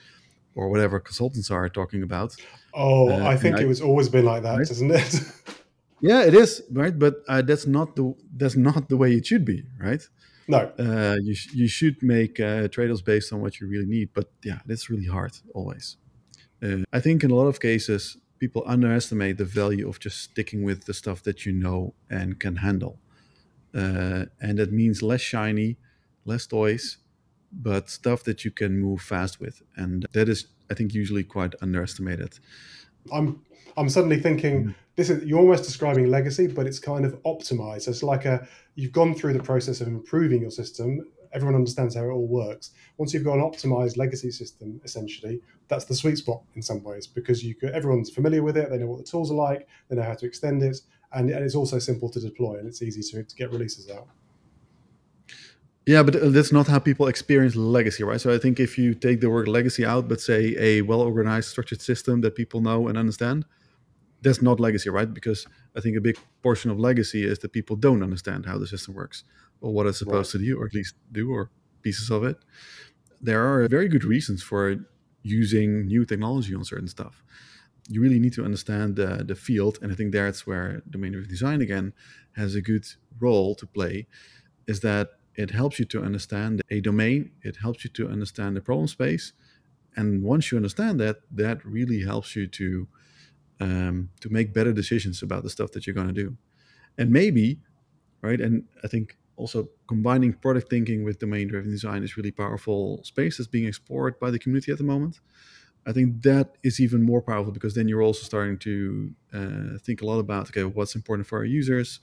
or 0.56 0.68
whatever 0.68 1.00
consultants 1.00 1.50
are 1.50 1.68
talking 1.68 2.02
about. 2.02 2.34
Oh, 2.74 3.08
uh, 3.10 3.24
I 3.24 3.36
think 3.36 3.60
it 3.60 3.66
was 3.66 3.80
always 3.80 4.08
been 4.08 4.24
like 4.24 4.42
that, 4.42 4.58
right? 4.58 4.82
not 4.82 5.00
it? 5.00 5.22
yeah, 6.00 6.22
it 6.22 6.34
is 6.34 6.62
right, 6.72 6.96
but 6.96 7.14
uh, 7.28 7.42
that's 7.42 7.66
not 7.66 7.96
the 7.96 8.14
that's 8.36 8.56
not 8.56 8.88
the 8.88 8.96
way 8.96 9.12
it 9.14 9.26
should 9.26 9.44
be, 9.44 9.62
right? 9.80 10.02
No, 10.46 10.70
uh, 10.78 11.16
you 11.22 11.34
sh- 11.34 11.54
you 11.54 11.68
should 11.68 12.02
make 12.02 12.38
uh, 12.40 12.68
trade-offs 12.68 13.02
based 13.02 13.32
on 13.32 13.40
what 13.40 13.60
you 13.60 13.66
really 13.68 13.86
need, 13.86 14.10
but 14.12 14.28
yeah, 14.42 14.58
that's 14.66 14.90
really 14.90 15.06
hard 15.06 15.32
always. 15.54 15.96
Uh, 16.62 16.82
I 16.92 17.00
think 17.00 17.24
in 17.24 17.30
a 17.30 17.34
lot 17.34 17.46
of 17.46 17.60
cases 17.60 18.16
people 18.38 18.62
underestimate 18.66 19.38
the 19.38 19.44
value 19.44 19.88
of 19.88 19.98
just 20.00 20.20
sticking 20.20 20.64
with 20.64 20.84
the 20.84 20.92
stuff 20.92 21.22
that 21.22 21.46
you 21.46 21.52
know 21.52 21.94
and 22.10 22.38
can 22.38 22.56
handle, 22.56 22.98
uh, 23.75 24.26
and 24.40 24.59
that 24.59 24.73
means 24.73 25.02
less 25.02 25.21
shiny, 25.21 25.76
less 26.25 26.47
toys, 26.47 26.99
but 27.52 27.90
stuff 27.90 28.23
that 28.25 28.45
you 28.45 28.50
can 28.50 28.78
move 28.78 29.00
fast 29.00 29.40
with, 29.40 29.62
and 29.76 30.07
that 30.12 30.28
is 30.28 30.47
I 30.71 30.75
think 30.75 30.95
usually 30.95 31.25
quite 31.25 31.54
underestimated. 31.61 32.38
I'm 33.12 33.43
I'm 33.76 33.88
suddenly 33.88 34.21
thinking 34.21 34.75
this 34.96 35.11
is 35.11 35.25
you're 35.25 35.40
almost 35.40 35.64
describing 35.64 36.11
legacy, 36.11 36.46
but 36.46 36.66
it's 36.66 36.79
kind 36.79 37.05
of 37.05 37.20
optimized. 37.25 37.88
It's 37.88 38.03
like 38.03 38.25
a 38.25 38.46
you've 38.75 38.92
gone 38.92 39.14
through 39.14 39.33
the 39.35 39.42
process 39.42 39.81
of 39.81 39.88
improving 39.88 40.42
your 40.42 40.51
system. 40.51 41.07
Everyone 41.33 41.57
understands 41.57 41.96
how 41.96 42.05
it 42.05 42.11
all 42.12 42.29
works. 42.29 42.70
Once 42.96 43.12
you've 43.12 43.25
got 43.25 43.35
an 43.35 43.40
optimized 43.40 43.96
legacy 43.96 44.31
system, 44.31 44.81
essentially, 44.85 45.40
that's 45.66 45.85
the 45.85 45.94
sweet 45.94 46.16
spot 46.16 46.42
in 46.55 46.62
some 46.62 46.81
ways 46.85 47.09
because 47.09 47.42
you 47.42 47.57
could, 47.57 47.70
everyone's 47.70 48.09
familiar 48.09 48.44
with 48.44 48.57
it. 48.57 48.70
They 48.70 48.79
know 48.79 48.87
what 48.87 48.98
the 48.98 49.11
tools 49.11 49.33
are 49.33 49.35
like. 49.35 49.66
They 49.88 49.96
know 49.96 50.03
how 50.03 50.14
to 50.14 50.27
extend 50.27 50.62
it, 50.62 50.77
and, 51.14 51.31
and 51.31 51.44
it's 51.44 51.55
also 51.55 51.79
simple 51.79 52.09
to 52.11 52.20
deploy 52.20 52.59
and 52.59 52.66
it's 52.66 52.83
easy 52.83 53.03
to, 53.03 53.22
to 53.22 53.37
get 53.37 53.50
releases 53.50 53.90
out. 53.90 54.09
Yeah, 55.87 56.03
but 56.03 56.16
uh, 56.16 56.31
that's 56.31 56.53
not 56.53 56.66
how 56.66 56.79
people 56.79 57.09
experience 57.09 57.57
legacy, 57.57 58.05
right? 58.05 58.20
So 58.20 58.33
I 58.35 58.38
think 58.38 58.59
if 58.59 58.79
you 58.79 58.94
take 58.94 59.20
the 59.20 59.29
word 59.29 59.48
legacy 59.48 59.85
out, 59.85 60.09
but 60.09 60.20
say 60.20 60.55
a 60.59 60.83
well 60.83 61.03
organized, 61.03 61.50
structured 61.50 61.83
system 61.83 62.22
that 62.22 62.35
people 62.35 62.61
know 62.61 62.88
and 62.88 62.96
understand, 62.96 63.44
that's 64.22 64.40
not 64.40 64.59
legacy, 64.59 64.88
right? 64.88 65.12
Because 65.12 65.46
I 65.77 65.81
think 65.81 65.96
a 65.96 66.00
big 66.00 66.16
portion 66.42 66.70
of 66.70 66.79
legacy 66.81 67.24
is 67.24 67.38
that 67.40 67.53
people 67.53 67.77
don't 67.77 68.03
understand 68.03 68.46
how 68.46 68.57
the 68.57 68.66
system 68.66 68.94
works 68.94 69.24
or 69.61 69.72
what 69.72 69.87
it's 69.87 69.98
supposed 69.98 70.35
right. 70.35 70.40
to 70.40 70.46
do, 70.46 70.59
or 70.59 70.66
at 70.66 70.74
least 70.74 70.94
do, 71.12 71.31
or 71.31 71.50
pieces 71.83 72.11
of 72.11 72.24
it. 72.24 72.38
There 73.20 73.46
are 73.46 73.68
very 73.68 73.88
good 73.88 74.05
reasons 74.05 74.42
for 74.42 74.77
using 75.22 75.87
new 75.87 76.07
technology 76.07 76.55
on 76.55 76.64
certain 76.64 76.88
stuff. 76.88 77.22
You 77.88 78.01
really 78.01 78.18
need 78.18 78.33
to 78.35 78.44
understand 78.44 78.97
the, 78.97 79.25
the 79.27 79.35
field, 79.35 79.79
and 79.83 79.92
I 79.92 79.94
think 79.94 80.12
that's 80.12 80.47
where 80.47 80.83
domain 80.88 81.12
driven 81.12 81.29
design 81.29 81.61
again 81.61 81.92
has 82.37 82.55
a 82.55 82.62
good 82.62 82.87
role 83.20 83.55
to 83.57 83.66
play. 83.66 84.07
Is 84.66 84.81
that 84.81 85.11
it 85.35 85.51
helps 85.51 85.79
you 85.79 85.85
to 85.87 86.03
understand 86.03 86.62
a 86.70 86.81
domain, 86.81 87.31
it 87.42 87.57
helps 87.57 87.85
you 87.85 87.90
to 87.90 88.09
understand 88.09 88.57
the 88.57 88.61
problem 88.61 88.88
space, 88.88 89.33
and 89.97 90.23
once 90.23 90.51
you 90.51 90.57
understand 90.57 90.99
that, 91.01 91.16
that 91.31 91.64
really 91.64 92.03
helps 92.03 92.35
you 92.35 92.47
to 92.47 92.88
um, 93.61 94.11
to 94.20 94.29
make 94.31 94.53
better 94.53 94.73
decisions 94.73 95.23
about 95.23 95.42
the 95.42 95.51
stuff 95.51 95.70
that 95.73 95.87
you're 95.87 95.94
going 95.94 96.09
to 96.09 96.12
do. 96.12 96.37
And 96.99 97.11
maybe, 97.11 97.61
right? 98.23 98.40
And 98.40 98.64
I 98.83 98.88
think 98.88 99.16
also 99.37 99.68
combining 99.87 100.33
product 100.33 100.70
thinking 100.70 101.05
with 101.05 101.18
domain 101.18 101.49
driven 101.49 101.70
design 101.70 102.03
is 102.03 102.16
really 102.16 102.31
powerful 102.31 103.03
space 103.05 103.38
that's 103.38 103.49
being 103.49 103.66
explored 103.66 104.18
by 104.18 104.31
the 104.31 104.38
community 104.38 104.73
at 104.73 104.79
the 104.79 104.85
moment. 104.85 105.20
I 105.87 105.92
think 105.92 106.23
that 106.23 106.57
is 106.62 106.81
even 106.81 107.03
more 107.03 107.20
powerful 107.20 107.53
because 107.53 107.75
then 107.75 107.88
you're 107.88 108.03
also 108.03 108.25
starting 108.25 108.59
to 108.59 109.14
uh, 109.33 109.79
think 109.83 110.01
a 110.03 110.07
lot 110.07 110.18
about 110.18 110.49
okay, 110.49 110.64
what's 110.64 110.94
important 110.94 111.27
for 111.27 111.38
our 111.38 111.44
users, 111.44 112.01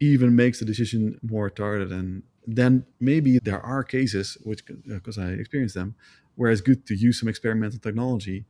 even 0.00 0.34
makes 0.34 0.58
the 0.60 0.64
decision 0.64 1.18
more 1.22 1.50
targeted. 1.50 1.92
And 1.92 2.22
then 2.46 2.86
maybe 3.00 3.38
there 3.38 3.60
are 3.60 3.84
cases, 3.84 4.38
which 4.42 4.64
because 4.64 5.18
uh, 5.18 5.22
I 5.22 5.28
experienced 5.32 5.74
them, 5.74 5.94
where 6.36 6.50
it's 6.50 6.60
good 6.60 6.86
to 6.86 6.94
use 6.94 7.20
some 7.20 7.28
experimental 7.28 7.78
technology 7.78 8.46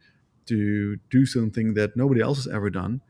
to 0.46 0.96
do 1.10 1.26
something 1.26 1.74
that 1.74 1.96
nobody 1.96 2.20
else 2.20 2.44
has 2.44 2.52
ever 2.52 2.70
done 2.70 3.00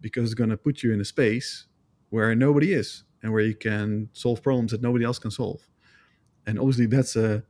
because 0.00 0.24
it's 0.24 0.34
going 0.34 0.50
to 0.50 0.56
put 0.56 0.82
you 0.82 0.92
in 0.92 1.00
a 1.00 1.04
space 1.04 1.66
where 2.10 2.34
nobody 2.34 2.72
is 2.72 3.04
and 3.22 3.32
where 3.32 3.42
you 3.42 3.54
can 3.54 4.08
solve 4.12 4.42
problems 4.42 4.70
that 4.70 4.82
nobody 4.82 5.04
else 5.04 5.18
can 5.18 5.30
solve. 5.30 5.62
And 6.46 6.58
obviously, 6.58 6.86
that's 6.86 7.16
a, 7.16 7.42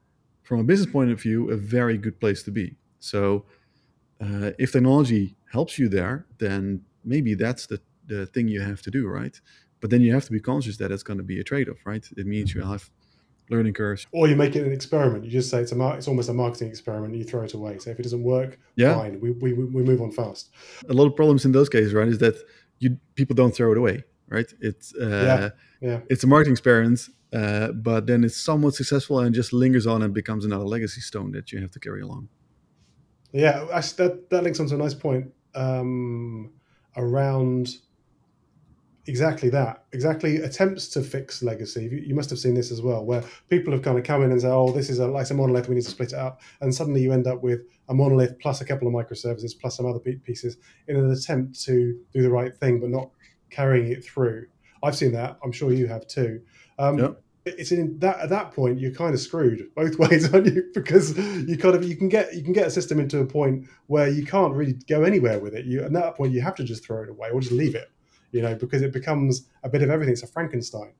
from 0.43 0.61
a 0.61 0.65
business 0.65 0.91
point 0.91 1.11
of 1.11 1.21
view, 1.21 1.51
a 1.51 1.57
very 1.57 1.99
good 1.99 2.21
place 2.21 2.43
to 2.45 2.51
be. 2.51 2.77
So, 3.01 3.45
uh, 4.20 4.50
if 4.59 4.72
technology 4.72 5.37
helps 5.53 5.79
you 5.79 5.88
there, 5.88 6.27
then 6.38 6.83
maybe 7.05 7.35
that's 7.35 7.66
the, 7.66 7.81
the 8.07 8.27
thing 8.27 8.48
you 8.48 8.61
have 8.61 8.83
to 8.83 8.90
do, 8.90 9.07
right? 9.07 9.40
But 9.81 9.90
then 9.90 10.00
you 10.00 10.14
have 10.14 10.24
to 10.24 10.33
be 10.33 10.40
conscious 10.40 10.77
that 10.79 10.90
it's 10.90 11.03
going 11.03 11.18
to 11.18 11.24
be 11.24 11.40
a 11.40 11.44
trade 11.44 11.68
off, 11.68 11.79
right? 11.85 12.07
It 12.16 12.27
means 12.27 12.55
you 12.55 12.62
have 12.62 12.90
learning 13.50 13.74
curves. 13.74 14.07
Or 14.12 14.27
you 14.29 14.37
make 14.37 14.57
it 14.57 14.66
an 14.66 14.72
experiment. 14.72 15.24
You 15.24 15.31
just 15.31 15.50
say 15.50 15.61
it's 15.61 15.72
a 15.72 15.77
mar- 15.77 15.96
it's 15.98 16.09
almost 16.09 16.29
a 16.29 16.33
marketing 16.33 16.68
experiment. 16.68 17.14
You 17.14 17.24
throw 17.24 17.42
it 17.42 17.55
away. 17.55 17.79
So 17.79 17.90
if 17.90 17.98
it 17.98 18.03
doesn't 18.03 18.22
work, 18.22 18.59
yeah. 18.77 18.94
fine. 18.94 19.20
We, 19.20 19.33
we, 19.33 19.53
we 19.53 19.83
move 19.83 20.00
on 20.00 20.11
fast. 20.11 20.50
A 20.88 20.92
lot 20.92 21.07
of 21.07 21.16
problems 21.16 21.44
in 21.44 21.53
those 21.53 21.68
cases, 21.68 21.92
right, 21.92 22.09
is 22.09 22.18
that 22.18 22.37
you 22.79 22.98
people 23.14 23.35
don't 23.35 23.55
throw 23.55 23.72
it 23.72 23.79
away, 23.79 24.05
right? 24.29 24.50
It's 24.61 24.94
uh, 24.94 25.53
yeah. 25.83 25.88
yeah. 25.88 26.00
it's 26.09 26.24
a 26.24 26.27
marketing 26.27 26.53
experiment, 26.53 27.09
uh, 27.33 27.72
but 27.72 28.07
then 28.07 28.24
it's 28.24 28.37
somewhat 28.37 28.74
successful 28.74 29.20
and 29.20 29.35
just 29.35 29.53
lingers 29.53 29.87
on 29.87 30.03
and 30.03 30.14
becomes 30.14 30.44
another 30.44 30.64
legacy 30.64 31.00
stone 31.00 31.33
that 31.33 31.53
you 31.53 31.61
have 31.61 31.70
to 31.72 31.81
carry 31.81 32.00
along. 32.00 32.29
Yeah, 33.35 33.64
that 33.64 34.31
that 34.31 34.44
links 34.44 34.61
onto 34.61 34.77
a 34.77 34.79
nice 34.79 34.94
point 34.94 35.33
um, 35.57 36.53
around 36.97 37.77
exactly 39.07 39.51
that 39.51 39.85
exactly 39.92 40.37
attempts 40.37 40.88
to 40.88 41.03
fix 41.03 41.42
legacy. 41.42 42.05
You, 42.07 42.14
must 42.14 42.31
have 42.31 42.38
seen 42.38 42.55
this 42.55 42.70
as 42.70 42.81
well 42.81 43.05
where 43.05 43.23
people 43.51 43.73
have 43.73 43.83
kind 43.83 43.99
of 43.99 44.05
come 44.05 44.23
in 44.23 44.31
and 44.31 44.40
say 44.40 44.49
oh 44.49 44.70
this 44.70 44.88
is 44.88 44.99
a 44.99 45.07
like 45.07 45.29
a 45.29 45.35
monolith 45.35 45.68
we 45.68 45.75
need 45.75 45.85
to 45.85 45.90
split 45.90 46.12
it 46.12 46.18
up 46.18 46.40
and 46.62 46.75
suddenly 46.75 47.03
you 47.03 47.12
end 47.12 47.27
up 47.27 47.42
with 47.42 47.61
a 47.88 47.94
monolith 47.94 48.38
plus 48.38 48.62
a 48.62 48.64
couple 48.64 48.88
of 48.88 48.94
microservices 48.94 49.53
plus 49.61 49.77
some 49.77 49.85
other 49.85 49.99
pieces 49.99 50.57
in 50.88 50.97
an 50.97 51.11
attempt 51.11 51.61
to 51.64 52.01
do 52.14 52.23
the 52.23 52.31
right 52.31 52.57
thing 52.57 52.81
but 52.81 52.88
not 52.88 53.11
carrying 53.51 53.92
it 53.92 54.05
through. 54.05 54.47
I've 54.83 54.97
seen 54.97 55.12
that. 55.12 55.38
I'm 55.44 55.53
sure 55.53 55.73
you 55.73 55.87
have 55.87 56.07
too. 56.07 56.40
Um, 56.79 56.99
yep. 56.99 57.23
It's 57.47 57.73
in 57.73 57.99
that 57.99 58.19
at 58.21 58.31
that 58.31 58.53
point 58.53 58.79
you're 58.79 58.93
kind 58.93 59.13
of 59.13 59.21
screwed 59.21 59.69
both 59.75 59.99
ways 59.99 60.33
aren't 60.33 60.47
you 60.47 60.71
because 60.75 61.17
you 61.47 61.59
kind 61.59 61.75
of 61.75 61.85
you 61.85 61.97
can 61.97 62.09
get 62.09 62.35
you 62.35 62.43
can 62.43 62.53
get 62.53 62.67
a 62.67 62.71
system 62.71 62.99
into 62.99 63.19
a 63.21 63.27
point 63.27 63.67
where 63.87 64.09
you 64.09 64.25
can't 64.25 64.55
really 64.55 64.75
go 64.89 65.03
anywhere 65.03 65.39
with 65.39 65.55
it 65.55 65.67
you 65.67 65.83
at 65.83 65.93
that 65.93 66.17
point 66.17 66.33
you 66.33 66.41
have 66.41 66.55
to 66.55 66.65
just 66.65 66.85
throw 66.85 67.03
it 67.03 67.09
away 67.09 67.29
or 67.31 67.41
just 67.41 67.53
leave 67.53 67.75
it 67.75 67.91
you 68.35 68.43
know, 68.43 68.55
because 68.57 68.83
it 68.83 68.93
becomes 68.93 69.49
a 69.63 69.69
bit 69.69 69.81
of 69.81 69.91
everything. 69.91 70.13
It's 70.13 70.25
a 70.25 70.27
Frankenstein. 70.27 70.93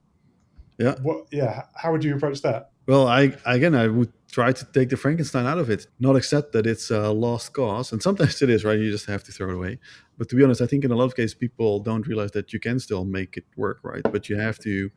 Yeah. 0.79 0.95
What? 1.03 1.27
Yeah. 1.33 1.65
How 1.75 1.91
would 1.91 2.05
you 2.05 2.15
approach 2.15 2.41
that? 2.43 2.71
Well, 2.87 3.09
I 3.09 3.33
again, 3.45 3.75
I 3.75 3.89
would 3.89 4.13
try 4.31 4.53
to 4.53 4.65
take 4.67 4.89
the 4.91 4.97
Frankenstein 4.97 5.45
out 5.45 5.59
of 5.59 5.69
it, 5.69 5.89
not 5.99 6.15
accept 6.15 6.53
that 6.53 6.65
it's 6.65 6.91
a 6.91 7.11
lost 7.11 7.53
cause, 7.53 7.93
and 7.93 8.01
sometimes 8.01 8.41
it 8.43 8.51
is, 8.51 8.65
right? 8.65 8.79
You 8.79 8.91
just 8.91 9.07
have 9.07 9.25
to 9.25 9.33
throw 9.33 9.51
it 9.51 9.55
away. 9.55 9.79
But 10.17 10.29
to 10.29 10.37
be 10.37 10.45
honest, 10.45 10.61
I 10.61 10.67
think 10.67 10.85
in 10.85 10.93
a 10.93 10.95
lot 10.95 11.07
of 11.07 11.17
cases, 11.17 11.35
people 11.35 11.81
don't 11.81 12.07
realize 12.07 12.31
that 12.33 12.53
you 12.53 12.61
can 12.61 12.79
still 12.79 13.05
make 13.05 13.37
it 13.37 13.45
work, 13.57 13.81
right? 13.83 14.05
But 14.05 14.29
you 14.29 14.37
have 14.37 14.61
to 14.61 14.91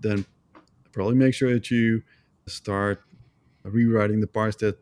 then 0.00 0.24
probably 0.92 1.16
make 1.16 1.34
sure 1.34 1.52
that 1.52 1.70
you 1.70 2.02
start 2.46 3.02
rewriting 3.64 4.20
the 4.20 4.26
parts 4.26 4.56
that 4.56 4.78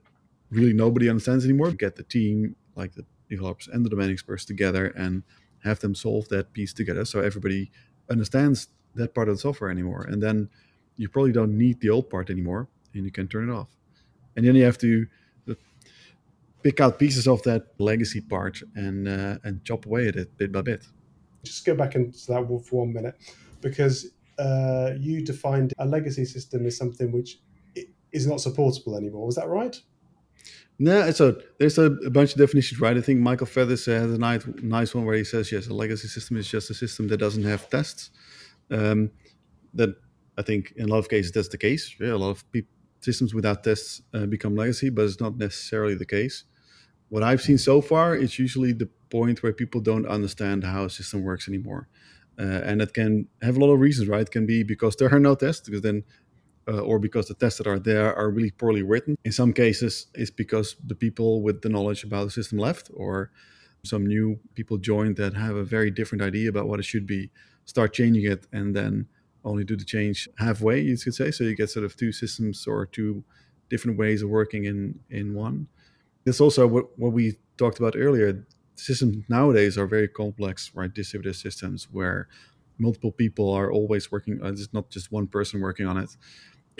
really 0.50 0.72
nobody 0.72 1.08
understands 1.08 1.44
anymore. 1.44 1.70
Get 1.70 1.96
the 1.96 2.02
team, 2.02 2.56
like 2.74 2.94
the 2.94 3.04
developers 3.28 3.68
and 3.68 3.84
the 3.84 3.90
domain 3.90 4.10
experts, 4.10 4.44
together 4.44 4.86
and 4.86 5.22
have 5.62 5.80
them 5.80 5.94
solve 5.94 6.28
that 6.28 6.52
piece 6.52 6.72
together, 6.72 7.04
so 7.04 7.20
everybody 7.20 7.70
understands 8.08 8.68
that 8.94 9.14
part 9.14 9.28
of 9.28 9.36
the 9.36 9.40
software 9.40 9.70
anymore. 9.70 10.06
And 10.08 10.22
then 10.22 10.48
you 10.96 11.08
probably 11.08 11.32
don't 11.32 11.56
need 11.56 11.80
the 11.80 11.90
old 11.90 12.10
part 12.10 12.30
anymore, 12.30 12.68
and 12.94 13.04
you 13.04 13.12
can 13.12 13.28
turn 13.28 13.48
it 13.48 13.52
off. 13.52 13.68
And 14.36 14.46
then 14.46 14.54
you 14.54 14.64
have 14.64 14.78
to 14.78 15.06
pick 16.62 16.80
out 16.80 16.98
pieces 16.98 17.26
of 17.26 17.42
that 17.42 17.68
legacy 17.78 18.20
part 18.20 18.60
and 18.74 19.08
uh, 19.08 19.38
and 19.44 19.64
chop 19.64 19.86
away 19.86 20.08
at 20.08 20.16
it 20.16 20.36
bit 20.36 20.52
by 20.52 20.62
bit. 20.62 20.86
Just 21.42 21.64
go 21.64 21.74
back 21.74 21.94
into 21.94 22.26
that 22.28 22.46
for 22.66 22.84
one 22.84 22.92
minute, 22.92 23.16
because 23.60 24.10
uh, 24.40 24.94
you 24.98 25.24
defined 25.24 25.72
a 25.78 25.86
legacy 25.86 26.24
system 26.24 26.66
as 26.66 26.76
something 26.76 27.12
which 27.12 27.38
is 28.12 28.26
not 28.26 28.40
supportable 28.40 28.96
anymore. 28.96 29.26
Was 29.26 29.36
that 29.36 29.48
right? 29.48 29.80
No, 30.78 31.10
so 31.10 31.36
there's 31.58 31.76
a, 31.76 31.92
a, 32.06 32.10
bunch 32.10 32.32
of 32.32 32.38
definitions, 32.38 32.80
right? 32.80 32.96
I 32.96 33.02
think 33.02 33.20
Michael 33.20 33.46
Feathers 33.46 33.86
uh, 33.86 33.92
has 33.92 34.12
a 34.12 34.18
nice, 34.18 34.46
nice 34.62 34.94
one 34.94 35.04
where 35.04 35.16
he 35.16 35.24
says, 35.24 35.52
yes, 35.52 35.66
a 35.66 35.74
legacy 35.74 36.08
system 36.08 36.38
is 36.38 36.48
just 36.48 36.70
a 36.70 36.74
system 36.74 37.08
that 37.08 37.18
doesn't 37.18 37.44
have 37.44 37.68
tests. 37.68 38.10
Um, 38.70 39.10
that 39.74 39.90
I 40.38 40.42
think 40.42 40.72
in 40.76 40.86
a 40.86 40.88
lot 40.88 40.98
of 40.98 41.08
cases 41.10 41.32
that's 41.32 41.48
the 41.48 41.58
case. 41.58 41.94
Yeah, 42.00 42.14
a 42.14 42.16
lot 42.16 42.30
of 42.30 42.50
pe- 42.50 42.62
systems 43.00 43.34
without 43.34 43.62
tests 43.62 44.00
uh, 44.14 44.24
become 44.24 44.56
legacy, 44.56 44.88
but 44.88 45.04
it's 45.04 45.20
not 45.20 45.36
necessarily 45.36 45.94
the 45.94 46.06
case. 46.06 46.44
What 47.10 47.22
I've 47.22 47.42
seen 47.42 47.58
so 47.58 47.82
far 47.82 48.14
is 48.14 48.38
usually 48.38 48.72
the 48.72 48.88
point 49.10 49.42
where 49.42 49.52
people 49.52 49.80
don't 49.80 50.06
understand 50.06 50.64
how 50.64 50.84
a 50.84 50.90
system 50.90 51.22
works 51.24 51.46
anymore. 51.46 51.88
Uh, 52.40 52.62
and 52.64 52.80
that 52.80 52.94
can 52.94 53.28
have 53.42 53.56
a 53.58 53.60
lot 53.60 53.70
of 53.70 53.80
reasons, 53.80 54.08
right? 54.08 54.22
It 54.22 54.30
can 54.30 54.46
be 54.46 54.62
because 54.62 54.96
there 54.96 55.12
are 55.12 55.20
no 55.20 55.34
tests, 55.34 55.68
because 55.68 55.82
then 55.82 56.04
uh, 56.66 56.80
or 56.80 56.98
because 56.98 57.26
the 57.28 57.34
tests 57.34 57.58
that 57.58 57.66
are 57.66 57.78
there 57.78 58.14
are 58.14 58.30
really 58.30 58.50
poorly 58.50 58.82
written. 58.82 59.16
In 59.24 59.32
some 59.32 59.52
cases, 59.52 60.06
it's 60.14 60.30
because 60.30 60.76
the 60.86 60.94
people 60.94 61.42
with 61.42 61.60
the 61.62 61.68
knowledge 61.68 62.02
about 62.04 62.24
the 62.24 62.30
system 62.30 62.58
left, 62.58 62.90
or 62.94 63.30
some 63.84 64.06
new 64.06 64.38
people 64.54 64.78
joined 64.78 65.16
that 65.16 65.34
have 65.34 65.56
a 65.56 65.64
very 65.64 65.90
different 65.90 66.22
idea 66.22 66.48
about 66.48 66.66
what 66.68 66.80
it 66.80 66.84
should 66.84 67.06
be, 67.06 67.30
start 67.64 67.92
changing 67.92 68.24
it, 68.24 68.46
and 68.52 68.74
then 68.74 69.06
only 69.44 69.64
do 69.64 69.76
the 69.76 69.84
change 69.84 70.28
halfway, 70.38 70.80
you 70.80 70.96
could 70.96 71.14
say. 71.14 71.30
So 71.30 71.44
you 71.44 71.54
get 71.54 71.70
sort 71.70 71.84
of 71.84 71.96
two 71.96 72.12
systems 72.12 72.66
or 72.66 72.86
two 72.86 73.24
different 73.68 73.98
ways 73.98 74.22
of 74.22 74.30
working 74.30 74.64
in 74.64 75.00
in 75.10 75.34
one. 75.34 75.66
That's 76.24 76.40
also 76.40 76.66
what, 76.66 76.98
what 76.98 77.12
we 77.12 77.36
talked 77.56 77.78
about 77.78 77.96
earlier. 77.96 78.46
Systems 78.80 79.24
nowadays 79.28 79.76
are 79.78 79.86
very 79.86 80.08
complex, 80.08 80.70
right? 80.74 80.92
Distributed 80.92 81.34
systems 81.34 81.88
where 81.90 82.28
multiple 82.78 83.12
people 83.12 83.52
are 83.52 83.70
always 83.70 84.10
working. 84.10 84.40
Uh, 84.42 84.48
it's 84.48 84.72
not 84.72 84.90
just 84.90 85.12
one 85.12 85.26
person 85.26 85.60
working 85.60 85.86
on 85.86 85.96
it 85.96 86.16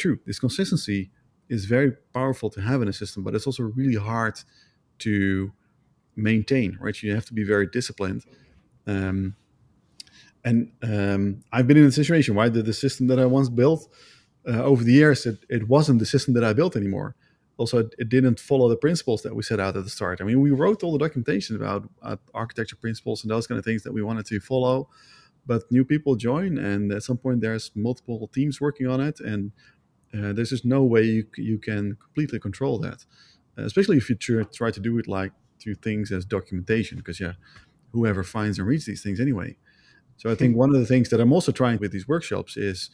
true. 0.01 0.19
This 0.27 0.39
consistency 0.39 1.11
is 1.49 1.65
very 1.67 1.93
powerful 2.15 2.51
to 2.51 2.61
have 2.61 2.83
in 2.83 2.89
a 2.89 2.93
system, 2.93 3.23
but 3.23 3.35
it's 3.35 3.47
also 3.47 3.65
really 3.65 3.97
hard 3.97 4.41
to 5.01 5.53
maintain, 6.17 6.79
right? 6.81 7.01
You 7.03 7.15
have 7.15 7.27
to 7.27 7.35
be 7.35 7.45
very 7.45 7.67
disciplined. 7.67 8.25
Um, 8.87 9.37
and 10.45 10.73
um, 10.83 11.45
I've 11.53 11.67
been 11.67 11.77
in 11.77 11.85
a 11.85 11.93
situation, 11.93 12.35
right, 12.35 12.53
that 12.53 12.65
the 12.65 12.73
system 12.73 13.09
that 13.09 13.19
I 13.19 13.27
once 13.27 13.49
built 13.49 13.89
uh, 14.49 14.63
over 14.63 14.83
the 14.83 14.93
years, 14.93 15.27
it, 15.27 15.39
it 15.49 15.69
wasn't 15.69 15.99
the 15.99 16.07
system 16.07 16.35
that 16.35 16.45
I 16.45 16.53
built 16.53 16.77
anymore. 16.77 17.15
Also, 17.61 17.79
it, 17.99 18.09
didn't 18.09 18.41
follow 18.41 18.69
the 18.71 18.77
principles 18.87 19.21
that 19.23 19.35
we 19.37 19.43
set 19.43 19.61
out 19.61 19.77
at 19.77 19.85
the 19.85 19.91
start. 19.91 20.21
I 20.21 20.25
mean, 20.25 20.41
we 20.41 20.51
wrote 20.51 20.83
all 20.83 20.93
the 20.93 21.05
documentation 21.07 21.57
about 21.57 21.89
uh, 22.03 22.17
architecture 22.33 22.77
principles 22.77 23.23
and 23.23 23.31
those 23.31 23.47
kind 23.47 23.59
of 23.59 23.65
things 23.67 23.83
that 23.83 23.93
we 23.93 24.03
wanted 24.03 24.25
to 24.27 24.41
follow, 24.41 24.89
but 25.45 25.71
new 25.71 25.85
people 25.85 26.17
join, 26.17 26.57
and 26.57 26.91
at 26.91 27.03
some 27.03 27.19
point, 27.19 27.43
there's 27.43 27.71
multiple 27.75 28.29
teams 28.29 28.61
working 28.61 28.87
on 28.87 29.01
it, 29.01 29.21
and 29.21 29.53
uh, 30.15 30.33
there's 30.33 30.51
just 30.51 30.65
no 30.65 30.83
way 30.85 31.03
you, 31.03 31.27
you 31.37 31.59
can 31.59 31.97
completely 31.97 32.41
control 32.41 32.79
that, 32.79 33.05
uh, 33.59 33.65
especially 33.65 33.99
if 33.99 34.09
you 34.09 34.17
tr- 34.17 34.43
try 34.43 34.71
to 34.71 34.81
do 34.81 34.99
it 34.99 35.07
like 35.07 35.33
through 35.61 35.77
things 35.77 36.11
as 36.11 36.25
documentation, 36.25 36.97
because 36.97 37.21
yeah, 37.21 37.35
whoever 37.93 38.23
finds 38.25 38.59
and 38.59 38.67
reads 38.67 38.87
these 38.87 39.03
things 39.03 39.21
anyway. 39.21 39.55
So 40.17 40.31
I 40.31 40.35
think 40.35 40.57
one 40.57 40.75
of 40.75 40.81
the 40.81 40.87
things 40.87 41.09
that 41.11 41.21
I'm 41.21 41.33
also 41.33 41.53
trying 41.53 41.79
with 41.79 41.93
these 41.93 42.09
workshops 42.09 42.57
is 42.57 42.91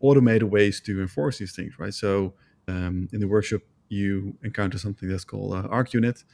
automated 0.00 0.50
ways 0.50 0.80
to 0.82 1.00
enforce 1.00 1.38
these 1.38 1.54
things, 1.54 1.74
right? 1.78 1.94
So 1.94 2.34
um, 2.68 3.08
in 3.12 3.20
the 3.20 3.28
workshop, 3.28 3.62
you 3.88 4.36
encounter 4.42 4.78
something 4.78 5.08
that's 5.08 5.24
called 5.24 5.54
uh, 5.54 5.62
ArchUnit, 5.68 6.24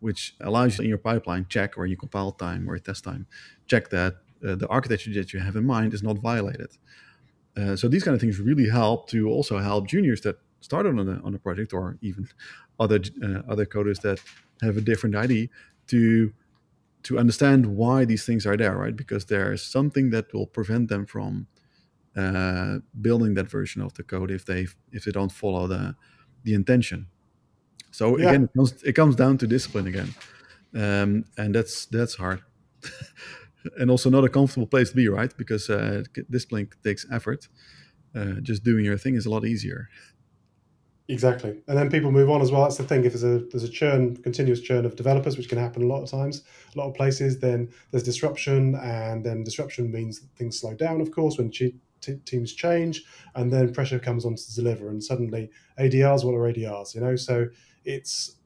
which 0.00 0.34
allows 0.40 0.78
you 0.78 0.84
in 0.84 0.88
your 0.88 0.98
pipeline 0.98 1.46
check 1.48 1.76
or 1.76 1.86
your 1.86 1.98
compile 1.98 2.32
time 2.32 2.68
or 2.68 2.78
test 2.78 3.04
time, 3.04 3.26
check 3.66 3.90
that 3.90 4.14
uh, 4.46 4.54
the 4.54 4.66
architecture 4.68 5.12
that 5.12 5.32
you 5.32 5.40
have 5.40 5.56
in 5.56 5.66
mind 5.66 5.92
is 5.92 6.02
not 6.02 6.18
violated. 6.18 6.70
Uh, 7.56 7.76
so 7.76 7.88
these 7.88 8.04
kind 8.04 8.14
of 8.14 8.20
things 8.20 8.38
really 8.38 8.68
help 8.68 9.08
to 9.10 9.28
also 9.28 9.58
help 9.58 9.86
juniors 9.88 10.20
that 10.22 10.36
started 10.60 10.98
on 10.98 11.08
a, 11.08 11.20
on 11.22 11.34
a 11.34 11.38
project 11.38 11.72
or 11.72 11.98
even 12.00 12.28
other 12.80 13.00
uh, 13.22 13.42
other 13.48 13.66
coders 13.66 14.00
that 14.00 14.20
have 14.62 14.76
a 14.76 14.80
different 14.80 15.14
ID 15.14 15.50
to 15.86 16.32
to 17.02 17.18
understand 17.18 17.66
why 17.66 18.04
these 18.04 18.26
things 18.26 18.46
are 18.46 18.56
there, 18.56 18.76
right? 18.76 18.94
Because 18.94 19.24
there's 19.26 19.62
something 19.62 20.10
that 20.10 20.32
will 20.34 20.46
prevent 20.46 20.88
them 20.88 21.06
from 21.06 21.46
uh, 22.16 22.78
building 23.00 23.34
that 23.34 23.50
version 23.50 23.82
of 23.82 23.94
the 23.94 24.02
code 24.02 24.30
if 24.30 24.44
they 24.44 24.66
if 24.92 25.04
they 25.04 25.12
don't 25.12 25.32
follow 25.32 25.66
the 25.66 25.94
the 26.44 26.54
intention. 26.54 27.06
So 27.90 28.18
yeah. 28.18 28.30
again, 28.30 28.44
it 28.44 28.50
comes, 28.56 28.82
it 28.82 28.92
comes 28.92 29.16
down 29.16 29.38
to 29.38 29.46
discipline 29.46 29.86
again, 29.86 30.14
um, 30.74 31.24
and 31.36 31.54
that's 31.54 31.86
that's 31.86 32.14
hard. 32.14 32.42
and 33.78 33.90
also 33.90 34.10
not 34.10 34.24
a 34.24 34.28
comfortable 34.28 34.66
place 34.66 34.90
to 34.90 34.96
be, 34.96 35.08
right? 35.08 35.36
Because 35.36 35.68
uh, 35.68 36.04
discipline 36.30 36.68
takes 36.82 37.06
effort. 37.10 37.48
Uh, 38.14 38.40
just 38.42 38.64
doing 38.64 38.84
your 38.84 38.98
thing 38.98 39.14
is 39.14 39.26
a 39.26 39.30
lot 39.30 39.44
easier. 39.44 39.88
Exactly, 41.08 41.60
and 41.66 41.76
then 41.76 41.90
people 41.90 42.12
move 42.12 42.30
on 42.30 42.40
as 42.40 42.52
well. 42.52 42.62
That's 42.62 42.76
the 42.76 42.84
thing. 42.84 43.04
If 43.04 43.14
there's 43.14 43.24
a 43.24 43.44
there's 43.50 43.64
a 43.64 43.68
churn, 43.68 44.16
continuous 44.16 44.60
churn 44.60 44.86
of 44.86 44.94
developers, 44.94 45.36
which 45.36 45.48
can 45.48 45.58
happen 45.58 45.82
a 45.82 45.86
lot 45.86 46.02
of 46.02 46.10
times, 46.10 46.44
a 46.74 46.78
lot 46.78 46.88
of 46.88 46.94
places, 46.94 47.40
then 47.40 47.68
there's 47.90 48.04
disruption, 48.04 48.76
and 48.76 49.24
then 49.24 49.42
disruption 49.42 49.90
means 49.90 50.20
things 50.36 50.60
slow 50.60 50.74
down. 50.74 51.00
Of 51.00 51.10
course, 51.10 51.36
when 51.36 51.50
t- 52.00 52.16
teams 52.24 52.52
change, 52.54 53.04
and 53.34 53.52
then 53.52 53.72
pressure 53.72 53.98
comes 53.98 54.24
on 54.24 54.36
to 54.36 54.54
deliver, 54.54 54.88
and 54.88 55.02
suddenly 55.02 55.50
ADRs, 55.78 56.24
what 56.24 56.34
are 56.34 56.52
ADRs? 56.52 56.94
You 56.94 57.00
know, 57.00 57.16
so 57.16 57.46
it's 57.84 58.36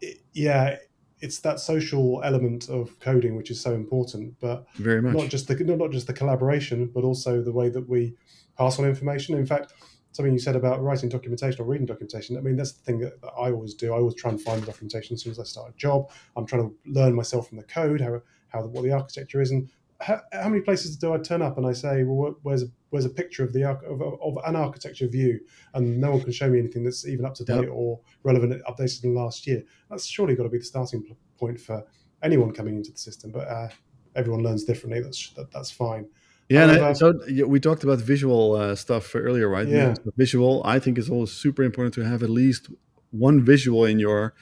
it, 0.00 0.18
yeah, 0.32 0.76
it's 1.22 1.38
that 1.40 1.60
social 1.60 2.20
element 2.24 2.68
of 2.68 2.98
coding 2.98 3.36
which 3.36 3.50
is 3.50 3.60
so 3.60 3.72
important 3.72 4.34
but 4.40 4.66
very 4.74 5.00
much. 5.00 5.14
not 5.14 5.28
just 5.30 5.46
the 5.48 5.54
not 5.54 5.90
just 5.90 6.08
the 6.08 6.12
collaboration 6.12 6.90
but 6.92 7.04
also 7.04 7.40
the 7.40 7.52
way 7.52 7.68
that 7.68 7.88
we 7.88 8.14
pass 8.58 8.78
on 8.78 8.84
information. 8.84 9.36
In 9.36 9.46
fact 9.46 9.72
something 10.10 10.32
you 10.32 10.38
said 10.38 10.56
about 10.56 10.82
writing 10.82 11.08
documentation 11.08 11.58
or 11.62 11.64
reading 11.64 11.86
documentation 11.86 12.36
i 12.36 12.40
mean 12.40 12.54
that's 12.54 12.72
the 12.72 12.82
thing 12.82 12.98
that, 12.98 13.18
that 13.22 13.32
i 13.38 13.50
always 13.50 13.72
do. 13.72 13.94
I 13.94 13.96
always 13.96 14.14
try 14.14 14.30
and 14.30 14.40
find 14.40 14.60
the 14.60 14.66
documentation 14.66 15.14
as 15.14 15.22
soon 15.22 15.30
as 15.30 15.38
i 15.38 15.44
start 15.44 15.70
a 15.70 15.76
job. 15.78 16.10
I'm 16.36 16.44
trying 16.44 16.68
to 16.68 16.74
learn 16.84 17.14
myself 17.14 17.48
from 17.48 17.56
the 17.58 17.64
code 17.64 18.00
how, 18.00 18.20
how 18.48 18.66
what 18.66 18.82
the 18.82 18.92
architecture 18.92 19.40
is 19.40 19.52
and 19.52 19.70
how, 20.02 20.20
how, 20.32 20.48
many 20.48 20.60
places 20.60 20.96
do 20.96 21.14
I 21.14 21.18
turn 21.18 21.42
up 21.42 21.56
and 21.58 21.66
I 21.66 21.72
say, 21.72 22.02
well, 22.02 22.36
where's 22.42 22.62
a, 22.62 22.66
where's 22.90 23.04
a 23.04 23.10
picture 23.10 23.44
of 23.44 23.52
the 23.52 23.64
of, 23.64 24.02
of, 24.02 24.38
an 24.44 24.56
architecture 24.56 25.06
view, 25.06 25.40
and 25.74 26.00
no 26.00 26.10
one 26.10 26.20
can 26.20 26.32
show 26.32 26.48
me 26.48 26.58
anything 26.58 26.82
that's 26.84 27.06
even 27.06 27.24
up 27.24 27.34
to 27.34 27.44
date 27.44 27.62
yep. 27.62 27.70
or 27.72 28.00
relevant, 28.24 28.62
updated 28.68 29.04
in 29.04 29.14
the 29.14 29.20
last 29.20 29.46
year. 29.46 29.62
That's 29.88 30.06
surely 30.06 30.34
got 30.34 30.42
to 30.44 30.48
be 30.48 30.58
the 30.58 30.64
starting 30.64 31.16
point 31.38 31.60
for 31.60 31.84
anyone 32.22 32.52
coming 32.52 32.76
into 32.76 32.90
the 32.92 32.98
system. 32.98 33.30
But 33.30 33.48
uh, 33.48 33.68
everyone 34.16 34.42
learns 34.42 34.64
differently. 34.64 35.00
That's 35.00 35.30
that, 35.30 35.50
that's 35.52 35.70
fine. 35.70 36.06
Yeah, 36.48 36.64
uh, 36.64 36.94
so 36.94 37.14
we 37.46 37.60
talked 37.60 37.84
about 37.84 37.98
visual 37.98 38.56
uh, 38.56 38.74
stuff 38.74 39.14
earlier, 39.14 39.48
right? 39.48 39.66
Yeah. 39.66 39.94
Visual, 40.16 40.60
I 40.64 40.80
think, 40.80 40.98
is 40.98 41.08
always 41.08 41.30
super 41.30 41.62
important 41.62 41.94
to 41.94 42.02
have 42.02 42.22
at 42.22 42.28
least 42.28 42.68
one 43.10 43.42
visual 43.42 43.84
in 43.84 43.98
your 43.98 44.34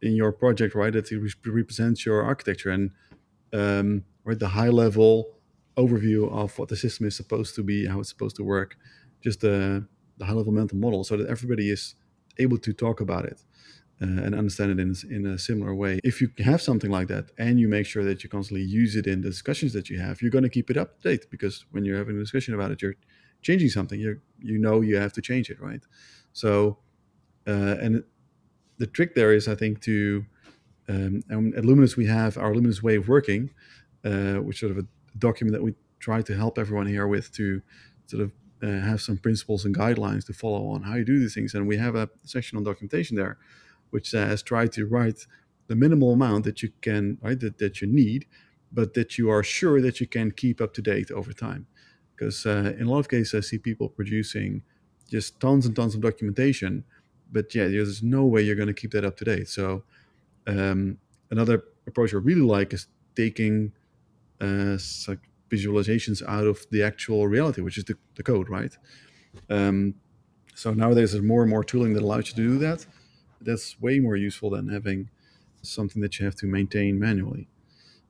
in 0.00 0.16
your 0.16 0.32
project, 0.32 0.74
right? 0.74 0.92
That 0.92 1.10
represents 1.44 2.06
your 2.06 2.22
architecture 2.22 2.70
and 2.70 2.90
um, 3.52 4.04
right 4.24 4.38
the 4.38 4.48
high 4.48 4.68
level 4.68 5.38
overview 5.76 6.30
of 6.32 6.58
what 6.58 6.68
the 6.68 6.76
system 6.76 7.06
is 7.06 7.16
supposed 7.16 7.54
to 7.54 7.62
be, 7.62 7.86
how 7.86 8.00
it's 8.00 8.08
supposed 8.08 8.36
to 8.36 8.42
work, 8.42 8.76
just 9.22 9.40
the, 9.40 9.86
the 10.18 10.24
high 10.24 10.32
level 10.32 10.52
mental 10.52 10.76
model, 10.76 11.04
so 11.04 11.16
that 11.16 11.28
everybody 11.28 11.70
is 11.70 11.94
able 12.38 12.58
to 12.58 12.72
talk 12.72 13.00
about 13.00 13.24
it 13.24 13.42
uh, 14.02 14.06
and 14.06 14.34
understand 14.34 14.72
it 14.72 14.80
in, 14.80 14.94
in 15.10 15.26
a 15.26 15.38
similar 15.38 15.74
way. 15.74 16.00
If 16.04 16.20
you 16.20 16.30
have 16.38 16.60
something 16.60 16.90
like 16.90 17.08
that 17.08 17.30
and 17.38 17.58
you 17.58 17.68
make 17.68 17.86
sure 17.86 18.04
that 18.04 18.22
you 18.22 18.30
constantly 18.30 18.64
use 18.64 18.96
it 18.96 19.06
in 19.06 19.22
the 19.22 19.28
discussions 19.28 19.72
that 19.72 19.88
you 19.88 19.98
have, 19.98 20.20
you're 20.20 20.30
going 20.30 20.44
to 20.44 20.50
keep 20.50 20.70
it 20.70 20.76
up 20.76 21.00
to 21.00 21.08
date 21.10 21.26
because 21.30 21.64
when 21.70 21.84
you're 21.84 21.98
having 21.98 22.16
a 22.16 22.20
discussion 22.20 22.54
about 22.54 22.70
it, 22.70 22.82
you're 22.82 22.94
changing 23.42 23.68
something. 23.68 24.00
You 24.00 24.20
you 24.40 24.58
know 24.58 24.80
you 24.80 24.96
have 24.96 25.12
to 25.14 25.22
change 25.22 25.50
it, 25.50 25.60
right? 25.60 25.82
So, 26.32 26.78
uh, 27.46 27.76
and 27.80 28.04
the 28.78 28.86
trick 28.86 29.14
there 29.14 29.32
is, 29.32 29.48
I 29.48 29.54
think, 29.54 29.80
to 29.82 30.24
um, 30.88 31.22
and 31.28 31.54
at 31.54 31.64
Luminis 31.64 31.96
we 31.96 32.06
have 32.06 32.38
our 32.38 32.52
Luminis 32.52 32.82
way 32.82 32.96
of 32.96 33.08
working, 33.08 33.50
uh, 34.04 34.34
which 34.34 34.60
sort 34.60 34.72
of 34.72 34.78
a 34.78 34.86
document 35.18 35.52
that 35.52 35.62
we 35.62 35.74
try 36.00 36.22
to 36.22 36.36
help 36.36 36.58
everyone 36.58 36.86
here 36.86 37.06
with 37.06 37.32
to 37.32 37.60
sort 38.06 38.22
of 38.22 38.32
uh, 38.62 38.80
have 38.80 39.00
some 39.00 39.18
principles 39.18 39.64
and 39.64 39.76
guidelines 39.76 40.26
to 40.26 40.32
follow 40.32 40.68
on 40.68 40.82
how 40.82 40.94
you 40.94 41.04
do 41.04 41.18
these 41.18 41.34
things. 41.34 41.54
And 41.54 41.66
we 41.66 41.76
have 41.76 41.94
a 41.94 42.08
section 42.24 42.58
on 42.58 42.64
documentation 42.64 43.16
there, 43.16 43.38
which 43.90 44.10
says 44.10 44.42
try 44.42 44.66
to 44.68 44.86
write 44.86 45.26
the 45.68 45.76
minimal 45.76 46.12
amount 46.12 46.44
that 46.44 46.62
you 46.62 46.70
can, 46.80 47.18
right, 47.22 47.38
that, 47.40 47.58
that 47.58 47.80
you 47.80 47.86
need, 47.86 48.26
but 48.72 48.94
that 48.94 49.18
you 49.18 49.30
are 49.30 49.42
sure 49.42 49.80
that 49.80 50.00
you 50.00 50.06
can 50.06 50.30
keep 50.30 50.60
up 50.60 50.74
to 50.74 50.82
date 50.82 51.10
over 51.10 51.32
time. 51.32 51.66
Because 52.14 52.46
uh, 52.46 52.74
in 52.78 52.86
a 52.86 52.90
lot 52.90 52.98
of 52.98 53.08
cases, 53.08 53.34
I 53.34 53.40
see 53.40 53.58
people 53.58 53.88
producing 53.88 54.62
just 55.08 55.38
tons 55.40 55.66
and 55.66 55.76
tons 55.76 55.94
of 55.94 56.00
documentation, 56.00 56.84
but 57.30 57.54
yeah, 57.54 57.68
there's 57.68 58.02
no 58.02 58.24
way 58.24 58.42
you're 58.42 58.56
going 58.56 58.68
to 58.68 58.74
keep 58.74 58.90
that 58.92 59.04
up 59.04 59.16
to 59.18 59.24
date. 59.24 59.48
So 59.48 59.84
um, 60.46 60.98
another 61.30 61.64
approach 61.86 62.12
I 62.12 62.16
really 62.18 62.42
like 62.42 62.72
is 62.72 62.88
taking 63.14 63.72
like 64.40 65.20
visualizations 65.50 66.22
out 66.26 66.46
of 66.46 66.66
the 66.70 66.82
actual 66.82 67.26
reality, 67.26 67.60
which 67.60 67.78
is 67.78 67.84
the, 67.84 67.96
the 68.16 68.22
code, 68.22 68.48
right? 68.48 68.76
Um, 69.48 69.94
so 70.54 70.72
nowadays 70.72 71.12
there's 71.12 71.24
more 71.24 71.42
and 71.42 71.50
more 71.50 71.64
tooling 71.64 71.94
that 71.94 72.02
allows 72.02 72.28
you 72.28 72.34
to 72.34 72.48
do 72.48 72.58
that. 72.58 72.86
That's 73.40 73.80
way 73.80 74.00
more 74.00 74.16
useful 74.16 74.50
than 74.50 74.68
having 74.68 75.10
something 75.62 76.02
that 76.02 76.18
you 76.18 76.24
have 76.24 76.34
to 76.36 76.46
maintain 76.46 76.98
manually. 76.98 77.48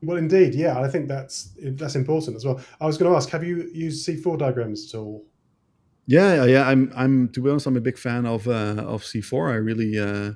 Well, 0.02 0.16
indeed, 0.16 0.54
yeah, 0.54 0.80
I 0.80 0.88
think 0.88 1.08
that's 1.08 1.50
that's 1.60 1.96
important 1.96 2.36
as 2.36 2.44
well. 2.44 2.60
I 2.80 2.86
was 2.86 2.96
going 2.96 3.10
to 3.10 3.16
ask, 3.16 3.28
have 3.30 3.42
you 3.42 3.68
used 3.72 4.06
C4 4.06 4.38
diagrams 4.38 4.94
at 4.94 4.98
all? 4.98 5.24
Yeah, 6.06 6.44
yeah, 6.44 6.66
I'm. 6.66 6.90
I'm 6.96 7.28
to 7.30 7.42
be 7.42 7.50
honest, 7.50 7.66
I'm 7.66 7.76
a 7.76 7.82
big 7.82 7.98
fan 7.98 8.24
of 8.24 8.48
uh, 8.48 8.82
of 8.86 9.02
C4. 9.02 9.52
I 9.52 9.56
really 9.56 9.98
uh, 9.98 10.32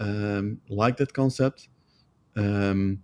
um, 0.00 0.60
like 0.68 0.96
that 0.96 1.12
concept. 1.12 1.68
Um, 2.36 3.02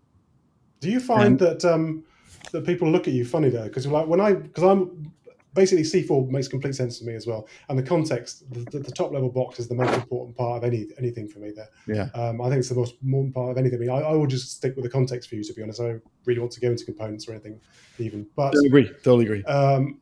Do 0.80 0.90
you 0.90 1.00
find 1.00 1.38
that 1.40 1.62
um, 1.64 2.04
that 2.52 2.64
people 2.64 2.90
look 2.90 3.08
at 3.08 3.14
you 3.14 3.24
funny 3.24 3.48
though? 3.48 3.64
Because 3.64 3.86
like 3.86 4.06
when 4.06 4.20
I 4.20 4.34
because 4.34 4.64
I'm 4.64 5.12
basically 5.54 5.82
C4 5.82 6.28
makes 6.28 6.48
complete 6.48 6.74
sense 6.74 6.98
to 6.98 7.04
me 7.04 7.14
as 7.14 7.26
well. 7.26 7.48
And 7.68 7.78
the 7.78 7.82
context, 7.82 8.44
the, 8.52 8.78
the, 8.78 8.92
top 8.92 9.12
level 9.12 9.28
box 9.28 9.58
is 9.58 9.68
the 9.68 9.74
most 9.74 9.94
important 9.94 10.36
part 10.36 10.58
of 10.58 10.64
any 10.64 10.88
anything 10.98 11.28
for 11.28 11.40
me 11.40 11.50
there. 11.50 11.68
Yeah. 11.86 12.08
Um, 12.14 12.40
I 12.40 12.48
think 12.48 12.60
it's 12.60 12.68
the 12.68 12.74
most 12.74 12.94
important 13.02 13.34
part 13.34 13.50
of 13.50 13.58
anything. 13.58 13.78
I, 13.78 13.80
mean, 13.80 13.90
I, 13.90 14.00
I 14.00 14.12
will 14.12 14.26
just 14.26 14.56
stick 14.56 14.76
with 14.76 14.84
the 14.84 14.90
context 14.90 15.28
for 15.28 15.34
you, 15.34 15.44
to 15.44 15.52
be 15.52 15.62
honest. 15.62 15.80
I 15.80 15.88
don't 15.88 16.02
really 16.24 16.40
want 16.40 16.52
to 16.52 16.60
go 16.60 16.70
into 16.70 16.84
components 16.84 17.28
or 17.28 17.32
anything 17.32 17.60
even. 17.98 18.26
But 18.36 18.52
totally 18.52 18.68
agree. 18.68 18.88
Totally 19.02 19.24
agree. 19.24 19.44
Um, 19.44 20.00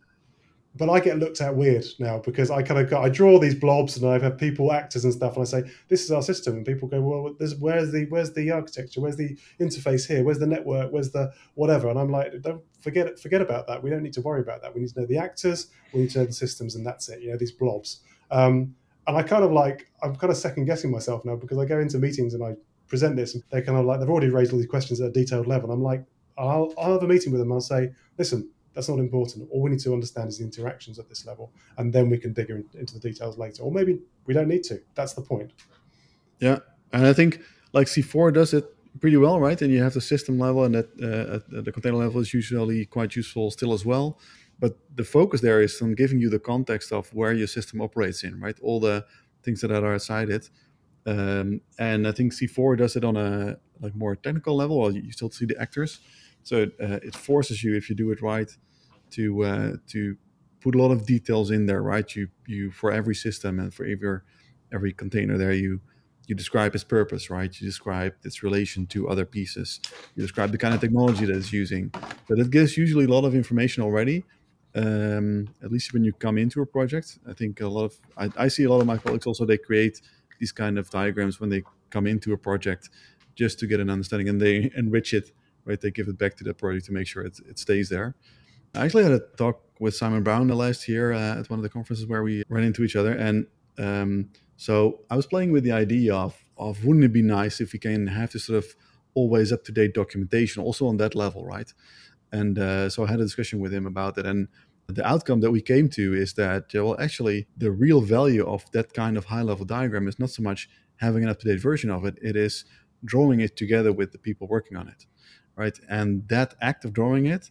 but 0.78 0.88
I 0.88 1.00
get 1.00 1.18
looked 1.18 1.40
at 1.40 1.54
weird 1.56 1.84
now 1.98 2.20
because 2.20 2.50
I 2.50 2.62
kind 2.62 2.80
of 2.80 2.88
got, 2.88 3.04
I 3.04 3.08
draw 3.08 3.38
these 3.38 3.54
blobs 3.54 3.96
and 3.96 4.08
I 4.08 4.12
have 4.12 4.22
had 4.22 4.38
people 4.38 4.72
actors 4.72 5.04
and 5.04 5.12
stuff 5.12 5.34
and 5.36 5.42
I 5.42 5.44
say 5.44 5.62
this 5.88 6.04
is 6.04 6.12
our 6.12 6.22
system. 6.22 6.56
And 6.56 6.64
people 6.64 6.88
go 6.88 7.00
well 7.00 7.34
where's 7.58 7.90
the 7.90 8.06
where's 8.08 8.32
the 8.32 8.50
architecture? 8.52 9.00
Where's 9.00 9.16
the 9.16 9.36
interface 9.60 10.06
here? 10.06 10.22
Where's 10.22 10.38
the 10.38 10.46
network? 10.46 10.92
Where's 10.92 11.10
the 11.10 11.32
whatever? 11.54 11.88
And 11.88 11.98
I'm 11.98 12.10
like 12.10 12.40
don't 12.42 12.62
forget 12.80 13.18
forget 13.18 13.42
about 13.42 13.66
that. 13.66 13.82
We 13.82 13.90
don't 13.90 14.02
need 14.02 14.12
to 14.14 14.20
worry 14.20 14.40
about 14.40 14.62
that. 14.62 14.74
We 14.74 14.80
need 14.80 14.90
to 14.90 15.00
know 15.00 15.06
the 15.06 15.18
actors. 15.18 15.66
We 15.92 16.00
need 16.02 16.10
to 16.10 16.20
know 16.20 16.26
the 16.26 16.32
systems 16.32 16.76
and 16.76 16.86
that's 16.86 17.08
it. 17.08 17.20
You 17.20 17.32
know 17.32 17.36
these 17.36 17.52
blobs. 17.52 18.00
Um, 18.30 18.74
and 19.08 19.16
I 19.16 19.22
kind 19.22 19.42
of 19.42 19.50
like 19.50 19.90
I'm 20.02 20.14
kind 20.14 20.30
of 20.30 20.36
second 20.36 20.66
guessing 20.66 20.90
myself 20.90 21.24
now 21.24 21.34
because 21.34 21.58
I 21.58 21.64
go 21.64 21.80
into 21.80 21.98
meetings 21.98 22.34
and 22.34 22.44
I 22.44 22.54
present 22.86 23.16
this 23.16 23.34
and 23.34 23.42
they're 23.50 23.62
kind 23.62 23.78
of 23.78 23.84
like 23.84 23.98
they've 24.00 24.08
already 24.08 24.30
raised 24.30 24.52
all 24.52 24.58
these 24.58 24.68
questions 24.68 25.00
at 25.00 25.08
a 25.08 25.12
detailed 25.12 25.48
level. 25.48 25.72
I'm 25.72 25.82
like 25.82 26.04
I'll, 26.38 26.72
I'll 26.78 26.92
have 26.92 27.02
a 27.02 27.08
meeting 27.08 27.32
with 27.32 27.40
them. 27.40 27.50
I'll 27.50 27.60
say 27.60 27.90
listen 28.16 28.48
that's 28.78 28.88
not 28.88 29.00
important. 29.00 29.48
All 29.50 29.60
we 29.62 29.70
need 29.70 29.80
to 29.80 29.92
understand 29.92 30.28
is 30.28 30.38
the 30.38 30.44
interactions 30.44 31.00
at 31.00 31.08
this 31.08 31.26
level, 31.26 31.50
and 31.78 31.92
then 31.92 32.08
we 32.08 32.16
can 32.16 32.32
dig 32.32 32.48
into 32.48 32.94
the 32.94 33.00
details 33.00 33.36
later. 33.36 33.64
Or 33.64 33.72
maybe 33.72 33.98
we 34.24 34.34
don't 34.34 34.46
need 34.46 34.62
to. 34.70 34.80
That's 34.94 35.14
the 35.14 35.20
point. 35.20 35.50
Yeah, 36.38 36.60
and 36.92 37.04
I 37.04 37.12
think 37.12 37.40
like 37.72 37.88
C4 37.88 38.32
does 38.32 38.54
it 38.54 38.72
pretty 39.00 39.16
well, 39.16 39.40
right? 39.40 39.60
And 39.60 39.72
you 39.72 39.82
have 39.82 39.94
the 39.94 40.00
system 40.00 40.38
level, 40.38 40.62
and 40.62 40.76
that 40.76 40.86
uh, 41.02 41.60
the 41.64 41.72
container 41.72 41.96
level 41.96 42.20
is 42.20 42.32
usually 42.32 42.86
quite 42.86 43.16
useful 43.16 43.50
still 43.50 43.72
as 43.72 43.84
well. 43.84 44.20
But 44.60 44.78
the 44.94 45.02
focus 45.02 45.40
there 45.40 45.60
is 45.60 45.82
on 45.82 45.96
giving 45.96 46.20
you 46.20 46.30
the 46.30 46.38
context 46.38 46.92
of 46.92 47.12
where 47.12 47.32
your 47.32 47.48
system 47.48 47.80
operates 47.80 48.22
in, 48.22 48.38
right? 48.38 48.58
All 48.62 48.78
the 48.78 49.04
things 49.42 49.60
that 49.62 49.72
are 49.72 49.94
outside 49.94 50.30
it. 50.30 50.50
Um, 51.04 51.62
and 51.80 52.06
I 52.06 52.12
think 52.12 52.32
C4 52.32 52.78
does 52.78 52.94
it 52.94 53.04
on 53.04 53.16
a 53.16 53.56
like 53.80 53.96
more 53.96 54.14
technical 54.14 54.54
level, 54.54 54.94
you 54.94 55.10
still 55.10 55.30
see 55.30 55.46
the 55.46 55.60
actors. 55.60 55.98
So 56.44 56.62
uh, 56.80 57.00
it 57.02 57.16
forces 57.16 57.64
you, 57.64 57.74
if 57.74 57.90
you 57.90 57.96
do 57.96 58.10
it 58.12 58.22
right, 58.22 58.50
to 59.12 59.44
uh, 59.44 59.72
to 59.88 60.16
put 60.60 60.74
a 60.74 60.78
lot 60.78 60.90
of 60.90 61.06
details 61.06 61.50
in 61.50 61.66
there, 61.66 61.82
right? 61.82 62.14
You 62.14 62.28
you 62.46 62.70
for 62.70 62.92
every 62.92 63.14
system 63.14 63.58
and 63.58 63.72
for 63.72 63.84
every 63.84 64.20
every 64.72 64.92
container 64.92 65.38
there, 65.38 65.52
you 65.52 65.80
you 66.26 66.34
describe 66.34 66.74
its 66.74 66.84
purpose, 66.84 67.30
right? 67.30 67.50
You 67.58 67.66
describe 67.66 68.14
its 68.22 68.42
relation 68.42 68.86
to 68.88 69.08
other 69.08 69.24
pieces. 69.24 69.80
You 70.14 70.22
describe 70.22 70.52
the 70.52 70.58
kind 70.58 70.74
of 70.74 70.80
technology 70.80 71.24
that 71.24 71.34
it's 71.34 71.52
using. 71.52 71.90
But 72.28 72.38
it 72.38 72.50
gives 72.50 72.76
usually 72.76 73.06
a 73.06 73.08
lot 73.08 73.24
of 73.24 73.34
information 73.34 73.82
already. 73.82 74.24
Um, 74.74 75.48
at 75.62 75.72
least 75.72 75.94
when 75.94 76.04
you 76.04 76.12
come 76.12 76.36
into 76.36 76.60
a 76.60 76.66
project, 76.66 77.18
I 77.26 77.32
think 77.32 77.62
a 77.62 77.66
lot 77.66 77.84
of 77.84 77.94
I, 78.16 78.44
I 78.44 78.48
see 78.48 78.64
a 78.64 78.70
lot 78.70 78.80
of 78.80 78.86
my 78.86 78.98
colleagues 78.98 79.26
also 79.26 79.46
they 79.46 79.58
create 79.58 80.02
these 80.38 80.52
kind 80.52 80.78
of 80.78 80.88
diagrams 80.90 81.40
when 81.40 81.50
they 81.50 81.62
come 81.90 82.06
into 82.06 82.32
a 82.32 82.38
project 82.38 82.90
just 83.34 83.58
to 83.60 83.66
get 83.66 83.80
an 83.80 83.88
understanding 83.88 84.28
and 84.28 84.40
they 84.40 84.70
enrich 84.76 85.14
it 85.14 85.32
right 85.64 85.80
they 85.80 85.90
give 85.90 86.08
it 86.08 86.18
back 86.18 86.36
to 86.36 86.44
the 86.44 86.54
project 86.54 86.86
to 86.86 86.92
make 86.92 87.06
sure 87.06 87.24
it, 87.24 87.38
it 87.48 87.58
stays 87.58 87.88
there 87.88 88.14
I 88.78 88.84
actually 88.84 89.02
had 89.02 89.12
a 89.12 89.20
talk 89.36 89.60
with 89.80 89.96
Simon 89.96 90.22
Brown 90.22 90.46
the 90.46 90.54
last 90.54 90.88
year 90.88 91.12
uh, 91.12 91.40
at 91.40 91.50
one 91.50 91.58
of 91.58 91.64
the 91.64 91.68
conferences 91.68 92.06
where 92.06 92.22
we 92.22 92.44
ran 92.48 92.62
into 92.62 92.84
each 92.84 92.94
other, 92.94 93.12
and 93.12 93.46
um, 93.76 94.30
so 94.56 95.00
I 95.10 95.16
was 95.16 95.26
playing 95.26 95.50
with 95.50 95.64
the 95.64 95.72
idea 95.72 96.14
of 96.14 96.36
of 96.56 96.84
wouldn't 96.84 97.04
it 97.04 97.12
be 97.12 97.22
nice 97.22 97.60
if 97.60 97.72
we 97.72 97.80
can 97.80 98.06
have 98.06 98.30
this 98.32 98.44
sort 98.44 98.58
of 98.58 98.76
always 99.14 99.52
up 99.52 99.64
to 99.64 99.72
date 99.72 99.94
documentation 99.94 100.62
also 100.62 100.86
on 100.86 100.96
that 100.98 101.16
level, 101.16 101.44
right? 101.44 101.72
And 102.30 102.58
uh, 102.58 102.88
so 102.88 103.04
I 103.04 103.08
had 103.08 103.20
a 103.20 103.24
discussion 103.24 103.58
with 103.58 103.74
him 103.74 103.84
about 103.84 104.16
it, 104.16 104.26
and 104.26 104.46
the 104.86 105.06
outcome 105.06 105.40
that 105.40 105.50
we 105.50 105.60
came 105.60 105.88
to 105.90 106.14
is 106.14 106.34
that 106.34 106.70
well, 106.72 106.96
actually, 107.00 107.48
the 107.56 107.72
real 107.72 108.00
value 108.00 108.46
of 108.46 108.64
that 108.72 108.94
kind 108.94 109.16
of 109.16 109.24
high 109.24 109.42
level 109.42 109.64
diagram 109.64 110.06
is 110.06 110.20
not 110.20 110.30
so 110.30 110.42
much 110.42 110.68
having 110.96 111.24
an 111.24 111.28
up 111.30 111.40
to 111.40 111.48
date 111.48 111.60
version 111.60 111.90
of 111.90 112.04
it; 112.04 112.16
it 112.22 112.36
is 112.36 112.64
drawing 113.04 113.40
it 113.40 113.56
together 113.56 113.92
with 113.92 114.12
the 114.12 114.18
people 114.18 114.46
working 114.46 114.76
on 114.76 114.86
it, 114.86 115.06
right? 115.56 115.78
And 115.88 116.28
that 116.28 116.54
act 116.60 116.84
of 116.84 116.92
drawing 116.92 117.26
it 117.26 117.50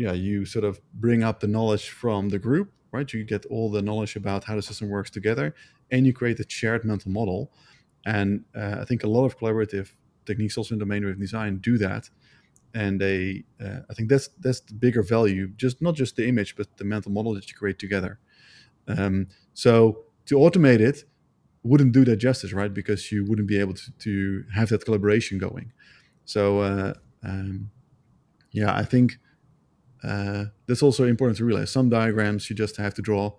yeah, 0.00 0.12
you 0.12 0.46
sort 0.46 0.64
of 0.64 0.80
bring 0.94 1.22
up 1.22 1.40
the 1.40 1.46
knowledge 1.46 1.90
from 1.90 2.30
the 2.30 2.38
group, 2.38 2.72
right? 2.90 3.12
You 3.12 3.22
get 3.22 3.44
all 3.46 3.70
the 3.70 3.82
knowledge 3.82 4.16
about 4.16 4.44
how 4.44 4.56
the 4.56 4.62
system 4.62 4.88
works 4.88 5.10
together, 5.10 5.54
and 5.90 6.06
you 6.06 6.14
create 6.14 6.40
a 6.40 6.46
shared 6.48 6.84
mental 6.86 7.10
model. 7.10 7.52
And 8.06 8.44
uh, 8.56 8.76
I 8.80 8.86
think 8.86 9.04
a 9.04 9.06
lot 9.06 9.26
of 9.26 9.38
collaborative 9.38 9.88
techniques, 10.24 10.56
also 10.56 10.74
in 10.74 10.78
domain-driven 10.78 11.20
design, 11.20 11.58
do 11.58 11.76
that. 11.76 12.08
And 12.72 12.98
they, 12.98 13.44
uh, 13.62 13.80
I 13.90 13.94
think 13.94 14.08
that's 14.08 14.28
that's 14.44 14.60
the 14.60 14.72
bigger 14.72 15.02
value. 15.02 15.48
Just 15.64 15.82
not 15.82 15.96
just 15.96 16.16
the 16.16 16.26
image, 16.26 16.56
but 16.56 16.78
the 16.78 16.84
mental 16.84 17.12
model 17.12 17.34
that 17.34 17.46
you 17.50 17.54
create 17.54 17.78
together. 17.78 18.18
Um, 18.88 19.28
so 19.52 20.04
to 20.26 20.36
automate 20.36 20.80
it 20.80 21.04
wouldn't 21.62 21.92
do 21.92 22.04
that 22.06 22.16
justice, 22.16 22.54
right? 22.54 22.72
Because 22.72 23.12
you 23.12 23.26
wouldn't 23.26 23.48
be 23.48 23.60
able 23.60 23.74
to, 23.74 23.90
to 23.98 24.44
have 24.54 24.70
that 24.70 24.84
collaboration 24.86 25.36
going. 25.38 25.72
So 26.24 26.60
uh, 26.60 26.94
um, 27.22 27.70
yeah, 28.52 28.74
I 28.74 28.84
think 28.84 29.18
uh, 30.02 30.46
that's 30.66 30.82
also 30.82 31.04
important 31.04 31.38
to 31.38 31.44
realize. 31.44 31.70
Some 31.70 31.88
diagrams 31.88 32.48
you 32.50 32.56
just 32.56 32.76
have 32.76 32.94
to 32.94 33.02
draw, 33.02 33.32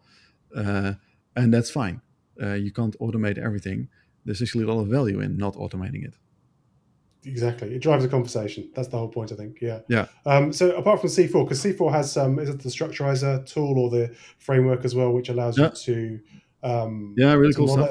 uh, 0.56 0.94
and 1.36 1.54
that's 1.54 1.70
fine. 1.70 2.02
Uh, 2.42 2.54
you 2.54 2.72
can't 2.72 2.98
automate 3.00 3.38
everything. 3.38 3.90
There's 4.26 4.42
actually 4.42 4.64
a 4.66 4.68
lot 4.68 4.82
of 4.82 4.88
value 4.88 5.20
in 5.20 5.38
not 5.38 5.56
automating 5.56 6.06
it. 6.06 6.16
Exactly, 7.24 7.76
it 7.76 7.82
drives 7.82 8.04
a 8.04 8.08
conversation. 8.08 8.70
That's 8.76 8.88
the 8.88 8.98
whole 8.98 9.10
point, 9.10 9.32
I 9.32 9.36
think. 9.36 9.62
Yeah. 9.62 9.80
Yeah. 9.88 10.08
Um, 10.26 10.52
so 10.52 10.76
apart 10.76 11.02
from 11.02 11.10
C4, 11.10 11.46
because 11.46 11.64
C4 11.64 11.92
has 11.92 12.18
um, 12.18 12.40
is 12.40 12.50
it 12.50 12.60
the 12.62 12.70
Structurizr 12.70 13.46
tool 13.46 13.78
or 13.78 13.90
the 13.90 14.16
framework 14.40 14.86
as 14.86 14.96
well, 14.96 15.12
which 15.12 15.30
allows 15.30 15.58
yeah. 15.58 15.70
you 15.70 15.72
to 15.72 16.20
um, 16.64 17.16
yeah, 17.18 17.34
really 17.34 17.54
cool 17.54 17.68
stuff. 17.68 17.90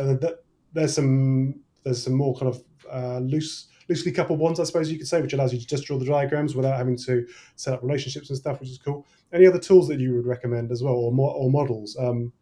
There's 0.72 0.94
some 0.94 1.60
there's 1.82 2.04
some 2.04 2.14
more 2.14 2.36
kind 2.36 2.54
of 2.54 2.62
uh, 2.90 3.18
loose 3.18 3.66
loosely 3.90 4.12
coupled 4.12 4.38
ones, 4.38 4.60
I 4.60 4.64
suppose 4.64 4.90
you 4.90 4.96
could 4.96 5.08
say, 5.08 5.20
which 5.20 5.32
allows 5.32 5.52
you 5.52 5.58
to 5.58 5.66
just 5.66 5.84
draw 5.84 5.98
the 5.98 6.04
diagrams 6.04 6.54
without 6.54 6.76
having 6.78 6.96
to 6.98 7.26
set 7.56 7.74
up 7.74 7.82
relationships 7.82 8.30
and 8.30 8.38
stuff, 8.38 8.60
which 8.60 8.70
is 8.70 8.78
cool. 8.78 9.04
Any 9.32 9.48
other 9.48 9.58
tools 9.58 9.88
that 9.88 9.98
you 9.98 10.14
would 10.14 10.26
recommend 10.26 10.70
as 10.70 10.80
well, 10.80 10.94
or, 10.94 11.12
mo- 11.12 11.34
or 11.40 11.50
models 11.50 11.96
um, 11.98 12.32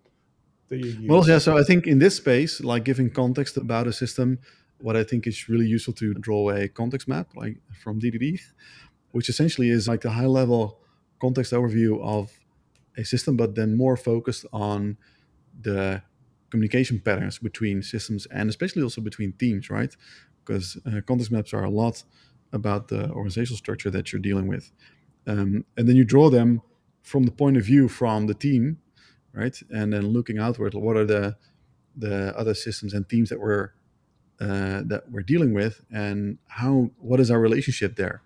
that 0.69 0.77
you 0.77 0.91
use? 0.91 1.09
Well, 1.09 1.27
yeah. 1.27 1.39
So 1.39 1.57
I 1.57 1.63
think 1.63 1.87
in 1.87 1.99
this 1.99 2.17
space, 2.17 2.61
like 2.61 2.85
giving 2.85 3.11
context 3.11 3.57
about 3.57 3.87
a 3.87 3.95
system, 3.95 4.39
what 4.79 4.95
I 4.95 5.03
think 5.05 5.27
is 5.27 5.49
really 5.49 5.67
useful 5.67 5.95
to 5.95 6.13
draw 6.15 6.51
a 6.51 6.69
context 6.69 7.09
map, 7.09 7.29
like 7.35 7.57
from 7.83 7.99
DDD, 7.99 8.39
which 9.13 9.31
essentially 9.31 9.71
is 9.71 9.89
like 9.89 10.05
a 10.05 10.11
high 10.11 10.27
level 10.27 10.79
context 11.19 11.53
overview 11.53 11.99
of 12.03 12.31
a 12.99 13.05
system, 13.05 13.39
but 13.39 13.55
then 13.55 13.75
more 13.75 13.97
focused 13.97 14.45
on 14.53 14.99
the 15.61 16.03
communication 16.51 17.01
patterns 17.01 17.39
between 17.39 17.83
systems 17.83 18.27
and 18.27 18.49
especially 18.49 18.83
also 18.83 19.01
between 19.01 19.33
teams, 19.33 19.71
right? 19.71 19.97
Because 20.49 20.79
uh, 20.87 21.01
context 21.07 21.31
maps 21.31 21.53
are 21.53 21.65
a 21.65 21.71
lot 21.71 22.03
about 22.53 22.89
the 22.89 23.11
organizational 23.11 23.59
structure 23.59 23.91
that 23.91 24.13
you're 24.13 24.21
dealing 24.21 24.49
with. 24.49 24.73
Um, 25.27 25.67
and 25.77 25.87
then 25.87 25.97
you 25.97 26.05
draw 26.05 26.31
them 26.31 26.63
from 27.03 27.25
the 27.25 27.31
point 27.31 27.57
of 27.59 27.65
view 27.65 27.89
from 27.89 28.27
the 28.27 28.35
team, 28.35 28.79
right? 29.35 29.57
And 29.71 29.93
then 29.93 30.09
looking 30.09 30.39
outward, 30.39 30.75
what 30.75 30.97
are 30.97 31.05
the 31.05 31.37
the 31.97 32.37
other 32.39 32.55
systems 32.55 32.95
and 32.95 33.09
teams 33.09 33.29
that 33.29 33.41
we're 33.41 33.73
uh, 34.41 34.83
that 34.87 35.03
we're 35.11 35.23
dealing 35.23 35.53
with, 35.53 35.85
and 35.91 36.39
how 36.47 36.91
what 36.99 37.21
is 37.21 37.31
our 37.31 37.41
relationship 37.41 37.97
there? 37.97 38.23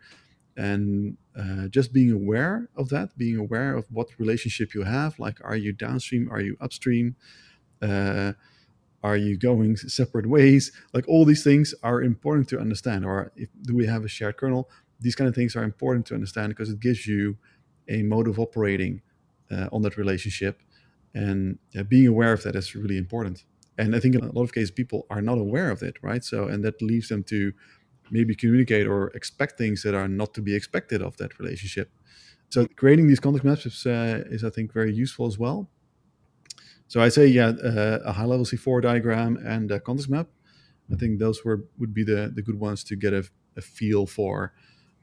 And 0.56 1.16
uh, 1.36 1.68
just 1.68 1.92
being 1.92 2.12
aware 2.12 2.68
of 2.76 2.90
that, 2.90 3.16
being 3.16 3.38
aware 3.38 3.74
of 3.74 3.86
what 3.90 4.08
relationship 4.18 4.74
you 4.74 4.82
have. 4.82 5.18
Like, 5.18 5.38
are 5.42 5.56
you 5.56 5.72
downstream? 5.72 6.30
Are 6.30 6.40
you 6.40 6.56
upstream? 6.60 7.16
Uh, 7.80 8.34
are 9.02 9.16
you 9.16 9.36
going 9.36 9.76
separate 9.76 10.28
ways? 10.28 10.72
Like 10.92 11.08
all 11.08 11.24
these 11.24 11.42
things 11.42 11.74
are 11.82 12.02
important 12.02 12.48
to 12.50 12.58
understand. 12.58 13.04
Or 13.04 13.32
if, 13.36 13.48
do 13.62 13.74
we 13.74 13.86
have 13.86 14.04
a 14.04 14.08
shared 14.08 14.36
kernel? 14.36 14.70
These 15.00 15.16
kind 15.16 15.28
of 15.28 15.34
things 15.34 15.56
are 15.56 15.64
important 15.64 16.06
to 16.06 16.14
understand 16.14 16.50
because 16.50 16.70
it 16.70 16.80
gives 16.80 17.06
you 17.06 17.36
a 17.88 18.02
mode 18.02 18.28
of 18.28 18.38
operating 18.38 19.02
uh, 19.50 19.68
on 19.72 19.82
that 19.82 19.96
relationship, 19.96 20.62
and 21.14 21.58
being 21.88 22.06
aware 22.06 22.32
of 22.32 22.42
that 22.44 22.54
is 22.54 22.74
really 22.74 22.96
important. 22.96 23.44
And 23.76 23.96
I 23.96 24.00
think 24.00 24.14
in 24.14 24.22
a 24.22 24.32
lot 24.32 24.42
of 24.44 24.52
cases 24.52 24.70
people 24.70 25.06
are 25.10 25.20
not 25.20 25.38
aware 25.38 25.70
of 25.70 25.82
it, 25.82 25.96
right? 26.02 26.22
So 26.22 26.46
and 26.46 26.64
that 26.64 26.80
leaves 26.80 27.08
them 27.08 27.24
to 27.24 27.52
maybe 28.10 28.34
communicate 28.34 28.86
or 28.86 29.08
expect 29.08 29.58
things 29.58 29.82
that 29.82 29.94
are 29.94 30.08
not 30.08 30.34
to 30.34 30.42
be 30.42 30.54
expected 30.54 31.02
of 31.02 31.16
that 31.16 31.38
relationship. 31.38 31.90
So 32.50 32.66
creating 32.76 33.08
these 33.08 33.20
context 33.20 33.44
maps 33.44 33.66
is, 33.66 33.86
uh, 33.86 34.24
is 34.26 34.44
I 34.44 34.50
think, 34.50 34.72
very 34.72 34.94
useful 34.94 35.26
as 35.26 35.38
well. 35.38 35.70
So 36.92 37.00
I 37.00 37.08
say, 37.08 37.26
yeah, 37.26 37.52
uh, 37.64 38.00
a 38.04 38.12
high-level 38.12 38.44
C4 38.44 38.82
diagram 38.82 39.38
and 39.46 39.70
a 39.70 39.80
context 39.80 40.10
map. 40.10 40.28
I 40.92 40.96
think 40.96 41.18
those 41.18 41.42
were 41.42 41.64
would 41.78 41.94
be 41.94 42.04
the 42.04 42.30
the 42.36 42.42
good 42.42 42.60
ones 42.60 42.84
to 42.84 42.96
get 42.96 43.14
a, 43.14 43.24
a 43.56 43.62
feel 43.62 44.04
for 44.06 44.52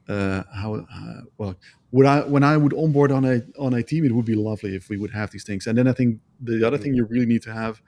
uh, 0.08 0.44
how 0.54 0.76
uh, 0.76 1.22
well 1.40 1.56
would 1.92 2.06
I 2.06 2.20
when 2.34 2.44
I 2.44 2.58
would 2.58 2.76
onboard 2.76 3.12
on 3.12 3.26
a 3.26 3.42
on 3.58 3.74
a 3.74 3.82
team. 3.82 4.06
It 4.06 4.12
would 4.12 4.30
be 4.34 4.36
lovely 4.36 4.76
if 4.76 4.88
we 4.88 4.98
would 4.98 5.14
have 5.20 5.32
these 5.32 5.44
things. 5.44 5.66
And 5.66 5.76
then 5.80 5.88
I 5.88 5.94
think 5.94 6.20
the 6.40 6.64
other 6.68 6.78
thing 6.78 6.94
you 6.94 7.06
really 7.06 7.26
need 7.26 7.42
to 7.50 7.54
have 7.54 7.82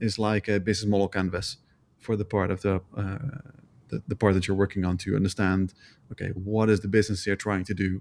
is 0.00 0.18
like 0.18 0.48
a 0.48 0.58
business 0.58 0.88
model 0.88 1.08
canvas 1.08 1.58
for 1.98 2.16
the 2.16 2.24
part 2.24 2.50
of 2.50 2.62
the 2.62 2.76
uh, 2.96 3.50
the, 3.90 4.02
the 4.08 4.16
part 4.16 4.32
that 4.32 4.48
you're 4.48 4.56
working 4.56 4.86
on 4.86 4.96
to 5.04 5.16
understand 5.16 5.74
okay 6.10 6.30
what 6.30 6.70
is 6.70 6.80
the 6.80 6.88
business 6.88 7.26
you're 7.26 7.36
trying 7.36 7.64
to 7.64 7.74
do 7.74 8.00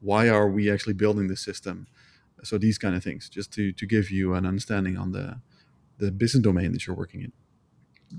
why 0.00 0.28
are 0.28 0.48
we 0.48 0.68
actually 0.68 0.94
building 0.94 1.28
this 1.28 1.44
system 1.44 1.86
so 2.42 2.58
these 2.58 2.78
kind 2.78 2.94
of 2.94 3.02
things 3.02 3.28
just 3.28 3.52
to 3.52 3.72
to 3.72 3.86
give 3.86 4.10
you 4.10 4.34
an 4.34 4.46
understanding 4.46 4.96
on 4.96 5.12
the 5.12 5.40
the 5.98 6.10
business 6.10 6.42
domain 6.42 6.72
that 6.72 6.86
you're 6.86 6.96
working 6.96 7.22
in 7.22 7.32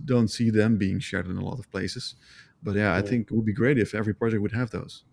don't 0.06 0.30
see 0.30 0.50
them 0.50 0.78
being 0.78 1.00
shared 1.00 1.28
in 1.28 1.38
a 1.38 1.44
lot 1.44 1.60
of 1.60 1.70
places 1.72 2.16
but 2.64 2.76
yeah, 2.76 2.94
yeah. 2.94 2.96
i 2.96 3.02
think 3.02 3.30
it 3.32 3.34
would 3.34 3.46
be 3.46 3.54
great 3.54 3.78
if 3.78 3.94
every 3.94 4.14
project 4.14 4.42
would 4.42 4.54
have 4.54 4.72
those 4.72 5.04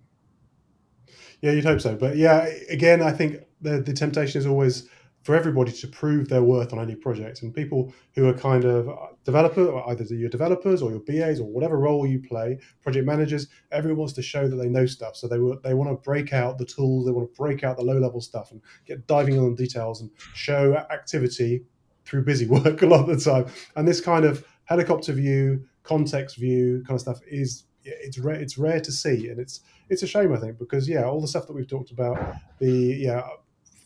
yeah 1.40 1.50
you'd 1.50 1.64
hope 1.64 1.80
so 1.80 1.94
but 1.94 2.16
yeah 2.16 2.48
again 2.70 3.02
i 3.02 3.10
think 3.10 3.36
the, 3.60 3.80
the 3.80 3.92
temptation 3.92 4.38
is 4.38 4.46
always 4.46 4.88
for 5.28 5.34
everybody 5.34 5.70
to 5.70 5.86
prove 5.86 6.26
their 6.26 6.42
worth 6.42 6.72
on 6.72 6.78
any 6.78 6.94
project. 6.94 7.42
And 7.42 7.54
people 7.54 7.92
who 8.14 8.26
are 8.26 8.32
kind 8.32 8.64
of 8.64 8.88
uh, 8.88 9.08
developer, 9.24 9.78
either 9.86 10.02
your 10.14 10.30
developers 10.30 10.80
or 10.80 10.90
your 10.90 11.00
BAs 11.00 11.38
or 11.38 11.46
whatever 11.46 11.78
role 11.78 12.06
you 12.06 12.18
play, 12.18 12.58
project 12.82 13.04
managers, 13.04 13.46
everyone 13.70 13.98
wants 13.98 14.14
to 14.14 14.22
show 14.22 14.48
that 14.48 14.56
they 14.56 14.70
know 14.70 14.86
stuff. 14.86 15.16
So 15.16 15.28
they 15.28 15.36
they 15.62 15.74
want 15.74 15.90
to 15.90 15.96
break 16.02 16.32
out 16.32 16.56
the 16.56 16.64
tools, 16.64 17.04
they 17.04 17.12
want 17.12 17.28
to 17.28 17.36
break 17.36 17.62
out 17.62 17.76
the 17.76 17.82
low 17.82 17.98
level 17.98 18.22
stuff 18.22 18.52
and 18.52 18.62
get 18.86 19.06
diving 19.06 19.38
on 19.38 19.54
details 19.54 20.00
and 20.00 20.10
show 20.32 20.74
activity 20.90 21.62
through 22.06 22.24
busy 22.24 22.46
work 22.58 22.80
a 22.80 22.86
lot 22.86 23.06
of 23.06 23.22
the 23.22 23.22
time. 23.22 23.52
And 23.76 23.86
this 23.86 24.00
kind 24.00 24.24
of 24.24 24.46
helicopter 24.64 25.12
view, 25.12 25.62
context 25.82 26.36
view 26.36 26.82
kind 26.86 26.94
of 26.94 27.02
stuff 27.02 27.20
is 27.30 27.64
it's 27.84 28.18
rare 28.18 28.36
it's 28.36 28.56
rare 28.56 28.80
to 28.80 28.92
see 28.92 29.28
and 29.28 29.38
it's 29.38 29.60
it's 29.88 30.02
a 30.02 30.06
shame 30.06 30.32
i 30.34 30.36
think 30.36 30.58
because 30.58 30.86
yeah 30.86 31.04
all 31.04 31.22
the 31.22 31.28
stuff 31.28 31.46
that 31.46 31.54
we've 31.54 31.68
talked 31.68 31.90
about 31.90 32.34
the 32.58 32.70
yeah 32.70 33.22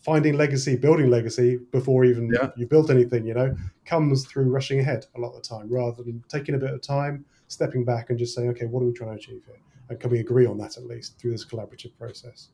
finding 0.02 0.36
legacy, 0.36 0.76
building 0.76 1.08
legacy 1.08 1.58
before 1.70 2.04
even 2.04 2.30
yeah. 2.32 2.50
you 2.56 2.66
built 2.66 2.90
anything, 2.90 3.24
you 3.24 3.34
know, 3.34 3.54
comes 3.84 4.26
through 4.26 4.50
rushing 4.50 4.80
ahead 4.80 5.06
a 5.16 5.20
lot 5.20 5.30
of 5.30 5.42
the 5.42 5.48
time 5.48 5.72
rather 5.72 6.02
than 6.02 6.22
taking 6.28 6.54
a 6.54 6.58
bit 6.58 6.70
of 6.70 6.82
time, 6.82 7.24
stepping 7.48 7.84
back 7.84 8.10
and 8.10 8.18
just 8.18 8.34
saying, 8.34 8.48
okay, 8.50 8.66
what 8.66 8.82
are 8.82 8.86
we 8.86 8.92
trying 8.92 9.10
to 9.10 9.16
achieve 9.16 9.42
here? 9.46 9.60
And 9.88 10.00
can 10.00 10.10
we 10.10 10.18
agree 10.18 10.46
on 10.46 10.58
that 10.58 10.76
at 10.76 10.84
least 10.84 11.18
through 11.18 11.30
this 11.30 11.44
collaborative 11.44 11.96
process? 11.96 12.48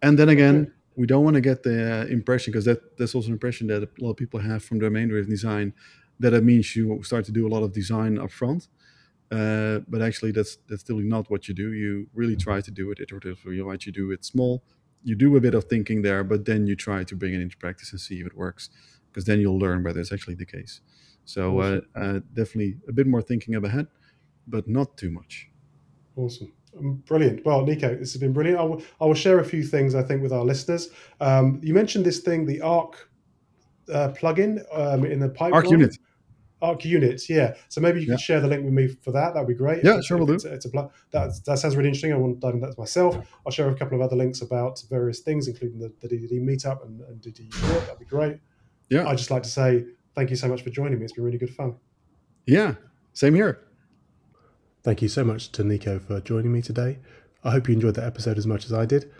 And 0.00 0.18
then 0.18 0.30
again, 0.30 0.62
okay. 0.62 0.70
we 0.96 1.06
don't 1.06 1.24
want 1.24 1.34
to 1.34 1.40
get 1.40 1.62
the 1.62 2.06
impression 2.08 2.52
because 2.52 2.64
that 2.64 2.96
that's 2.96 3.14
also 3.14 3.28
an 3.28 3.34
impression 3.34 3.66
that 3.68 3.82
a 3.82 3.88
lot 4.00 4.10
of 4.10 4.16
people 4.16 4.40
have 4.40 4.64
from 4.64 4.78
domain-driven 4.78 5.30
design 5.30 5.74
that 6.20 6.32
it 6.32 6.44
means 6.44 6.74
you 6.74 7.02
start 7.02 7.24
to 7.26 7.32
do 7.32 7.46
a 7.46 7.50
lot 7.50 7.62
of 7.62 7.72
design 7.72 8.18
up 8.18 8.30
front. 8.30 8.68
Uh, 9.30 9.80
but 9.88 10.02
actually, 10.02 10.30
that's 10.30 10.58
that's 10.68 10.82
still 10.82 10.98
not 10.98 11.30
what 11.30 11.48
you 11.48 11.54
do. 11.54 11.72
You 11.72 12.06
really 12.14 12.36
try 12.36 12.60
to 12.60 12.70
do 12.70 12.90
it 12.90 12.98
iteratively, 12.98 13.64
right? 13.64 13.84
You 13.84 13.92
do 13.92 14.10
it 14.10 14.24
small 14.24 14.62
you 15.04 15.14
do 15.16 15.36
a 15.36 15.40
bit 15.40 15.54
of 15.54 15.64
thinking 15.64 16.02
there, 16.02 16.24
but 16.24 16.44
then 16.44 16.66
you 16.66 16.76
try 16.76 17.04
to 17.04 17.16
bring 17.16 17.34
it 17.34 17.40
into 17.40 17.56
practice 17.56 17.92
and 17.92 18.00
see 18.00 18.20
if 18.20 18.26
it 18.26 18.36
works, 18.36 18.70
because 19.10 19.24
then 19.24 19.40
you'll 19.40 19.58
learn 19.58 19.82
whether 19.82 20.00
it's 20.00 20.12
actually 20.12 20.34
the 20.34 20.46
case. 20.46 20.80
So 21.24 21.60
uh, 21.60 21.64
awesome. 21.64 21.86
uh, 21.94 22.00
uh, 22.00 22.20
definitely 22.34 22.76
a 22.88 22.92
bit 22.92 23.06
more 23.06 23.22
thinking 23.22 23.56
up 23.56 23.64
ahead, 23.64 23.86
but 24.46 24.68
not 24.68 24.96
too 24.96 25.10
much. 25.10 25.48
Awesome. 26.16 26.52
Um, 26.76 27.02
brilliant. 27.06 27.44
Well, 27.44 27.64
Nico, 27.64 27.94
this 27.96 28.12
has 28.12 28.20
been 28.20 28.32
brilliant. 28.32 28.58
I 28.58 28.62
will, 28.62 28.82
I 29.00 29.04
will 29.04 29.14
share 29.14 29.38
a 29.38 29.44
few 29.44 29.62
things 29.62 29.94
I 29.94 30.02
think 30.02 30.22
with 30.22 30.32
our 30.32 30.44
listeners. 30.44 30.90
Um, 31.20 31.60
you 31.62 31.74
mentioned 31.74 32.04
this 32.06 32.20
thing, 32.20 32.46
the 32.46 32.60
Arc 32.60 33.08
uh, 33.92 34.12
plugin 34.16 34.64
um, 34.72 35.04
in 35.04 35.20
the 35.20 35.28
pipeline. 35.28 35.62
ArchUnit. 35.62 35.98
ArchUnits, 36.62 37.28
yeah. 37.28 37.54
So 37.68 37.80
maybe 37.80 38.00
you 38.00 38.06
could 38.06 38.12
yeah. 38.12 38.16
share 38.24 38.40
the 38.40 38.48
link 38.48 38.64
with 38.64 38.72
me 38.72 38.88
for 38.88 39.10
that. 39.12 39.34
That'd 39.34 39.48
be 39.48 39.54
great. 39.54 39.84
Yeah, 39.84 40.00
sure, 40.00 40.16
we'll 40.16 40.26
do. 40.26 40.34
It's, 40.34 40.44
it's 40.44 40.66
a 40.66 40.70
that 41.10 41.44
that 41.44 41.58
sounds 41.58 41.76
really 41.76 41.88
interesting. 41.88 42.12
I 42.12 42.16
want 42.16 42.40
to 42.40 42.46
dive 42.46 42.54
into 42.54 42.66
that 42.66 42.78
myself. 42.78 43.16
I'll 43.44 43.52
share 43.52 43.68
a 43.68 43.74
couple 43.74 43.96
of 43.96 44.02
other 44.02 44.16
links 44.16 44.42
about 44.42 44.82
various 44.88 45.20
things, 45.20 45.48
including 45.48 45.78
the, 45.78 45.92
the 46.00 46.08
DDD 46.08 46.40
meetup 46.40 46.84
and, 46.84 47.00
and 47.02 47.20
DDD 47.20 47.60
Europe. 47.68 47.86
That'd 47.86 47.98
be 47.98 48.04
great. 48.04 48.38
Yeah. 48.88 49.08
I'd 49.08 49.18
just 49.18 49.30
like 49.30 49.42
to 49.42 49.48
say 49.48 49.84
thank 50.14 50.30
you 50.30 50.36
so 50.36 50.48
much 50.48 50.62
for 50.62 50.70
joining 50.70 50.98
me. 50.98 51.04
It's 51.04 51.14
been 51.14 51.24
really 51.24 51.38
good 51.38 51.54
fun. 51.54 51.76
Yeah, 52.46 52.74
same 53.12 53.34
here. 53.34 53.60
Thank 54.82 55.00
you 55.00 55.08
so 55.08 55.24
much 55.24 55.52
to 55.52 55.64
Nico 55.64 55.98
for 55.98 56.20
joining 56.20 56.52
me 56.52 56.60
today. 56.60 56.98
I 57.44 57.52
hope 57.52 57.68
you 57.68 57.74
enjoyed 57.74 57.94
that 57.94 58.04
episode 58.04 58.38
as 58.38 58.46
much 58.46 58.64
as 58.64 58.72
I 58.72 58.84
did. 58.84 59.10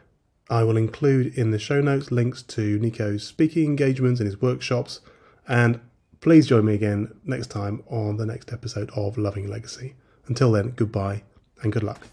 I 0.51 0.65
will 0.65 0.77
include 0.77 1.39
in 1.39 1.51
the 1.51 1.59
show 1.59 1.81
notes 1.81 2.11
links 2.11 2.43
to 2.43 2.79
Nico's 2.79 3.27
speaking 3.27 3.65
engagements 3.65 4.21
and 4.21 4.27
his 4.27 4.43
workshops, 4.43 5.01
and 5.47 5.81
Please 6.23 6.47
join 6.47 6.65
me 6.65 6.75
again 6.75 7.13
next 7.25 7.49
time 7.49 7.83
on 7.91 8.17
the 8.17 8.25
next 8.25 8.53
episode 8.53 8.89
of 8.95 9.19
Loving 9.19 9.51
Legacy. 9.51 9.95
Until 10.29 10.53
then, 10.53 10.71
goodbye 10.77 11.25
and 11.63 11.73
good 11.73 11.83
luck. 11.83 12.07